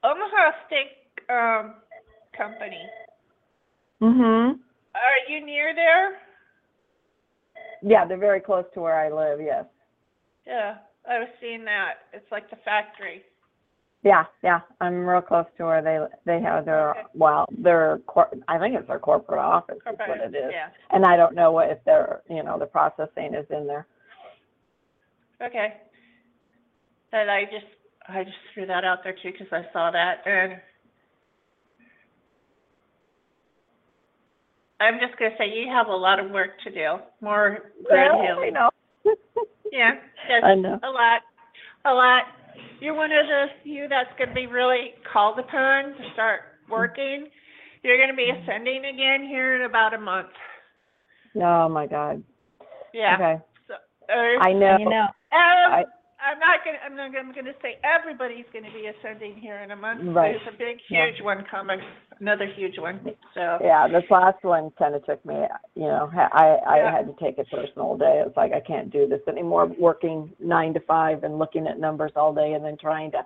Omaha 0.03 0.53
Steak 0.67 1.29
um, 1.29 1.75
Company. 2.37 2.81
Mhm. 4.03 4.59
Are 4.95 5.19
you 5.33 5.45
near 5.45 5.75
there? 5.75 6.19
Yeah, 7.83 8.05
they're 8.07 8.17
very 8.17 8.41
close 8.41 8.65
to 8.75 8.81
where 8.81 8.97
I 8.97 9.09
live. 9.11 9.41
Yes. 9.41 9.67
Yeah, 10.47 10.79
I 11.09 11.19
was 11.19 11.29
seeing 11.41 11.65
that. 11.65 12.07
It's 12.13 12.31
like 12.31 12.49
the 12.51 12.57
factory. 12.57 13.25
Yeah, 14.03 14.25
yeah. 14.43 14.61
I'm 14.83 15.07
real 15.07 15.23
close 15.23 15.47
to 15.57 15.65
where 15.65 15.81
they 15.83 15.99
they 16.27 16.41
have 16.43 16.67
their 16.67 16.91
Okay. 16.91 17.03
well, 17.15 17.47
their 17.51 17.99
cor- 18.07 18.31
I 18.49 18.59
think 18.59 18.77
it's 18.77 18.87
their 18.87 18.99
corporate 18.99 19.39
office 19.39 19.77
is 19.77 19.83
what 19.85 19.97
Corporate, 19.97 20.35
it 20.35 20.37
is. 20.37 20.53
Yeah. 20.53 20.69
And 20.91 21.07
I 21.07 21.17
don't 21.17 21.35
know 21.35 21.53
what 21.53 21.71
if 21.71 21.83
their 21.85 22.21
you 22.29 22.43
know 22.43 22.59
the 22.59 22.67
processing 22.67 23.35
is 23.35 23.47
in 23.51 23.67
there. 23.67 23.87
Okay. 25.41 25.75
And 27.13 27.31
I 27.31 27.45
just 27.45 27.67
I 28.09 28.25
just 28.25 28.37
threw 28.53 28.67
that 28.67 28.85
out 28.85 29.03
there 29.03 29.15
too 29.15 29.33
because 29.33 29.51
I 29.53 29.65
saw 29.73 29.91
that 29.91 30.27
and 30.27 30.61
I'm 34.85 35.01
just 35.01 35.18
gonna 35.18 35.35
say 35.39 35.49
you 35.49 35.68
have 35.72 35.89
a 35.89 35.97
lot 35.97 36.20
of 36.20 36.30
work 36.30 36.51
to 36.64 36.70
do. 36.70 36.97
More 37.20 37.72
grid 37.89 38.11
Well, 38.12 38.22
healing. 38.22 38.45
you 38.47 38.53
know. 38.53 38.70
Yeah, 39.72 39.95
yes, 40.28 40.43
I 40.45 40.55
know. 40.55 40.78
a 40.85 40.91
lot, 40.91 41.22
a 41.85 41.93
lot. 41.93 42.22
You're 42.80 42.95
one 42.95 43.11
of 43.11 43.26
the 43.26 43.47
few 43.64 43.89
that's 43.89 44.11
gonna 44.18 44.32
be 44.35 44.47
really 44.47 44.95
called 45.12 45.39
upon 45.41 45.95
to 45.99 46.05
start 46.12 46.43
working. 46.70 47.26
You're 47.82 47.99
gonna 47.99 48.14
be 48.16 48.30
ascending 48.30 48.85
again 48.85 49.26
here 49.26 49.57
in 49.57 49.62
about 49.68 49.93
a 49.95 49.99
month. 49.99 50.28
Oh 51.43 51.68
my 51.68 51.87
God. 51.87 52.22
Yeah. 52.93 53.14
Okay. 53.16 53.43
So, 53.66 53.74
uh, 53.74 54.39
I 54.47 54.53
know. 54.53 54.76
You 54.78 54.89
know, 54.89 55.09
Um, 55.32 55.72
I- 55.82 55.85
I'm 56.24 56.39
not 56.39 56.64
gonna, 56.64 56.78
I'm 56.87 56.97
not, 56.97 57.18
I'm 57.18 57.32
gonna 57.35 57.53
say 57.61 57.76
everybody's 57.82 58.47
gonna 58.53 58.70
be 58.72 58.87
ascending 58.87 59.35
here 59.37 59.57
in 59.59 59.72
a 59.72 59.76
month. 59.76 60.01
Right. 60.14 60.37
There's 60.41 60.55
a 60.55 60.57
big, 60.57 60.78
Yeah. 60.89 61.07
huge 61.11 61.20
one 61.20 61.45
coming, 61.51 61.80
another 62.21 62.47
huge 62.47 62.79
one, 62.79 63.01
so. 63.35 63.59
Yeah, 63.62 63.89
this 63.89 64.05
last 64.11 64.43
one 64.43 64.71
kind 64.79 64.95
of 64.95 65.05
took 65.05 65.25
me. 65.25 65.35
You 65.75 65.83
know, 65.83 66.11
I 66.15 66.59
I 66.67 66.77
Yeah. 66.79 66.91
had 66.91 67.07
to 67.07 67.15
take 67.25 67.39
a 67.39 67.45
personal 67.45 67.97
day. 67.97 68.23
It's 68.27 68.37
like 68.37 68.53
I 68.53 68.61
can't 68.61 68.91
do 68.91 69.07
this 69.07 69.21
anymore. 69.29 69.67
Working 69.79 70.33
nine 70.39 70.75
to 70.75 70.81
five 70.81 71.25
and 71.25 71.39
looking 71.39 71.67
at 71.67 71.79
numbers 71.79 72.12
all 72.17 72.33
day, 72.35 72.53
and 72.55 72.65
then 72.65 72.77
trying 72.77 73.11
to 73.12 73.25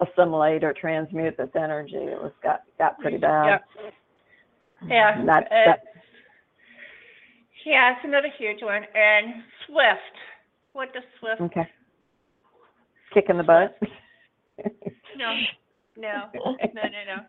assimilate 0.00 0.64
or 0.64 0.72
transmute 0.72 1.36
this 1.36 1.50
energy. 1.54 1.96
It 1.96 2.20
was 2.20 2.32
got 2.42 2.62
got 2.78 2.98
pretty 2.98 3.18
bad. 3.18 3.60
Yeah, 4.86 5.18
And 5.18 5.28
That, 5.28 5.44
uh, 5.44 5.64
that 5.64 5.80
yeah, 7.64 7.92
it's 7.92 8.04
another 8.04 8.28
huge 8.36 8.62
one. 8.62 8.82
And 8.94 9.42
Swift. 9.66 10.16
What 10.72 10.92
does 10.92 11.04
Swift? 11.20 11.40
okay. 11.40 11.68
Kick 13.12 13.26
in 13.28 13.38
the 13.38 13.44
butt. 13.44 13.78
No, 15.16 15.32
no, 15.96 16.28
no, 16.34 16.50
no, 16.74 16.82
no. 17.06 17.22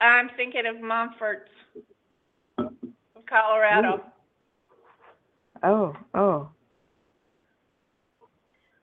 I'm 0.00 0.28
thinking 0.36 0.66
of 0.66 0.76
Monfort, 0.76 1.48
of 2.58 2.72
Colorado. 3.28 4.02
Oh, 5.62 5.96
oh. 6.14 6.48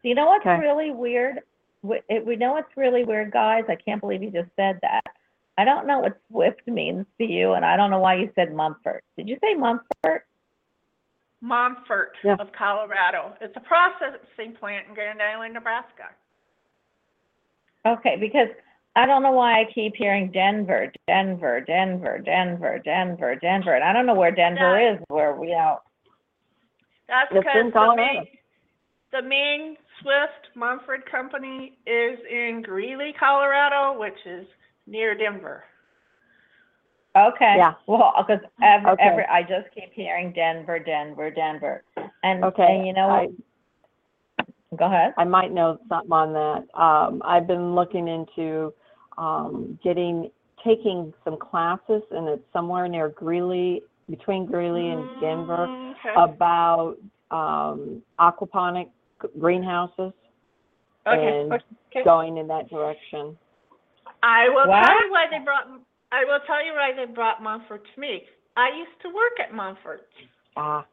Do 0.01 0.09
You 0.09 0.16
know 0.16 0.26
what's 0.26 0.45
Okay. 0.45 0.59
really 0.59 0.91
weird? 0.91 1.39
We, 1.82 2.01
it, 2.09 2.26
we 2.26 2.36
know 2.36 2.57
it's 2.57 2.76
really 2.76 3.03
weird, 3.03 3.32
guys. 3.32 3.64
I 3.70 3.76
can't 3.76 4.01
believe 4.01 4.24
you 4.24 4.32
just 4.32 4.49
said 4.55 4.80
that. 4.82 5.03
I 5.57 5.66
don't 5.66 5.86
know 5.86 5.99
what 5.99 6.20
Swift 6.32 6.61
means 6.68 7.05
to 7.20 7.26
you, 7.26 7.53
and 7.53 7.64
I 7.64 7.78
don't 7.78 7.91
know 7.91 7.99
why 7.99 8.16
you 8.16 8.32
said 8.36 8.53
Mumford. 8.53 9.01
Did 9.18 9.30
you 9.30 9.38
say 9.41 9.53
Mumford? 9.53 10.24
Montfort 11.41 12.16
Yeah. 12.24 12.38
of 12.39 12.51
Colorado. 12.53 13.36
It's 13.41 13.55
a 13.55 13.59
processing 13.59 14.55
plant 14.59 14.88
in 14.88 14.93
Grand 14.93 15.22
Island, 15.22 15.53
Nebraska. 15.53 16.09
Okay, 17.86 18.16
because 18.16 18.47
I 18.96 19.06
don't 19.08 19.24
know 19.24 19.32
why 19.32 19.60
I 19.62 19.66
keep 19.74 19.96
hearing 19.96 20.32
Denver, 20.32 20.91
Denver, 21.08 21.62
Denver, 21.62 22.20
Denver, 22.20 22.80
Denver, 22.80 23.36
Denver, 23.36 23.74
and 23.74 23.84
I 23.84 23.91
don't 23.91 24.06
know 24.06 24.14
where 24.14 24.32
Denver 24.32 24.80
Yeah. 24.80 24.94
is. 24.94 25.00
Where 25.08 25.34
we 25.36 25.52
know. 25.52 25.80
That's 27.08 27.32
It's 27.32 27.44
because 27.44 27.66
the 27.66 27.72
Colorado. 27.72 27.96
main, 27.96 28.28
the 29.12 29.22
main 29.22 29.78
Swift 30.02 30.56
Mumford 30.56 31.06
company 31.06 31.78
is 31.86 32.20
in 32.30 32.62
Greeley, 32.62 33.14
Colorado, 33.14 33.98
which 34.00 34.26
is 34.26 34.48
near 34.86 35.16
Denver. 35.16 35.64
Okay. 37.16 37.56
Yeah. 37.58 37.74
Well, 37.88 38.14
because 38.18 38.44
every, 38.62 38.91
Okay. 38.91 39.04
every 39.04 39.26
I 39.26 39.41
just 39.44 39.74
keep 39.74 39.91
hearing 39.94 40.34
Denver, 40.34 40.80
Denver, 40.80 41.30
Denver, 41.32 41.84
and 42.24 42.44
Okay. 42.44 42.78
and 42.78 42.88
you 42.88 42.94
know 42.94 43.10
I, 43.10 43.28
what? 43.28 44.48
Go 44.78 44.86
ahead. 44.86 45.14
I 45.18 45.24
might 45.24 45.52
know 45.52 45.78
something 45.89 46.12
on 46.12 46.34
that. 46.34 46.80
Um, 46.80 47.22
I've 47.24 47.46
been 47.46 47.76
looking 47.76 48.08
into 48.08 48.74
um, 49.18 49.78
getting 49.84 50.30
taking 50.64 51.14
some 51.26 51.38
classes, 51.38 52.01
and 52.11 52.28
it's 52.30 52.43
somewhere 52.53 52.88
near 52.88 53.09
Greeley, 53.09 53.84
between 54.09 54.45
Greeley 54.45 54.89
and 54.89 55.20
Denver, 55.20 55.68
Mm, 55.68 55.95
Okay. 55.95 56.14
about 56.16 56.97
um, 57.32 58.01
aquaponic 58.20 58.89
greenhouses 59.39 60.14
okay. 61.07 61.41
and 61.41 61.53
okay. 61.53 62.03
going 62.03 62.38
in 62.38 62.47
that 62.47 62.70
direction. 62.70 63.38
I 64.22 64.47
will 64.49 64.66
tell 64.66 65.05
you 65.05 65.11
why 65.11 65.28
they 65.30 65.39
brought. 65.39 65.68
I 66.11 66.24
will 66.26 66.39
tell 66.45 66.64
you 66.64 66.74
why 66.74 66.93
they 66.95 67.11
brought 67.11 67.41
Mumford 67.41 67.82
to 67.93 67.99
me. 67.99 68.26
I 68.55 68.70
used 68.70 69.01
to 69.01 69.09
work 69.09 69.39
at 69.39 69.53
Mumford, 69.53 70.01
Ah, 70.55 70.86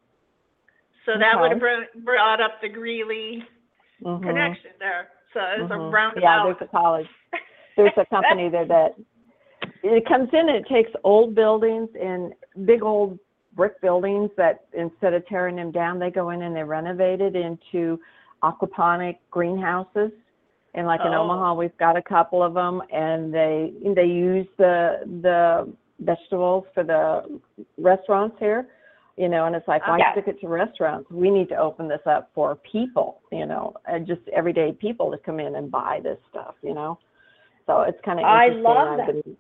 so 1.05 1.18
that 1.18 1.39
would 1.39 1.51
have 1.51 1.61
brought, 1.61 2.05
brought 2.05 2.41
up 2.41 2.61
the 2.62 2.68
Greeley 2.68 3.45
mhm, 4.03 4.23
connection 4.23 4.71
there. 4.79 5.09
So 5.35 5.41
it's 5.59 5.71
a 5.71 5.75
mhm. 5.75 5.93
roundabout. 5.93 6.23
Yeah, 6.23 6.45
there's 6.45 6.57
a 6.61 6.66
college. 6.66 7.07
There's 7.77 7.93
a 7.97 8.05
company 8.07 8.49
there 8.49 8.66
that 8.66 8.95
it 9.83 10.07
comes 10.07 10.29
in 10.33 10.49
and 10.49 10.57
it 10.57 10.66
takes 10.68 10.91
old 11.05 11.35
buildings 11.35 11.89
and 12.01 12.33
big 12.64 12.83
old 12.83 13.18
brick 13.55 13.81
buildings 13.81 14.31
that 14.37 14.64
instead 14.73 15.14
of 15.14 15.27
tearing 15.27 15.57
them 15.57 15.71
down, 15.71 15.99
they 15.99 16.11
go 16.11 16.31
in 16.31 16.43
and 16.43 16.55
they 16.55 16.62
renovate 16.62 17.21
it 17.21 17.35
into 17.35 18.01
aquaponic 18.43 19.16
greenhouses. 19.31 20.11
And 20.75 20.87
like 20.87 21.01
in 21.01 21.12
Oh. 21.12 21.23
Omaha, 21.23 21.55
we've 21.55 21.77
got 21.79 21.97
a 21.97 22.03
couple 22.03 22.43
of 22.43 22.55
them, 22.55 22.81
and 22.93 23.35
they 23.35 23.73
they 23.95 24.07
use 24.07 24.47
the 24.57 25.01
the 25.21 25.73
vegetables 25.99 26.64
for 26.73 26.85
the 26.85 27.41
restaurants 27.77 28.37
here, 28.39 28.68
you 29.16 29.29
know. 29.29 29.47
And 29.47 29.57
it's 29.57 29.66
like, 29.66 29.87
why 29.89 29.97
Okay. 29.97 30.12
stick 30.12 30.29
it 30.29 30.41
to 30.43 30.49
restaurants? 30.49 31.11
We 31.11 31.29
need 31.29 31.49
to 31.49 31.57
open 31.57 31.89
this 31.89 32.07
up 32.07 32.31
for 32.35 32.55
people, 32.55 33.21
you 33.33 33.47
know, 33.47 33.75
and 33.87 34.07
just 34.07 34.21
everyday 34.29 34.71
people 34.73 35.11
to 35.11 35.18
come 35.18 35.41
in 35.41 35.57
and 35.57 35.73
buy 35.73 36.01
this 36.05 36.18
stuff, 36.31 36.55
you 36.62 36.73
know. 36.73 36.99
So 37.71 37.83
it's 37.83 38.01
kind 38.05 38.18
of 38.18 38.25
I 38.25 38.49
love 38.49 38.97
that. 38.99 39.07
been- 39.25 39.37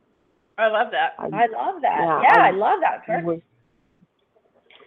I 0.56 0.68
love 0.68 0.90
that. 0.92 1.14
I- 1.18 1.24
I 1.24 1.46
love 1.46 1.80
that. 1.82 1.98
Yeah, 2.00 2.22
Yeah, 2.22 2.42
I- 2.42 2.48
I, 2.48 2.50
love 2.50 2.80
that. 2.80 3.24
We- 3.24 3.42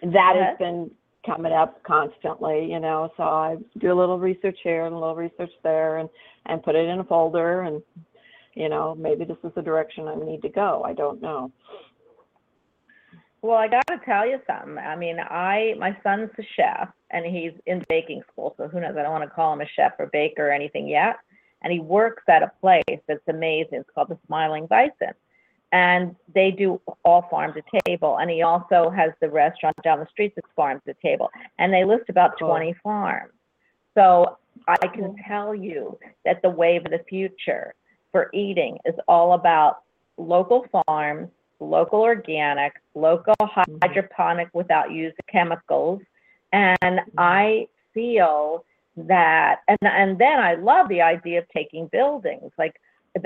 that 0.03 0.35
has 0.35 0.57
been 0.57 0.91
coming 1.25 1.51
up 1.51 1.81
constantly, 1.83 2.71
you 2.71 2.79
know. 2.79 3.11
So 3.17 3.23
I 3.23 3.57
do 3.79 3.91
a 3.91 3.93
little 3.95 4.19
research 4.19 4.59
here 4.61 4.85
and 4.85 4.93
a 4.95 4.97
little 4.97 5.15
research 5.15 5.51
there, 5.63 5.97
and 5.97 6.09
and 6.45 6.61
put 6.61 6.75
it 6.75 6.87
in 6.87 6.99
a 6.99 7.03
folder, 7.03 7.61
and 7.61 7.81
you 8.53 8.69
know, 8.69 8.95
maybe 8.95 9.25
this 9.25 9.37
is 9.43 9.53
the 9.55 9.61
direction 9.61 10.07
I 10.07 10.15
need 10.15 10.41
to 10.43 10.49
go. 10.49 10.83
I 10.83 10.93
don't 10.93 11.21
know. 11.21 11.51
Well, 13.41 13.57
I 13.57 13.67
got 13.67 13.85
to 13.87 13.97
tell 14.05 14.25
you 14.27 14.39
something. 14.45 14.77
I 14.77 14.95
mean, 14.95 15.19
I 15.19 15.75
my 15.77 15.97
son's 16.03 16.29
a 16.37 16.43
chef, 16.43 16.89
and 17.09 17.25
he's 17.25 17.53
in 17.65 17.83
baking 17.89 18.21
school. 18.31 18.53
So 18.57 18.67
who 18.67 18.79
knows? 18.79 18.95
I 18.97 19.01
don't 19.03 19.11
want 19.11 19.23
to 19.23 19.29
call 19.29 19.53
him 19.53 19.61
a 19.61 19.67
chef 19.67 19.93
or 19.99 20.05
baker 20.07 20.49
or 20.49 20.51
anything 20.51 20.87
yet. 20.87 21.17
And 21.63 21.71
he 21.71 21.79
works 21.79 22.23
at 22.27 22.43
a 22.43 22.51
place 22.61 22.99
that's 23.07 23.27
amazing. 23.27 23.79
It's 23.79 23.89
called 23.93 24.09
the 24.09 24.17
Smiling 24.27 24.67
Bison, 24.67 25.13
and 25.71 26.15
they 26.33 26.51
do 26.51 26.81
all 27.05 27.27
farm 27.29 27.53
to 27.53 27.81
table. 27.85 28.17
And 28.17 28.29
he 28.29 28.41
also 28.41 28.89
has 28.89 29.11
the 29.21 29.29
restaurant 29.29 29.75
down 29.83 29.99
the 29.99 30.07
street 30.07 30.33
that's 30.35 30.47
farm 30.55 30.81
to 30.85 30.93
table, 30.95 31.29
and 31.59 31.73
they 31.73 31.83
list 31.83 32.09
about 32.09 32.37
Cool. 32.37 32.49
20 32.49 32.75
farms. 32.83 33.31
So 33.95 34.37
I 34.67 34.87
can 34.87 35.15
tell 35.27 35.53
you 35.53 35.97
that 36.25 36.41
the 36.41 36.49
wave 36.49 36.85
of 36.85 36.91
the 36.91 37.03
future 37.09 37.73
for 38.11 38.29
eating 38.33 38.77
is 38.85 38.95
all 39.07 39.33
about 39.33 39.81
local 40.17 40.65
farms, 40.71 41.29
local 41.59 42.01
organic, 42.01 42.73
local 42.95 43.35
mm-hmm. 43.41 43.77
hydroponic 43.81 44.49
without 44.53 44.91
using 44.91 45.15
chemicals. 45.31 46.01
And 46.51 46.77
mm-hmm. 46.81 47.09
I 47.17 47.67
feel 47.93 48.65
that, 48.95 49.61
and, 49.67 49.77
and 49.81 50.17
then 50.17 50.39
I 50.39 50.55
love 50.55 50.89
the 50.89 51.01
idea 51.01 51.39
of 51.39 51.45
taking 51.49 51.87
buildings. 51.87 52.51
Like 52.57 52.75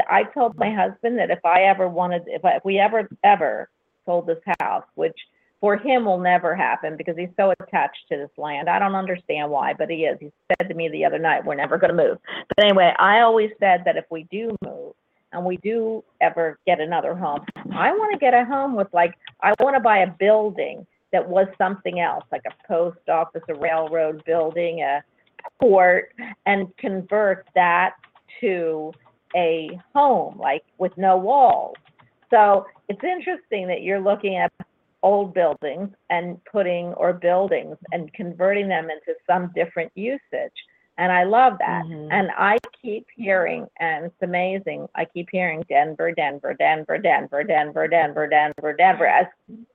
I 0.09 0.23
told 0.23 0.57
my 0.57 0.73
husband 0.73 1.17
that 1.19 1.31
if 1.31 1.43
I 1.45 1.63
ever 1.63 1.87
wanted, 1.87 2.23
if, 2.27 2.43
I, 2.43 2.57
if 2.57 2.65
we 2.65 2.79
ever, 2.79 3.07
ever 3.23 3.69
sold 4.05 4.27
this 4.27 4.41
house, 4.59 4.83
which 4.95 5.17
for 5.59 5.75
him 5.75 6.05
will 6.05 6.19
never 6.19 6.55
happen 6.55 6.95
because 6.97 7.17
he's 7.17 7.29
so 7.35 7.53
attached 7.59 8.07
to 8.09 8.17
this 8.17 8.29
land. 8.37 8.69
I 8.69 8.79
don't 8.79 8.95
understand 8.95 9.49
why, 9.49 9.73
but 9.73 9.89
he 9.89 10.05
is. 10.05 10.17
He 10.19 10.31
said 10.49 10.69
to 10.69 10.75
me 10.75 10.87
the 10.89 11.03
other 11.05 11.19
night, 11.19 11.45
we're 11.45 11.55
never 11.55 11.77
going 11.77 11.95
to 11.95 12.03
move. 12.03 12.17
But 12.49 12.65
anyway, 12.65 12.93
I 12.99 13.21
always 13.21 13.51
said 13.59 13.81
that 13.85 13.97
if 13.97 14.05
we 14.11 14.27
do 14.29 14.55
move 14.63 14.93
and 15.33 15.43
we 15.43 15.57
do 15.57 16.03
ever 16.21 16.59
get 16.67 16.79
another 16.79 17.15
home, 17.15 17.43
I 17.73 17.91
want 17.91 18.13
to 18.13 18.19
get 18.19 18.33
a 18.33 18.45
home 18.45 18.75
with 18.75 18.87
like, 18.93 19.15
I 19.41 19.53
want 19.59 19.75
to 19.75 19.79
buy 19.79 19.99
a 19.99 20.11
building 20.11 20.85
that 21.11 21.27
was 21.27 21.47
something 21.57 21.99
else, 21.99 22.23
like 22.31 22.43
a 22.45 22.67
post 22.67 23.09
office, 23.09 23.43
a 23.49 23.55
railroad 23.55 24.23
building, 24.25 24.81
a 24.81 25.03
port, 25.59 26.13
and 26.45 26.75
convert 26.77 27.47
that 27.55 27.95
to 28.41 28.91
a 29.35 29.79
home, 29.93 30.37
like 30.37 30.63
with 30.77 30.97
no 30.97 31.17
walls. 31.17 31.75
So 32.29 32.65
it's 32.89 33.03
interesting 33.03 33.67
that 33.67 33.81
you're 33.81 33.99
looking 33.99 34.37
at 34.37 34.51
old 35.03 35.33
buildings 35.33 35.89
and 36.09 36.43
putting, 36.45 36.87
or 36.93 37.13
buildings 37.13 37.77
and 37.91 38.11
converting 38.13 38.67
them 38.67 38.89
into 38.89 39.13
some 39.25 39.51
different 39.55 39.91
usage. 39.95 40.53
And 40.97 41.11
I 41.11 41.23
love 41.23 41.59
that. 41.59 41.85
Mhm. 41.85 42.07
And 42.11 42.31
I 42.35 42.57
keep 42.81 43.05
hearing, 43.15 43.67
and 43.79 44.05
it's 44.05 44.21
amazing, 44.23 44.89
I 44.95 45.05
keep 45.05 45.29
hearing 45.31 45.61
Denver, 45.69 46.11
Denver, 46.11 46.55
Denver, 46.55 46.97
Denver, 46.97 47.43
Denver, 47.43 47.87
Denver, 47.87 48.27
Denver, 48.27 48.73
Denver, 48.73 49.05
as 49.05 49.27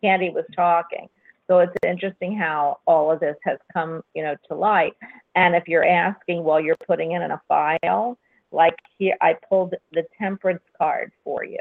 Candie 0.03 0.31
was 0.31 0.45
talking. 0.55 1.09
So 1.53 1.59
it's 1.59 1.75
interesting 1.87 2.35
how 2.35 2.79
all 2.87 3.13
of 3.13 3.21
this 3.21 3.37
has 3.45 3.59
come, 3.75 4.01
you 4.15 4.23
know, 4.23 4.37
to 4.49 4.55
light. 4.55 4.95
And 5.35 5.55
if 5.55 5.69
you're 5.69 5.85
asking, 5.85 6.43
well, 6.43 6.59
you're 6.59 6.79
putting 6.87 7.13
it 7.13 7.21
in 7.21 7.31
a 7.31 7.43
file, 7.47 8.17
like 8.53 8.75
here, 8.97 9.19
I 9.21 9.37
pulled 9.51 9.75
the 9.93 10.07
temperance 10.19 10.63
card 10.79 11.13
for 11.23 11.45
you. 11.45 11.59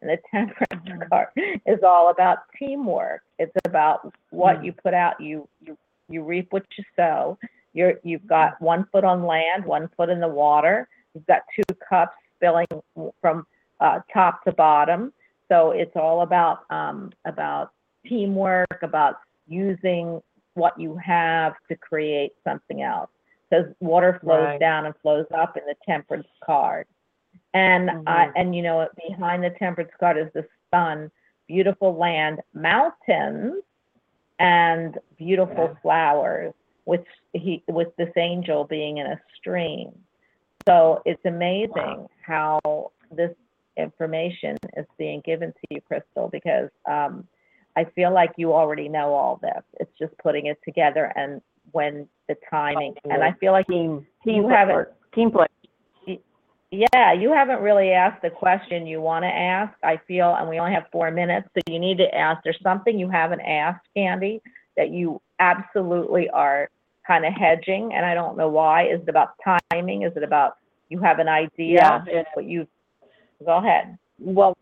And 0.00 0.08
the 0.08 0.16
temperance 0.30 1.02
card 1.10 1.28
is 1.66 1.80
all 1.86 2.08
about 2.08 2.38
teamwork. 2.58 3.24
It's 3.38 3.52
about 3.66 4.10
what 4.30 4.64
you 4.64 4.72
put 4.72 4.94
out. 4.94 5.20
You 5.20 5.46
you 5.60 5.76
you 6.08 6.22
reap 6.22 6.50
what 6.50 6.64
you 6.78 6.84
sow. 6.96 7.36
You're 7.74 8.00
you've 8.04 8.26
got 8.26 8.58
one 8.62 8.86
foot 8.90 9.04
on 9.04 9.26
land, 9.26 9.66
one 9.66 9.90
foot 9.98 10.08
in 10.08 10.18
the 10.18 10.28
water. 10.28 10.88
You've 11.12 11.26
got 11.26 11.42
two 11.54 11.74
cups 11.86 12.16
spilling 12.36 12.68
from 13.20 13.46
uh, 13.80 14.00
top 14.14 14.44
to 14.44 14.52
bottom. 14.52 15.12
So 15.50 15.72
it's 15.72 15.94
all 15.94 16.22
about 16.22 16.60
um, 16.70 17.12
about 17.26 17.72
teamwork, 18.08 18.78
about 18.82 19.16
using 19.46 20.20
what 20.54 20.78
you 20.78 20.96
have 20.96 21.54
to 21.68 21.76
create 21.76 22.32
something 22.44 22.82
else. 22.82 23.10
Because 23.48 23.66
water 23.80 24.18
flows 24.20 24.46
Right. 24.46 24.60
down 24.60 24.86
and 24.86 24.96
flows 25.02 25.26
up 25.32 25.56
in 25.56 25.64
the 25.66 25.76
temperance 25.86 26.28
card. 26.42 26.86
And 27.54 27.90
I 28.06 28.26
Mhm. 28.26 28.32
and 28.36 28.56
you 28.56 28.62
know 28.62 28.88
behind 29.08 29.44
the 29.44 29.50
temperance 29.50 29.92
card 29.98 30.18
is 30.18 30.32
the 30.32 30.46
sun, 30.72 31.10
beautiful 31.46 31.94
land, 31.94 32.42
mountains, 32.54 33.62
and 34.38 34.98
beautiful 35.16 35.68
Yeah. 35.68 35.74
flowers. 35.82 36.54
With 36.86 37.06
he 37.32 37.62
with 37.68 37.94
this 37.96 38.12
angel 38.16 38.64
being 38.64 38.98
in 38.98 39.06
a 39.06 39.20
stream. 39.34 40.06
So 40.66 41.02
it's 41.04 41.24
amazing 41.24 42.08
how 42.20 42.92
this 43.10 43.34
information 43.76 44.56
is 44.76 44.86
being 44.98 45.20
given 45.20 45.52
to 45.52 45.60
you, 45.70 45.80
Crystal, 45.82 46.28
because 46.28 46.70
um, 46.86 47.28
I 47.76 47.84
feel 47.84 48.12
like 48.12 48.32
you 48.36 48.52
already 48.52 48.88
know 48.88 49.12
all 49.12 49.38
this. 49.42 49.62
It's 49.80 49.90
just 49.98 50.16
putting 50.18 50.46
it 50.46 50.58
together 50.64 51.12
and 51.16 51.40
when 51.72 52.08
the 52.28 52.36
timing, 52.50 52.94
and 53.04 53.22
I 53.22 53.32
feel 53.32 53.52
like 53.52 53.66
Team, 53.66 54.06
team 54.24 54.42
You 54.44 54.48
haven't- 54.48 54.88
team 55.12 55.30
play. 55.30 55.46
Yeah, 56.72 57.12
you 57.12 57.32
haven't 57.32 57.60
really 57.60 57.92
asked 57.92 58.22
the 58.22 58.30
question 58.30 58.86
you 58.86 59.00
want 59.00 59.22
to 59.24 59.28
ask, 59.28 59.72
I 59.84 59.98
feel, 60.08 60.34
and 60.34 60.48
we 60.48 60.58
only 60.58 60.72
have 60.74 60.86
four 60.90 61.10
minutes, 61.10 61.48
so 61.54 61.60
you 61.72 61.78
need 61.78 61.96
to 61.98 62.12
ask. 62.14 62.42
There's 62.42 62.60
something 62.60 62.98
you 62.98 63.08
haven't 63.08 63.40
asked, 63.42 63.86
Candie, 63.96 64.42
that 64.76 64.90
you 64.90 65.20
absolutely 65.38 66.28
are 66.30 66.68
kind 67.06 67.24
of 67.24 67.32
hedging, 67.34 67.94
and 67.94 68.04
I 68.04 68.14
don't 68.14 68.36
know 68.36 68.48
why. 68.48 68.86
Is 68.88 69.00
it 69.02 69.08
about 69.08 69.34
timing? 69.70 70.02
Is 70.02 70.16
it 70.16 70.24
about 70.24 70.56
you 70.88 70.98
have 71.00 71.18
an 71.20 71.28
idea? 71.28 71.74
Yeah, 71.74 72.04
it- 72.08 72.26
But 72.34 72.44
you, 72.44 72.66
go 73.44 73.56
ahead. 73.58 73.96
Well, 74.18 74.56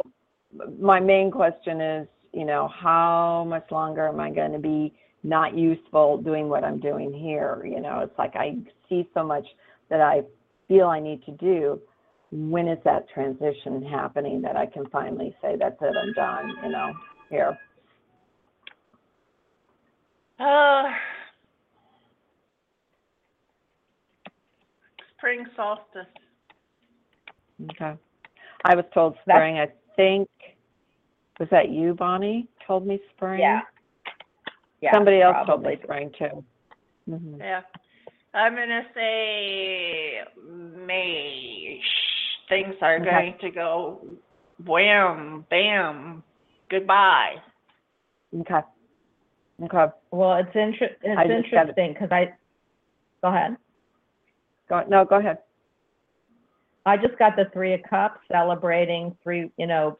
my 0.78 1.00
main 1.00 1.30
question 1.30 1.80
is, 1.80 2.08
you 2.34 2.44
know, 2.44 2.68
how 2.68 3.44
much 3.48 3.70
longer 3.70 4.08
am 4.08 4.20
I 4.20 4.30
going 4.30 4.52
to 4.52 4.58
be 4.58 4.92
not 5.22 5.56
useful 5.56 6.18
doing 6.18 6.48
what 6.48 6.64
I'm 6.64 6.80
doing 6.80 7.12
here? 7.12 7.62
You 7.64 7.80
know, 7.80 8.00
it's 8.00 8.18
like 8.18 8.34
I 8.36 8.56
see 8.88 9.08
so 9.14 9.24
much 9.24 9.46
that 9.88 10.00
I 10.00 10.22
feel 10.68 10.86
I 10.86 11.00
need 11.00 11.24
to 11.24 11.32
do. 11.32 11.80
When 12.32 12.66
is 12.68 12.78
that 12.84 13.08
transition 13.08 13.82
happening 13.84 14.42
that 14.42 14.56
I 14.56 14.66
can 14.66 14.86
finally 14.86 15.34
say, 15.40 15.56
that's 15.58 15.76
it, 15.80 15.94
I'm 15.96 16.12
done, 16.14 16.52
you 16.64 16.70
know, 16.70 16.92
here? 17.30 17.58
Uh, 20.40 20.82
spring 25.16 25.44
solstice. 25.54 26.06
Okay. 27.70 27.94
I 28.64 28.74
was 28.74 28.84
told 28.92 29.14
That's- 29.26 29.38
spring, 29.38 29.58
I 29.58 29.68
think, 29.96 30.28
was 31.38 31.48
that 31.50 31.70
you, 31.70 31.94
Bonnie, 31.94 32.46
told 32.66 32.86
me 32.86 33.00
spring? 33.16 33.40
Yeah. 33.40 33.60
Yeah, 34.80 34.92
Somebody 34.92 35.20
else 35.22 35.36
told 35.46 35.62
probably. 35.62 35.76
me 35.76 35.82
spring 35.82 36.10
too. 36.18 36.44
Mhm. 37.08 37.38
Yeah. 37.38 37.62
I'm 38.34 38.54
gonna 38.54 38.86
say 38.94 40.22
May. 40.46 41.80
Things 42.48 42.74
are 42.82 42.96
Okay. 42.96 43.04
going 43.10 43.38
to 43.38 43.50
go 43.50 44.00
wham, 44.66 45.46
bam, 45.50 46.22
goodbye. 46.68 47.36
Okay. 48.40 48.60
Okay. 49.62 49.86
Well, 50.10 50.34
it's 50.34 50.54
inter, 50.54 50.86
it's 50.86 51.02
just 51.02 51.14
got 51.16 51.26
it. 51.30 51.30
interesting, 51.30 51.92
because 51.94 52.10
I, 52.12 52.34
go 53.22 53.28
ahead. 53.28 53.56
Go, 54.68 54.84
no, 54.88 55.04
go 55.04 55.16
ahead. 55.16 55.38
I 56.86 56.96
just 56.98 57.16
got 57.18 57.36
the 57.36 57.46
three 57.52 57.72
of 57.72 57.82
cups 57.88 58.20
celebrating 58.30 59.16
three, 59.22 59.50
you 59.56 59.66
know, 59.66 59.98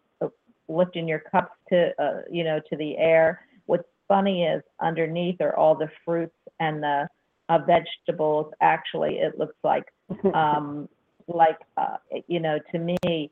lifting 0.68 1.08
your 1.08 1.20
cups 1.20 1.52
to, 1.68 1.90
uh, 2.02 2.22
you 2.30 2.44
know, 2.44 2.60
to 2.70 2.76
the 2.76 2.96
air. 2.96 3.46
What's 3.66 3.88
funny 4.08 4.44
is 4.44 4.62
underneath 4.80 5.40
are 5.40 5.56
all 5.56 5.74
the 5.74 5.90
fruits 6.04 6.36
and 6.60 6.82
the 6.82 7.08
uh, 7.48 7.58
vegetables. 7.58 8.52
Actually, 8.60 9.18
it 9.18 9.38
looks 9.38 9.56
like, 9.62 9.84
um, 10.34 10.88
like, 11.28 11.58
uh, 11.76 11.96
you 12.26 12.40
know, 12.40 12.58
to 12.72 12.78
me, 12.78 13.30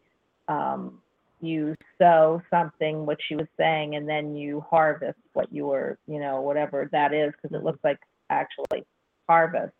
um, 0.48 1.00
you 1.40 1.74
sow 1.98 2.40
something, 2.50 3.04
what 3.04 3.18
she 3.26 3.34
was 3.34 3.48
saying, 3.56 3.96
and 3.96 4.08
then 4.08 4.36
you 4.36 4.64
harvest 4.70 5.18
what 5.32 5.52
you 5.52 5.66
were, 5.66 5.98
you 6.06 6.20
know, 6.20 6.40
whatever 6.40 6.88
that 6.92 7.12
is, 7.12 7.32
because 7.40 7.56
it 7.56 7.64
looks 7.64 7.80
like 7.82 7.98
actually 8.30 8.84
harvest. 9.28 9.74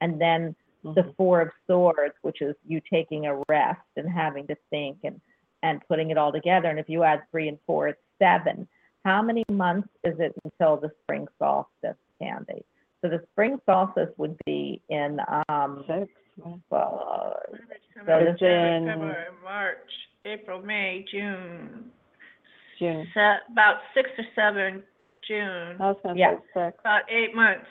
And 0.00 0.20
then 0.20 0.54
the 0.94 1.02
Mhm. 1.02 1.16
four 1.16 1.40
of 1.40 1.50
swords 1.66 2.14
which 2.22 2.40
is 2.40 2.54
you 2.64 2.80
taking 2.80 3.26
a 3.26 3.42
rest 3.48 3.80
and 3.96 4.08
having 4.08 4.46
to 4.46 4.56
think 4.70 4.98
and 5.02 5.20
and 5.66 5.80
putting 5.88 6.10
it 6.12 6.18
all 6.18 6.32
together 6.32 6.68
and 6.68 6.78
if 6.78 6.88
you 6.88 7.02
add 7.02 7.20
three 7.30 7.48
and 7.48 7.58
four 7.66 7.88
it's 7.88 8.00
seven 8.18 8.66
how 9.04 9.20
many 9.22 9.44
months 9.50 9.88
is 10.04 10.14
it 10.26 10.32
until 10.44 10.76
the 10.76 10.90
spring 11.02 11.26
solstice 11.38 11.96
Candie 12.20 12.64
so 13.00 13.08
the 13.08 13.20
spring 13.32 13.58
solstice 13.66 14.10
would 14.16 14.36
be 14.46 14.80
in 14.88 15.18
um 15.48 15.84
Six. 15.88 16.10
uh, 16.72 17.30
December, 17.94 18.32
this 18.32 18.40
in- 18.42 18.86
February, 18.86 19.24
March, 19.42 19.90
April, 20.24 20.60
May, 20.62 21.04
June. 21.10 21.90
June. 22.78 23.06
Se- 23.14 23.38
about 23.50 23.76
six 23.94 24.10
or 24.18 24.24
seven, 24.34 24.82
June. 25.26 25.76
I 25.80 25.86
was 25.92 25.96
gonna 26.02 26.18
Yeah. 26.18 26.36
say 26.54 26.66
six. 26.70 26.78
About 26.80 27.02
eight 27.10 27.34
months. 27.34 27.66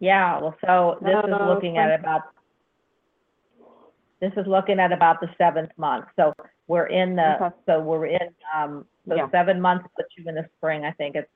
yeah 0.00 0.38
well 0.40 0.56
so 0.64 0.98
this 1.02 1.10
is 1.24 1.30
No, 1.30 1.48
looking 1.52 1.76
at 1.78 1.98
about 2.00 2.22
this 4.20 4.32
is 4.36 4.46
looking 4.46 4.80
at 4.80 4.92
about 4.92 5.20
the 5.20 5.28
seventh 5.38 5.70
month 5.76 6.06
so 6.16 6.32
we're 6.66 6.86
in 6.86 7.16
the 7.16 7.34
Okay. 7.42 7.54
so 7.66 7.80
we're 7.80 8.06
in 8.06 8.28
um 8.54 8.84
so 9.08 9.14
Yeah. 9.16 9.30
seven 9.30 9.60
months 9.60 9.86
puts 9.96 10.08
you 10.16 10.24
in 10.28 10.34
the 10.34 10.46
spring 10.56 10.84
i 10.84 10.90
think 10.92 11.16
it's 11.16 11.30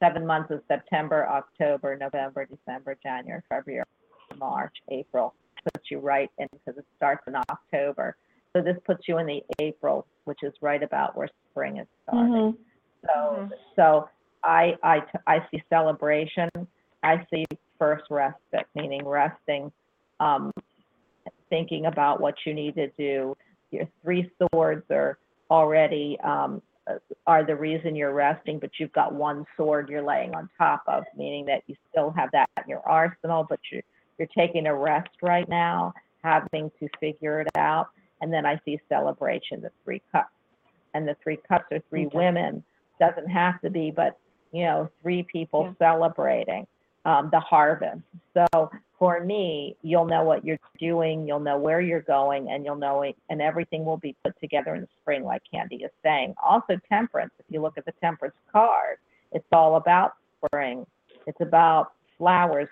seven 0.00 0.26
months 0.26 0.50
is 0.50 0.60
september 0.68 1.26
october 1.28 1.96
november 1.96 2.46
december 2.46 2.96
january 3.02 3.42
february 3.48 3.84
march 4.38 4.74
april 4.88 5.34
puts 5.72 5.90
you 5.90 5.98
right 5.98 6.30
in 6.38 6.48
because 6.52 6.78
it 6.78 6.86
starts 6.96 7.22
in 7.26 7.36
october 7.50 8.16
so 8.54 8.62
this 8.62 8.76
puts 8.84 9.06
you 9.08 9.18
in 9.18 9.26
the 9.26 9.42
april 9.60 10.06
which 10.24 10.42
is 10.42 10.52
right 10.60 10.82
about 10.82 11.16
where 11.16 11.28
spring 11.50 11.76
is 11.78 11.86
starting 12.02 12.32
Mhm. 12.32 12.56
so, 13.06 13.10
Mhm. 13.14 13.52
so 13.76 14.08
I, 14.44 14.76
I, 14.82 14.98
t- 15.00 15.18
I 15.28 15.46
see 15.52 15.62
celebration. 15.70 16.48
I 17.04 17.24
see 17.32 17.44
first 17.78 18.04
respite, 18.10 18.66
meaning 18.74 19.06
resting, 19.06 19.70
um, 20.18 20.50
thinking 21.52 21.84
about 21.84 22.18
what 22.18 22.34
you 22.46 22.54
need 22.54 22.74
to 22.76 22.88
do. 22.96 23.36
Your 23.70 23.86
three 24.02 24.30
swords 24.38 24.86
are 24.90 25.18
already, 25.50 26.18
um, 26.24 26.62
are 27.26 27.44
the 27.44 27.54
reason 27.54 27.94
you're 27.94 28.14
resting, 28.14 28.58
but 28.58 28.70
you've 28.78 28.92
got 28.92 29.14
one 29.14 29.44
sword 29.54 29.90
you're 29.90 30.08
laying 30.14 30.34
on 30.34 30.48
top 30.56 30.82
of, 30.86 31.04
meaning 31.14 31.44
that 31.44 31.62
you 31.66 31.74
still 31.90 32.10
have 32.10 32.30
that 32.32 32.48
in 32.62 32.68
your 32.68 32.80
arsenal, 32.88 33.46
but 33.46 33.60
you're, 33.70 33.82
you're 34.18 34.28
taking 34.34 34.66
a 34.66 34.74
rest 34.74 35.10
right 35.20 35.48
now, 35.48 35.92
having 36.24 36.70
to 36.80 36.88
figure 36.98 37.42
it 37.42 37.48
out. 37.54 37.88
And 38.22 38.32
then 38.32 38.46
I 38.46 38.58
see 38.64 38.80
celebration, 38.88 39.60
the 39.60 39.70
three 39.84 40.00
cups. 40.10 40.30
And 40.94 41.06
the 41.06 41.16
three 41.22 41.38
cups 41.48 41.66
are 41.70 41.82
three 41.90 42.06
Okay. 42.06 42.16
women 42.16 42.64
doesn't 42.98 43.28
have 43.28 43.60
to 43.60 43.68
be, 43.68 43.90
but 43.90 44.18
you 44.52 44.64
know, 44.64 44.90
three 45.02 45.22
people 45.22 45.64
Yeah. 45.64 45.72
celebrating 45.90 46.66
um, 47.04 47.28
the 47.30 47.40
harvest. 47.40 48.02
So 48.34 48.70
for 49.02 49.18
me, 49.18 49.74
you'll 49.82 50.04
know 50.04 50.22
what 50.22 50.44
you're 50.44 50.60
doing, 50.78 51.26
you'll 51.26 51.40
know 51.40 51.58
where 51.58 51.80
you're 51.80 52.02
going, 52.02 52.48
and 52.52 52.64
you'll 52.64 52.76
know 52.76 53.02
it, 53.02 53.16
and 53.30 53.42
everything 53.42 53.84
will 53.84 53.96
be 53.96 54.14
put 54.22 54.32
together 54.38 54.76
in 54.76 54.82
the 54.82 54.88
spring, 55.00 55.24
like 55.24 55.42
Candie 55.52 55.82
is 55.82 55.90
saying. 56.04 56.32
Also, 56.40 56.78
temperance. 56.88 57.32
If 57.40 57.46
you 57.48 57.60
look 57.60 57.76
at 57.76 57.84
the 57.84 57.90
temperance 58.00 58.36
card, 58.52 58.98
it's 59.32 59.44
all 59.50 59.74
about 59.74 60.12
spring. 60.46 60.86
It's 61.26 61.40
about 61.40 61.94
flowers. 62.16 62.68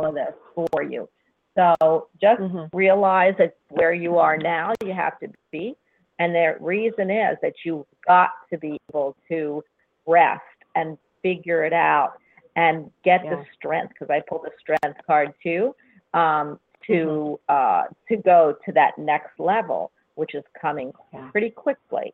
All 0.00 0.10
of 0.10 0.14
this 0.14 0.32
for 0.54 0.84
you. 0.84 1.08
So 1.56 2.06
just 2.20 2.40
Mhm. 2.40 2.68
realize 2.72 3.34
that 3.38 3.56
where 3.70 3.92
you 3.92 4.18
are 4.18 4.36
now, 4.36 4.74
you 4.84 4.92
have 4.92 5.18
to 5.18 5.28
be. 5.50 5.76
And 6.20 6.32
the 6.32 6.56
reason 6.60 7.10
is 7.10 7.36
that 7.40 7.64
you've 7.64 7.84
got 8.06 8.30
to 8.50 8.58
be 8.58 8.78
able 8.90 9.16
to 9.26 9.64
rest 10.06 10.44
and 10.76 10.96
figure 11.20 11.64
it 11.64 11.72
out 11.72 12.19
and 12.56 12.90
get 13.04 13.22
the 13.22 13.44
strength, 13.56 13.90
because 13.90 14.10
I 14.10 14.20
pulled 14.28 14.42
the 14.44 14.50
strength 14.58 15.00
card 15.06 15.32
too, 15.42 15.74
um, 16.14 16.58
to 16.86 17.38
uh, 17.48 17.84
to 18.08 18.16
go 18.16 18.56
to 18.64 18.72
that 18.72 18.98
next 18.98 19.38
level, 19.38 19.92
which 20.14 20.34
is 20.34 20.44
coming 20.60 20.92
Yeah. 21.12 21.30
pretty 21.30 21.50
quickly. 21.50 22.12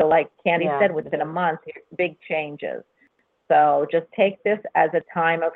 So 0.00 0.06
like 0.06 0.28
Candie 0.44 0.66
Yeah. 0.66 0.78
said, 0.78 0.94
within 0.94 1.20
a 1.20 1.26
month, 1.26 1.60
big 1.96 2.20
changes. 2.20 2.84
So 3.48 3.86
just 3.90 4.06
take 4.12 4.42
this 4.42 4.58
as 4.74 4.90
a 4.94 5.00
time 5.12 5.42
of 5.42 5.52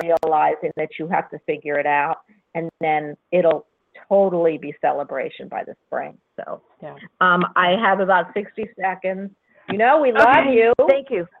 realizing 0.00 0.72
that 0.76 0.98
you 0.98 1.08
have 1.08 1.28
to 1.30 1.38
figure 1.40 1.78
it 1.78 1.86
out, 1.86 2.22
and 2.54 2.70
then 2.80 3.16
it'll 3.32 3.66
totally 4.08 4.58
be 4.58 4.74
celebration 4.80 5.48
by 5.48 5.64
the 5.64 5.76
spring. 5.86 6.16
So, 6.36 6.62
Yeah. 6.80 6.96
um, 7.20 7.44
I 7.56 7.70
have 7.76 8.00
about 8.00 8.32
60 8.32 8.68
seconds. 8.80 9.30
You 9.70 9.76
know, 9.78 10.00
we 10.00 10.12
love 10.12 10.26
Okay, 10.28 10.54
you. 10.54 10.72
Thank 10.88 11.10
you. 11.10 11.26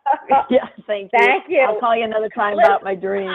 Yeah, 0.50 0.66
thank 0.86 1.10
you. 1.12 1.18
Thank 1.18 1.44
you. 1.48 1.60
I'll 1.60 1.80
call 1.80 1.96
you 1.96 2.04
another 2.04 2.28
time 2.28 2.58
about 2.58 2.82
my 2.82 2.94
dream. 2.94 3.30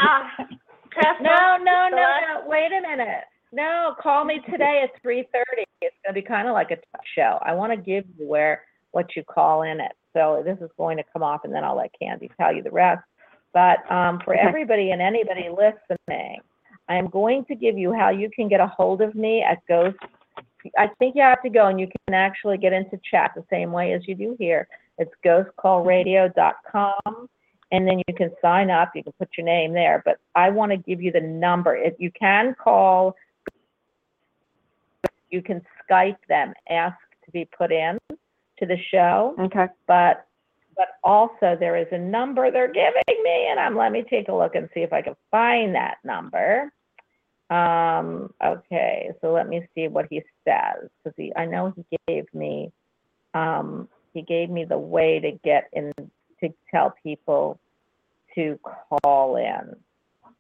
Crystal, 0.91 1.15
No, 1.21 1.57
no, 1.57 1.87
no, 1.89 1.97
no. 1.97 2.47
Wait 2.47 2.71
a 2.71 2.81
minute. 2.81 3.23
No, 3.51 3.95
call 4.01 4.25
me 4.25 4.39
today 4.49 4.83
at 4.83 5.03
3:30. 5.03 5.23
It's 5.81 5.95
going 6.03 6.13
to 6.13 6.13
be 6.13 6.21
kind 6.21 6.47
of 6.47 6.53
like 6.53 6.71
a 6.71 6.75
talk 6.75 7.01
show. 7.15 7.39
I 7.43 7.53
want 7.53 7.71
to 7.71 7.77
give 7.77 8.05
you 8.17 8.27
where 8.27 8.63
what 8.91 9.15
you 9.15 9.23
call 9.23 9.63
in 9.63 9.79
it. 9.79 9.91
So 10.13 10.41
this 10.45 10.57
is 10.61 10.69
going 10.77 10.97
to 10.97 11.03
come 11.11 11.23
off, 11.23 11.41
and 11.43 11.53
then 11.53 11.63
I'll 11.63 11.77
let 11.77 11.91
Candie 11.99 12.31
tell 12.39 12.53
you 12.53 12.61
the 12.63 12.71
rest. 12.71 13.03
But 13.53 13.79
um, 13.91 14.19
for 14.23 14.33
everybody 14.33 14.91
and 14.91 15.01
anybody 15.01 15.49
listening, 15.49 16.39
I 16.89 16.95
am 16.95 17.07
going 17.07 17.45
to 17.45 17.55
give 17.55 17.77
you 17.77 17.93
how 17.93 18.09
you 18.09 18.29
can 18.35 18.47
get 18.47 18.59
a 18.59 18.67
hold 18.67 19.01
of 19.01 19.15
me 19.15 19.43
at 19.43 19.59
Ghost. 19.67 19.97
I 20.77 20.87
think 20.97 21.15
you 21.15 21.21
have 21.21 21.41
to 21.43 21.49
go 21.49 21.67
and 21.67 21.79
you 21.79 21.87
can 21.87 22.15
actually 22.15 22.57
get 22.57 22.73
into 22.73 22.99
chat 23.09 23.31
the 23.35 23.43
same 23.49 23.71
way 23.71 23.93
as 23.93 24.07
you 24.07 24.15
do 24.15 24.35
here. 24.39 24.67
It's 24.97 25.11
ghostcallradio.com 25.25 27.29
and 27.73 27.87
then 27.87 28.03
you 28.07 28.13
can 28.15 28.31
sign 28.39 28.69
up, 28.69 28.91
you 28.93 29.03
can 29.03 29.13
put 29.13 29.29
your 29.35 29.45
name 29.45 29.73
there, 29.73 30.03
but 30.05 30.19
I 30.35 30.51
want 30.51 30.71
to 30.71 30.77
give 30.77 31.01
you 31.01 31.11
the 31.11 31.21
number. 31.21 31.75
If 31.75 31.95
you 31.97 32.11
can 32.11 32.53
call, 32.53 33.15
you 35.31 35.41
can 35.41 35.59
Skype 35.89 36.17
them, 36.29 36.53
ask 36.69 36.95
to 37.25 37.31
be 37.31 37.49
put 37.57 37.71
in 37.71 37.97
to 38.11 38.65
the 38.67 38.77
show, 38.91 39.35
Okay. 39.39 39.65
but, 39.87 40.27
but 40.77 40.89
also 41.03 41.57
there 41.59 41.75
is 41.75 41.87
a 41.91 41.97
number 41.97 42.51
they're 42.51 42.71
giving 42.71 43.23
me, 43.23 43.47
and 43.49 43.59
I'm, 43.59 43.75
let 43.75 43.91
me 43.91 44.03
take 44.07 44.27
a 44.27 44.33
look 44.33 44.53
and 44.53 44.69
see 44.75 44.81
if 44.81 44.93
I 44.93 45.01
can 45.01 45.15
find 45.31 45.73
that 45.73 45.95
number. 46.03 46.71
Um, 47.49 48.31
okay, 48.43 49.09
so 49.19 49.33
let 49.33 49.49
me 49.49 49.67
see 49.73 49.87
what 49.87 50.05
he 50.11 50.21
says, 50.47 50.89
because 51.03 51.15
he, 51.17 51.33
I 51.35 51.47
know 51.47 51.73
he 51.75 51.97
gave 52.07 52.31
me, 52.35 52.71
um, 53.33 53.89
he 54.13 54.21
gave 54.21 54.49
me 54.49 54.65
the 54.65 54.77
way 54.77 55.19
to 55.19 55.31
get 55.43 55.69
in, 55.73 55.91
to 56.39 56.49
tell 56.71 56.93
people 57.03 57.59
to 58.35 58.59
call 59.03 59.37
in. 59.37 59.75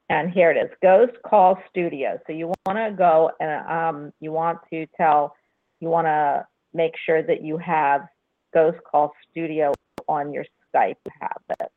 And 0.09 0.31
here 0.31 0.51
it 0.51 0.57
is, 0.57 0.69
Ghost 0.81 1.13
Call 1.25 1.57
Studio. 1.69 2.19
So 2.27 2.33
you 2.33 2.53
want 2.65 2.77
to 2.77 2.95
go 2.95 3.31
and, 3.39 3.67
um, 3.69 4.13
you 4.19 4.31
want 4.31 4.59
to 4.69 4.85
tell, 4.97 5.35
you 5.79 5.89
want 5.89 6.07
to 6.07 6.45
make 6.73 6.93
sure 7.05 7.23
that 7.23 7.43
you 7.43 7.57
have 7.57 8.07
Ghost 8.53 8.79
Call 8.89 9.13
Studio 9.31 9.73
on 10.07 10.33
your 10.33 10.45
Skype 10.73 10.95
habit. 11.19 11.71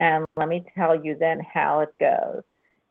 And 0.00 0.26
let 0.36 0.48
me 0.48 0.64
tell 0.74 1.02
you 1.02 1.16
then 1.18 1.40
how 1.40 1.80
it 1.80 1.94
goes. 1.98 2.42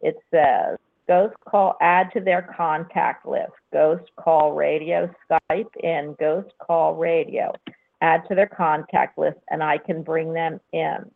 It 0.02 0.18
says, 0.32 0.78
Ghost 1.08 1.36
Call, 1.48 1.76
add 1.82 2.10
to 2.14 2.20
their 2.20 2.54
contact 2.56 3.26
list, 3.26 3.52
Ghost 3.74 4.10
Call 4.16 4.54
Radio, 4.54 5.14
Skype 5.30 5.76
in 5.84 6.16
Ghost 6.20 6.52
Call 6.60 6.96
Radio, 6.96 7.54
add 8.02 8.28
to 8.28 8.36
their 8.36 8.48
contact 8.48 9.18
list, 9.18 9.38
and 9.50 9.64
I 9.64 9.78
can 9.78 10.04
bring 10.04 10.34
them 10.34 10.60
in. 10.74 11.10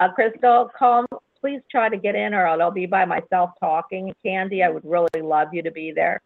Uh, 0.01 0.13
Crystal, 0.13 0.71
call, 0.79 1.05
please 1.45 1.61
try 1.71 1.91
to 1.91 1.99
get 1.99 2.15
in, 2.15 2.33
or 2.33 2.47
I'll 2.47 2.71
be 2.71 2.87
by 2.87 3.05
myself 3.05 3.51
talking. 3.61 4.15
Candie, 4.25 4.63
I 4.63 4.71
would 4.71 4.83
really 4.83 5.21
love 5.21 5.49
you 5.53 5.63
to 5.63 5.71
be 5.71 5.93
there. 5.93 6.23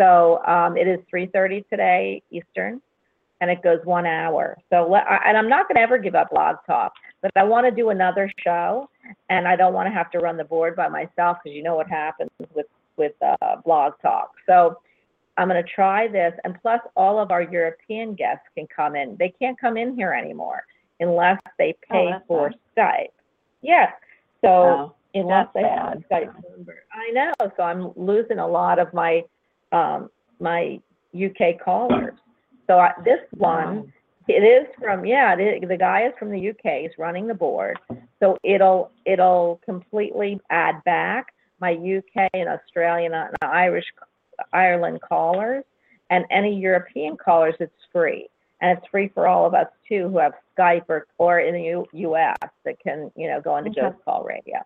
So 0.00 0.42
um, 0.46 0.78
it 0.78 0.88
is 0.88 0.98
3:30 1.12 1.68
today 1.68 2.22
Eastern, 2.30 2.80
and 3.42 3.50
it 3.50 3.62
goes 3.62 3.80
one 3.84 4.06
hour. 4.06 4.56
So 4.70 4.88
let, 4.88 5.06
I- 5.06 5.24
and 5.26 5.36
I'm 5.36 5.50
not 5.50 5.68
going 5.68 5.76
to 5.76 5.82
ever 5.82 5.98
give 5.98 6.14
up 6.14 6.30
Blog 6.30 6.56
Talk, 6.66 6.94
but 7.20 7.30
I 7.36 7.44
want 7.44 7.66
to 7.66 7.70
do 7.70 7.90
another 7.90 8.32
show, 8.42 8.88
and 9.28 9.46
I 9.46 9.56
don't 9.56 9.74
want 9.74 9.88
to 9.88 9.92
have 9.92 10.10
to 10.12 10.20
run 10.20 10.38
the 10.38 10.44
board 10.44 10.74
by 10.74 10.88
myself 10.88 11.36
because 11.44 11.54
you 11.54 11.62
know 11.62 11.74
what 11.74 11.88
happens 11.88 12.30
with 12.54 12.66
with 12.96 13.12
uh, 13.20 13.56
Blog 13.66 13.92
Talk. 14.00 14.32
So 14.46 14.78
I'm 15.36 15.48
going 15.48 15.62
to 15.62 15.70
try 15.70 16.08
this, 16.08 16.32
and 16.44 16.56
plus 16.62 16.80
all 16.96 17.18
of 17.18 17.30
our 17.30 17.42
European 17.42 18.14
guests 18.14 18.46
can 18.56 18.66
come 18.74 18.96
in. 18.96 19.16
They 19.18 19.34
can't 19.38 19.60
come 19.60 19.76
in 19.76 19.94
here 19.96 20.14
anymore 20.14 20.64
unless 20.98 21.40
they 21.58 21.74
pay 21.90 22.08
that's 22.10 22.26
for. 22.26 22.54
Skype. 22.74 23.08
Yes. 23.60 23.92
So 24.44 24.94
unless 25.14 25.48
they 25.54 25.62
have. 25.62 26.02
Number. 26.10 26.84
I 26.92 27.10
know, 27.12 27.32
so 27.56 27.62
I'm 27.62 27.92
losing 27.96 28.38
a 28.38 28.46
lot 28.46 28.78
of 28.78 28.92
my, 28.92 29.24
um, 29.72 30.10
my 30.40 30.80
UK 31.14 31.60
callers. 31.62 32.14
So 32.66 32.78
I, 32.78 32.92
this 33.04 33.20
one, 33.32 33.92
it 34.28 34.42
is 34.42 34.66
from, 34.80 35.04
yeah, 35.04 35.34
it, 35.36 35.68
the 35.68 35.76
guy 35.76 36.06
is 36.06 36.12
from 36.18 36.30
the 36.30 36.50
UK, 36.50 36.82
he's 36.82 36.98
running 36.98 37.26
the 37.26 37.34
board. 37.34 37.78
So 38.20 38.38
it'll, 38.42 38.90
it'll 39.04 39.60
completely 39.64 40.40
add 40.50 40.82
back 40.84 41.26
my 41.60 41.72
UK 41.72 42.28
and 42.34 42.48
Australian 42.48 43.14
and 43.14 43.36
Irish, 43.42 43.86
Ireland 44.52 45.00
callers. 45.06 45.64
And 46.10 46.26
any 46.30 46.54
European 46.54 47.16
callers, 47.16 47.54
it's 47.58 47.72
free. 47.90 48.28
And 48.62 48.78
it's 48.78 48.86
free 48.90 49.08
for 49.12 49.26
all 49.28 49.44
of 49.44 49.52
us 49.54 49.66
too 49.88 50.08
who 50.08 50.18
have 50.18 50.32
Skype 50.56 50.84
or, 50.88 51.06
or 51.18 51.40
in 51.40 51.52
the 51.54 51.62
U, 51.62 51.86
US 51.92 52.36
that 52.64 52.78
can, 52.80 53.10
you 53.16 53.28
know, 53.28 53.40
go 53.40 53.56
into 53.58 53.70
Okay. 53.70 53.80
Ghost 53.82 53.98
Call 54.04 54.24
Radio. 54.24 54.60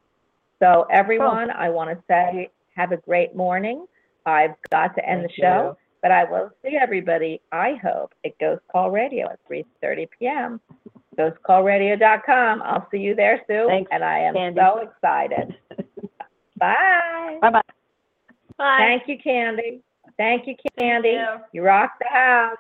So 0.63 0.87
everyone, 0.91 1.51
I 1.51 1.71
want 1.71 1.91
to 1.91 2.03
say, 2.07 2.51
have 2.77 2.93
a 2.93 2.99
great 2.99 3.35
morning. 3.35 3.87
I've 4.27 4.55
got 4.71 4.95
to 4.97 5.09
end 5.09 5.25
the 5.25 5.29
Thank 5.29 5.41
show, 5.41 5.77
but 6.03 6.11
I 6.13 6.25
will 6.25 6.51
see 6.63 6.77
everybody, 6.81 7.41
I 7.53 7.75
hope, 7.83 8.13
at 8.25 8.39
Ghost 8.39 8.63
Call 8.71 8.91
Radio 8.91 9.29
at 9.31 9.39
3:30 9.51 10.09
PM. 10.19 10.61
GhostCallRadio.com. 11.19 12.63
I'll 12.63 12.87
see 12.91 12.99
you 12.99 13.15
there, 13.15 13.41
Sue. 13.49 13.67
Thanks, 13.69 13.89
And 13.93 14.05
I 14.05 14.19
am 14.19 14.35
Candie. 14.35 14.61
so 14.61 14.79
excited. 14.81 15.55
Bye. 16.59 17.39
Bye 17.41 17.51
bye. 17.51 17.63
Bye. 18.59 18.77
Thank 18.79 19.09
you, 19.09 19.17
Candie. 19.23 19.81
Thank 20.19 20.47
you, 20.47 20.55
Candie. 20.79 21.11
you. 21.11 21.27
You 21.53 21.63
rock 21.63 21.93
the 22.01 22.09
house. 22.09 22.57